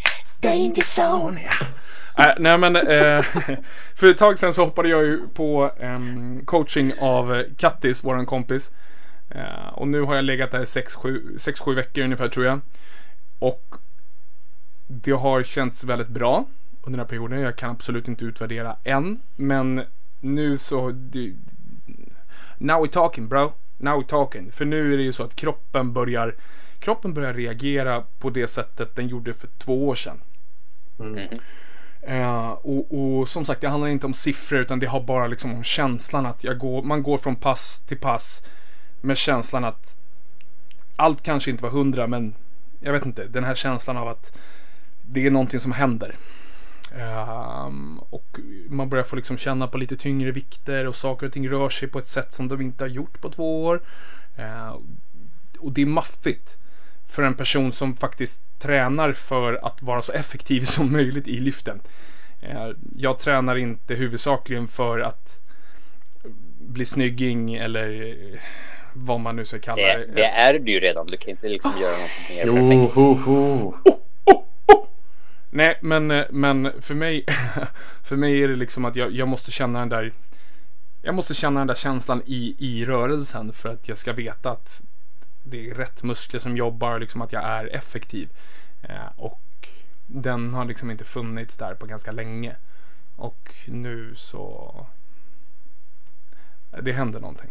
danger 0.48 0.82
zone. 0.82 1.40
Äh, 2.18 2.34
nej 2.38 2.58
men 2.58 2.76
eh, 2.76 3.22
för 3.94 4.06
ett 4.06 4.18
tag 4.18 4.38
sedan 4.38 4.52
så 4.52 4.64
hoppade 4.64 4.88
jag 4.88 5.04
ju 5.04 5.28
på 5.34 5.70
em, 5.80 6.40
coaching 6.44 6.92
av 7.00 7.34
eh, 7.34 7.44
Kattis, 7.58 8.04
våran 8.04 8.26
kompis. 8.26 8.70
Eh, 9.30 9.68
och 9.72 9.88
nu 9.88 10.00
har 10.00 10.14
jag 10.14 10.24
legat 10.24 10.50
där 10.50 10.64
6-7 10.64 11.74
veckor 11.74 12.04
ungefär 12.04 12.28
tror 12.28 12.46
jag. 12.46 12.60
Och 13.38 13.74
det 14.86 15.12
har 15.12 15.42
känts 15.42 15.84
väldigt 15.84 16.08
bra 16.08 16.44
under 16.82 16.96
den 16.96 17.04
här 17.04 17.08
perioden. 17.08 17.40
Jag 17.40 17.56
kan 17.56 17.70
absolut 17.70 18.08
inte 18.08 18.24
utvärdera 18.24 18.76
än. 18.84 19.20
Men 19.36 19.82
nu 20.20 20.58
så... 20.58 20.90
Det, 20.90 21.34
now 22.58 22.84
we're 22.84 22.90
talking 22.90 23.28
bro. 23.28 23.52
Now 23.78 24.00
we're 24.00 24.06
talking. 24.06 24.52
För 24.52 24.64
nu 24.64 24.92
är 24.92 24.96
det 24.96 25.02
ju 25.02 25.12
så 25.12 25.22
att 25.22 25.36
kroppen 25.36 25.92
börjar 25.92 26.34
kroppen 26.80 27.14
börjar 27.14 27.34
reagera 27.34 28.02
på 28.18 28.30
det 28.30 28.46
sättet 28.46 28.96
den 28.96 29.08
gjorde 29.08 29.32
för 29.32 29.48
två 29.58 29.88
år 29.88 29.94
sedan. 29.94 30.20
Eh, 32.02 32.50
och, 32.50 33.18
och 33.18 33.28
som 33.28 33.44
sagt, 33.44 33.60
det 33.60 33.68
handlar 33.68 33.88
inte 33.88 34.06
om 34.06 34.14
siffror 34.14 34.60
utan 34.60 34.78
det 34.78 34.86
har 34.86 35.00
bara 35.00 35.26
liksom 35.26 35.54
om 35.54 35.62
känslan 35.62 36.26
att 36.26 36.44
jag 36.44 36.58
går, 36.58 36.82
man 36.82 37.02
går 37.02 37.18
från 37.18 37.36
pass 37.36 37.84
till 37.86 37.98
pass 37.98 38.42
med 39.00 39.16
känslan 39.16 39.64
att 39.64 39.98
allt 40.96 41.22
kanske 41.22 41.50
inte 41.50 41.62
var 41.62 41.70
hundra 41.70 42.06
men 42.06 42.34
jag 42.80 42.92
vet 42.92 43.06
inte, 43.06 43.26
den 43.26 43.44
här 43.44 43.54
känslan 43.54 43.96
av 43.96 44.08
att 44.08 44.38
det 45.02 45.26
är 45.26 45.30
någonting 45.30 45.60
som 45.60 45.72
händer. 45.72 46.14
Um, 46.94 47.98
och 48.10 48.38
man 48.68 48.88
börjar 48.88 49.04
få 49.04 49.16
liksom 49.16 49.36
känna 49.36 49.66
på 49.66 49.78
lite 49.78 49.96
tyngre 49.96 50.32
vikter 50.32 50.86
och 50.86 50.96
saker 50.96 51.26
och 51.26 51.32
ting 51.32 51.48
rör 51.48 51.68
sig 51.68 51.88
på 51.88 51.98
ett 51.98 52.06
sätt 52.06 52.32
som 52.32 52.48
de 52.48 52.60
inte 52.60 52.84
har 52.84 52.88
gjort 52.88 53.20
på 53.20 53.30
två 53.30 53.64
år. 53.64 53.82
Uh, 54.38 54.78
och 55.58 55.72
det 55.72 55.82
är 55.82 55.86
maffigt 55.86 56.58
för 57.08 57.22
en 57.22 57.34
person 57.34 57.72
som 57.72 57.96
faktiskt 57.96 58.42
tränar 58.58 59.12
för 59.12 59.66
att 59.66 59.82
vara 59.82 60.02
så 60.02 60.12
effektiv 60.12 60.62
som 60.62 60.92
möjligt 60.92 61.28
i 61.28 61.40
lyften. 61.40 61.80
Uh, 62.42 62.50
ehm, 62.50 62.76
Jag 62.96 63.18
tränar 63.18 63.56
inte 63.56 63.94
huvudsakligen 63.94 64.68
för 64.68 65.00
att 65.00 65.40
bli 66.60 66.84
snygging 66.84 67.54
eller 67.54 68.14
vad 69.04 69.20
man 69.20 69.36
nu 69.36 69.44
ska 69.44 69.58
kalla 69.58 69.82
Det, 69.82 69.96
det. 70.06 70.12
det 70.14 70.24
är 70.24 70.58
du 70.58 70.72
ju 70.72 70.80
redan. 70.80 71.06
Du 71.06 71.16
kan 71.16 71.30
inte 71.30 71.48
liksom 71.48 71.72
göra 71.80 71.92
något 71.92 72.30
mer 72.30 72.42
Jo, 72.46 72.54
perfekt. 72.54 72.94
ho, 72.94 73.14
ho. 73.14 73.74
Nej, 75.50 75.78
men, 75.82 76.10
eh, 76.10 76.24
men 76.30 76.72
för 76.80 76.94
mig 76.94 77.24
För 78.02 78.16
mig 78.16 78.42
är 78.42 78.48
det 78.48 78.56
liksom 78.56 78.84
att 78.84 78.96
jag, 78.96 79.12
jag 79.12 79.28
måste 79.28 79.50
känna 79.50 79.78
den 79.78 79.88
där 79.88 80.12
Jag 81.02 81.14
måste 81.14 81.34
känna 81.34 81.60
den 81.60 81.66
där 81.66 81.74
känslan 81.74 82.22
i, 82.26 82.54
i 82.58 82.84
rörelsen 82.84 83.52
för 83.52 83.68
att 83.68 83.88
jag 83.88 83.98
ska 83.98 84.12
veta 84.12 84.50
att 84.50 84.82
det 85.42 85.70
är 85.70 85.74
rätt 85.74 86.02
muskler 86.02 86.40
som 86.40 86.56
jobbar, 86.56 86.98
liksom 86.98 87.22
att 87.22 87.32
jag 87.32 87.44
är 87.44 87.66
effektiv. 87.76 88.28
Eh, 88.82 89.06
och 89.16 89.68
den 90.06 90.54
har 90.54 90.64
liksom 90.64 90.90
inte 90.90 91.04
funnits 91.04 91.56
där 91.56 91.74
på 91.74 91.86
ganska 91.86 92.10
länge. 92.12 92.56
Och 93.16 93.54
nu 93.66 94.12
så... 94.16 94.74
Det 96.82 96.92
händer 96.92 97.20
någonting. 97.20 97.50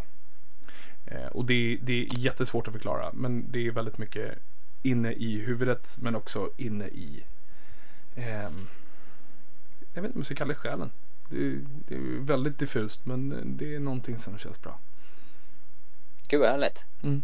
Eh, 1.12 1.26
och 1.28 1.46
det, 1.46 1.80
det 1.82 1.94
är 1.94 2.18
jättesvårt 2.18 2.68
att 2.68 2.74
förklara, 2.74 3.10
men 3.14 3.52
det 3.52 3.68
är 3.68 3.72
väldigt 3.72 3.98
mycket 3.98 4.38
inne 4.82 5.12
i 5.14 5.40
huvudet, 5.40 5.98
men 6.00 6.16
också 6.16 6.50
inne 6.58 6.86
i... 6.88 7.24
ehm, 8.16 8.68
jag 9.94 10.02
vet 10.02 10.10
inte 10.10 10.16
om 10.18 10.20
jag 10.20 10.26
ska 10.26 10.36
kalla 10.36 10.54
det 10.54 10.60
själen. 10.60 10.92
Det, 11.30 11.60
det 11.88 11.96
är 11.96 12.20
väldigt 12.20 12.60
diffust, 12.60 13.06
men 13.06 13.54
det 13.58 13.76
är 13.76 13.80
någonting 13.80 14.18
som 14.20 14.38
känns 14.38 14.62
bra. 14.62 14.80
Gud 16.28 16.40
vad 16.40 16.50
härligt. 16.50 16.86
Mm. 17.04 17.24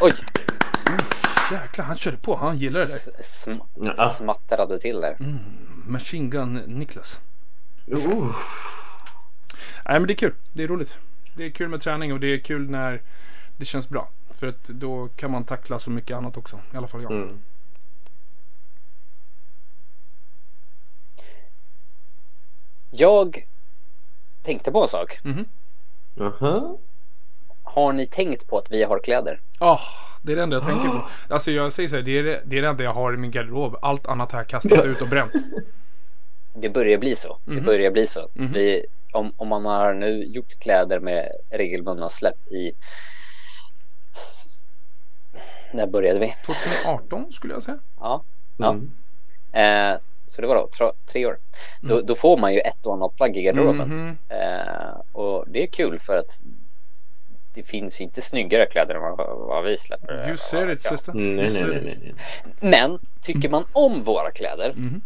Oj, 0.00 0.12
Jäklar, 1.52 1.84
han 1.84 1.96
körde 1.96 2.16
på. 2.16 2.36
Han 2.36 2.58
gillar 2.58 2.80
det 2.80 2.86
där. 3.04 3.22
sm- 3.22 3.94
Ja. 3.96 4.08
smattrade 4.08 4.78
till 4.80 5.00
där. 5.00 5.16
Machine 5.86 6.30
Gun 6.30 6.52
Niklas. 6.54 7.20
Uh. 7.92 8.36
Nej, 9.84 10.00
men 10.00 10.06
det 10.06 10.12
är 10.12 10.16
kul. 10.16 10.34
Det 10.52 10.62
är 10.62 10.68
roligt. 10.68 10.98
Det 11.34 11.44
är 11.44 11.50
kul 11.50 11.68
med 11.68 11.80
träning 11.80 12.12
och 12.12 12.20
det 12.20 12.26
är 12.26 12.38
kul 12.38 12.70
när 12.70 13.02
det 13.56 13.64
känns 13.64 13.88
bra. 13.88 14.08
För 14.30 14.46
att 14.46 14.64
då 14.64 15.08
kan 15.16 15.30
man 15.30 15.44
tackla 15.44 15.78
så 15.78 15.90
mycket 15.90 16.16
annat 16.16 16.36
också. 16.36 16.60
I 16.74 16.76
alla 16.76 16.86
fall 16.86 17.02
jag. 17.02 17.12
Mm. 17.12 17.38
Jag 22.90 23.46
tänkte 24.42 24.72
på 24.72 24.82
en 24.82 24.88
sak. 24.88 25.18
Aha. 26.20 26.78
Har 27.62 27.92
ni 27.92 28.06
tänkt 28.06 28.48
på 28.48 28.58
att 28.58 28.70
vi 28.70 28.84
har 28.84 28.98
kläder? 28.98 29.40
Ah, 29.58 29.80
det 30.22 30.32
är 30.32 30.36
det 30.36 30.42
enda 30.42 30.56
jag 30.56 30.64
tänker 30.64 30.88
på. 30.88 31.08
Alltså 31.34 31.50
jag 31.50 31.72
säger 31.72 31.88
så 31.88 31.96
här, 31.96 32.02
det 32.02 32.18
är 32.18 32.22
det, 32.22 32.42
det 32.44 32.58
är 32.58 32.62
det 32.62 32.68
enda 32.68 32.84
jag 32.84 32.94
har 32.94 33.14
i 33.14 33.16
min 33.16 33.30
garderob. 33.30 33.76
Allt 33.82 34.06
annat 34.06 34.32
har 34.32 34.38
jag 34.38 34.48
kastat 34.48 34.84
ut 34.84 35.02
och 35.02 35.08
bränt. 35.08 35.32
Det 36.54 36.68
börjar 36.68 36.98
bli 36.98 37.16
så. 37.16 37.38
Mhm. 37.44 37.56
Det 37.56 37.62
börjar 37.62 37.90
bli 37.90 38.06
så. 38.06 38.28
Mhm. 38.34 38.52
Vi, 38.52 38.86
om, 39.12 39.32
om 39.36 39.48
man 39.48 39.64
har 39.64 39.94
nu 39.94 40.24
gjort 40.24 40.58
kläder 40.58 41.00
med 41.00 41.28
regelbundna 41.50 42.08
släpp 42.08 42.48
i... 42.48 42.72
När 45.72 45.86
började 45.86 46.18
vi? 46.20 46.34
2018 46.46 47.32
skulle 47.32 47.52
jag 47.54 47.62
säga. 47.62 47.78
Ja. 48.00 48.24
ja. 48.56 48.70
Mm. 48.70 48.90
Eh, 49.94 49.98
så 50.26 50.40
det 50.42 50.46
var 50.48 50.54
då 50.54 50.68
tre, 50.78 50.90
tre 51.06 51.26
år. 51.26 51.38
Då, 51.80 52.00
då 52.00 52.14
får 52.14 52.36
man 52.38 52.54
ju 52.54 52.60
ett 52.60 52.86
och 52.86 52.94
annat 52.94 53.16
plagg 53.16 53.36
i 53.36 53.42
garderoben. 53.42 53.88
Mhm. 53.88 54.16
Eh, 54.28 55.00
och 55.12 55.44
det 55.48 55.62
är 55.62 55.66
kul 55.66 55.98
för 55.98 56.16
att 56.16 56.42
det 57.54 57.62
finns 57.62 58.00
ju 58.00 58.04
inte 58.04 58.22
snyggare 58.22 58.66
kläder 58.66 58.94
än 58.94 59.00
vad, 59.00 59.16
vad 59.38 59.64
vi 59.64 59.76
släpper. 59.76 60.28
You 60.28 60.36
said 60.36 60.70
it 60.70 60.80
Ja. 60.84 60.90
sister. 60.90 61.12
Mm, 61.12 61.36
nej, 61.36 61.50
nej, 61.52 61.80
nej, 61.84 61.98
nej. 62.02 62.14
Men 62.60 62.98
tycker 63.20 63.48
man 63.48 63.64
om 63.72 64.04
våra 64.04 64.30
kläder 64.30 64.72
Mhm. 64.76 65.00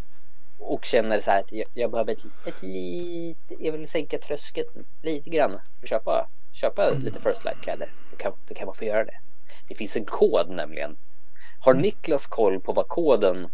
Och 0.63 0.85
känner 0.85 1.21
så 1.21 1.31
här 1.31 1.39
att 1.39 1.53
jag, 1.53 1.67
jag 1.75 1.91
behöver 1.91 2.13
ett, 2.13 2.25
ett 2.45 2.63
lite, 2.63 3.55
jag 3.59 3.73
vill 3.73 3.89
sänka 3.89 4.19
tröskeln 4.19 4.87
lite 5.03 5.31
grann 5.31 5.51
för 5.51 5.85
att 5.87 5.91
köpa, 5.91 6.29
köpa 6.53 6.91
lite 6.91 7.21
First 7.21 7.45
Light 7.45 7.61
kläder. 7.61 7.89
Då 8.11 8.17
kan, 8.17 8.33
då 8.49 8.55
kan 8.55 8.67
man 8.67 8.75
få 8.75 8.85
göra 8.85 9.05
det. 9.05 9.19
Det 9.69 9.75
finns 9.75 9.97
en 9.97 10.05
kod 10.05 10.51
nämligen. 10.51 10.97
Har 11.61 11.75
Niklas 11.75 12.27
koll 12.27 12.61
på 12.61 12.73
vad 12.73 12.89
koden, 12.89 13.49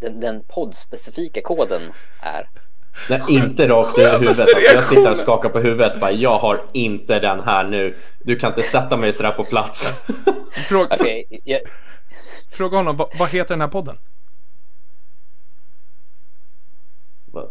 den, 0.00 0.20
den 0.20 0.42
poddspecifika 0.48 1.40
koden 1.40 1.82
är? 2.20 2.48
Nej, 3.10 3.22
inte 3.28 3.68
rakt 3.68 3.98
över 3.98 4.12
huvudet. 4.12 4.38
Alltså, 4.38 4.58
jag 4.74 4.84
sitter 4.84 5.10
och 5.10 5.18
skakar 5.18 5.48
på 5.48 5.58
huvudet. 5.58 6.00
Bara, 6.00 6.12
jag 6.12 6.38
har 6.38 6.62
inte 6.72 7.18
den 7.18 7.40
här 7.40 7.64
nu. 7.64 7.94
Du 8.18 8.36
kan 8.36 8.50
inte 8.50 8.62
sätta 8.62 8.96
mig 8.96 9.12
sådär 9.12 9.30
på 9.30 9.44
plats. 9.44 10.06
Fråga, 10.68 10.96
Okej, 11.00 11.24
jag, 11.44 11.60
fråga 12.50 12.76
honom, 12.76 12.96
vad, 12.96 13.08
vad 13.18 13.28
heter 13.28 13.54
den 13.54 13.60
här 13.60 13.68
podden? 13.68 13.98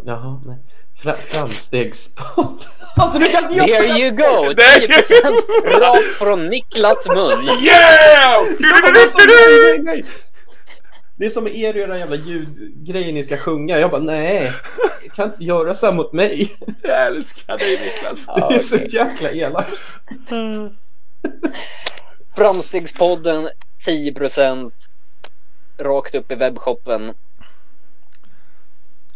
Jaha, 0.06 0.42
nej. 0.46 0.58
Fra, 0.96 1.14
framstegspodd. 1.14 2.66
Alltså 2.96 3.20
du 3.20 3.26
kan 3.26 3.44
inte 3.44 3.56
göra 3.56 3.68
there 3.68 4.00
you 4.00 4.12
go! 4.12 4.54
There 4.54 4.80
you 4.80 4.88
10% 4.88 5.80
rakt 5.80 6.16
från 6.16 6.48
Niklas 6.48 7.08
mun. 7.08 7.44
Yeah! 7.64 8.44
nej, 8.60 9.80
nej. 9.84 10.06
Det 11.18 11.26
är 11.26 11.30
som 11.30 11.44
med 11.44 11.56
er 11.56 11.74
och 11.74 11.80
era 11.80 11.98
jävla 11.98 12.16
ljudgrejer 12.16 13.14
ni 13.14 13.24
ska 13.24 13.38
sjunga. 13.38 13.80
Jag 13.80 13.92
bara 13.92 14.02
nej, 14.02 14.52
jag 15.04 15.14
kan 15.14 15.32
inte 15.32 15.44
göra 15.44 15.76
så 15.76 15.86
här 15.86 15.94
mot 15.94 16.14
mig. 16.14 16.56
Jag 16.82 17.08
älskar 17.08 17.58
dig 17.58 17.80
Niklas. 17.86 18.26
Det 18.26 18.56
är 18.56 18.60
så 18.60 18.76
okej. 18.76 18.88
jäkla 18.92 19.32
elakt. 19.32 19.74
Framstegspodden 22.36 23.50
10% 23.88 24.72
rakt 25.78 26.16
upp 26.16 26.32
i 26.32 26.36
webbshoppen. 26.36 27.14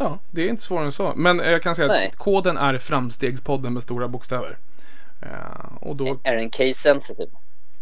Ja, 0.04 0.20
det 0.32 0.42
är 0.42 0.50
inte 0.50 0.64
svårare 0.64 0.86
än 0.86 0.92
så. 0.92 1.14
Men 1.16 1.40
eh, 1.40 1.52
jag 1.52 1.62
kan 1.64 1.76
säga 1.76 1.88
Nej. 1.88 2.08
att 2.08 2.16
koden 2.16 2.58
är 2.58 2.78
Framstegspodden 2.78 3.74
med 3.74 3.84
stora 3.84 4.08
bokstäver. 4.08 4.58
Eh, 5.22 5.76
och 5.80 5.96
då... 5.96 6.20
Är 6.24 6.36
den 6.36 6.50
case 6.50 6.74
sensitive? 6.74 7.32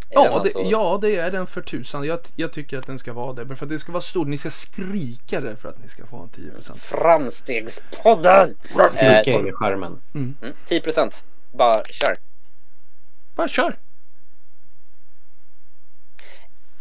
Är 0.10 0.14
Ja 0.14 0.24
det, 0.24 0.30
alltså- 0.30 0.62
ja, 0.62 1.00
det 1.02 1.16
är 1.16 1.32
den 1.32 1.48
för 1.48 1.62
tusan. 1.62 2.04
Jag, 2.04 2.20
jag 2.36 2.52
tycker 2.54 2.78
att 2.78 2.88
den 2.88 3.00
ska 3.00 3.14
vara 3.14 3.34
det. 3.34 3.46
Men 3.46 3.58
för 3.58 3.66
att 3.66 3.70
det 3.70 3.80
ska 3.80 3.92
vara 3.92 4.02
stor. 4.02 4.26
Ni 4.26 4.38
ska 4.38 4.50
skrika 4.50 5.42
det 5.42 5.56
för 5.56 5.70
att 5.70 5.82
ni 5.82 5.88
ska 5.88 6.06
få 6.06 6.30
10%. 6.36 6.78
Framstegspodden! 6.78 8.56
Skrika 8.92 9.32
in 9.32 9.48
i 9.48 9.52
skärmen. 9.52 10.02
Mm, 10.14 10.36
10% 10.66 11.24
bara 11.52 11.84
kör. 11.84 12.18
Bara 13.36 13.48
kör! 13.48 13.76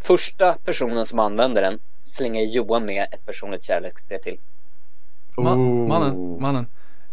Första 0.00 0.52
personen 0.64 1.06
som 1.06 1.18
använder 1.18 1.62
den 1.62 1.80
slänger 2.04 2.42
Johan 2.42 2.84
med 2.84 3.06
ett 3.12 3.26
personligt 3.26 3.64
kärleksbrev 3.64 4.18
till. 4.18 4.38
Ma- 5.38 5.54
Oh. 5.56 5.88
mannen, 5.88 6.40
mannen. 6.40 6.66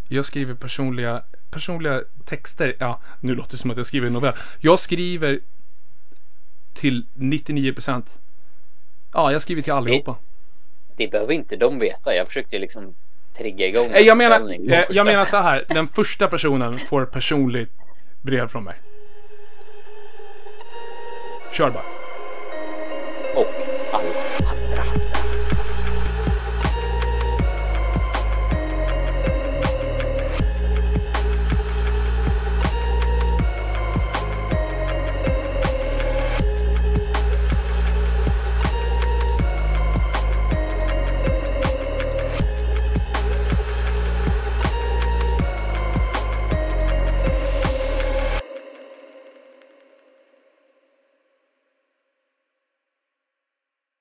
Jag 0.10 0.26
skriver 0.26 0.54
personliga, 0.54 1.24
personliga 1.52 2.02
texter. 2.26 2.76
Ja, 2.80 3.00
nu 3.20 3.36
låter 3.36 3.52
det 3.52 3.58
som 3.58 3.72
att 3.72 3.78
jag 3.78 3.86
skriver 3.88 4.08
en 4.08 4.14
novell. 4.14 4.34
Jag 4.60 4.80
skriver 4.80 5.40
till 6.74 7.06
99%. 7.14 8.20
Ja, 9.14 9.32
jag 9.32 9.42
skriver 9.42 9.62
till 9.62 9.74
allihopa. 9.74 10.16
Det 10.98 11.08
behöver 11.08 11.34
inte 11.34 11.56
de 11.56 11.80
veta. 11.80 12.16
Jag 12.16 12.28
försökte 12.28 12.60
liksom 12.60 12.96
trigga 13.38 13.68
igång 13.68 13.86
Eh, 13.92 14.00
Jag 14.00 14.08
en 14.12 14.18
menar, 14.18 14.40
eh, 14.40 14.78
Första- 14.80 14.94
jag 14.94 15.06
menar 15.06 15.26
så 15.26 15.38
här. 15.38 15.66
Den 15.70 15.88
första 15.88 16.28
personen 16.28 16.80
får 16.80 17.06
personligt 17.06 17.72
brev 18.22 18.48
från 18.48 18.64
mig. 18.64 18.76
Kör 21.52 21.70
bara. 21.70 21.84
Och 23.36 23.54
alla 23.94 24.14
andra. 24.42 25.25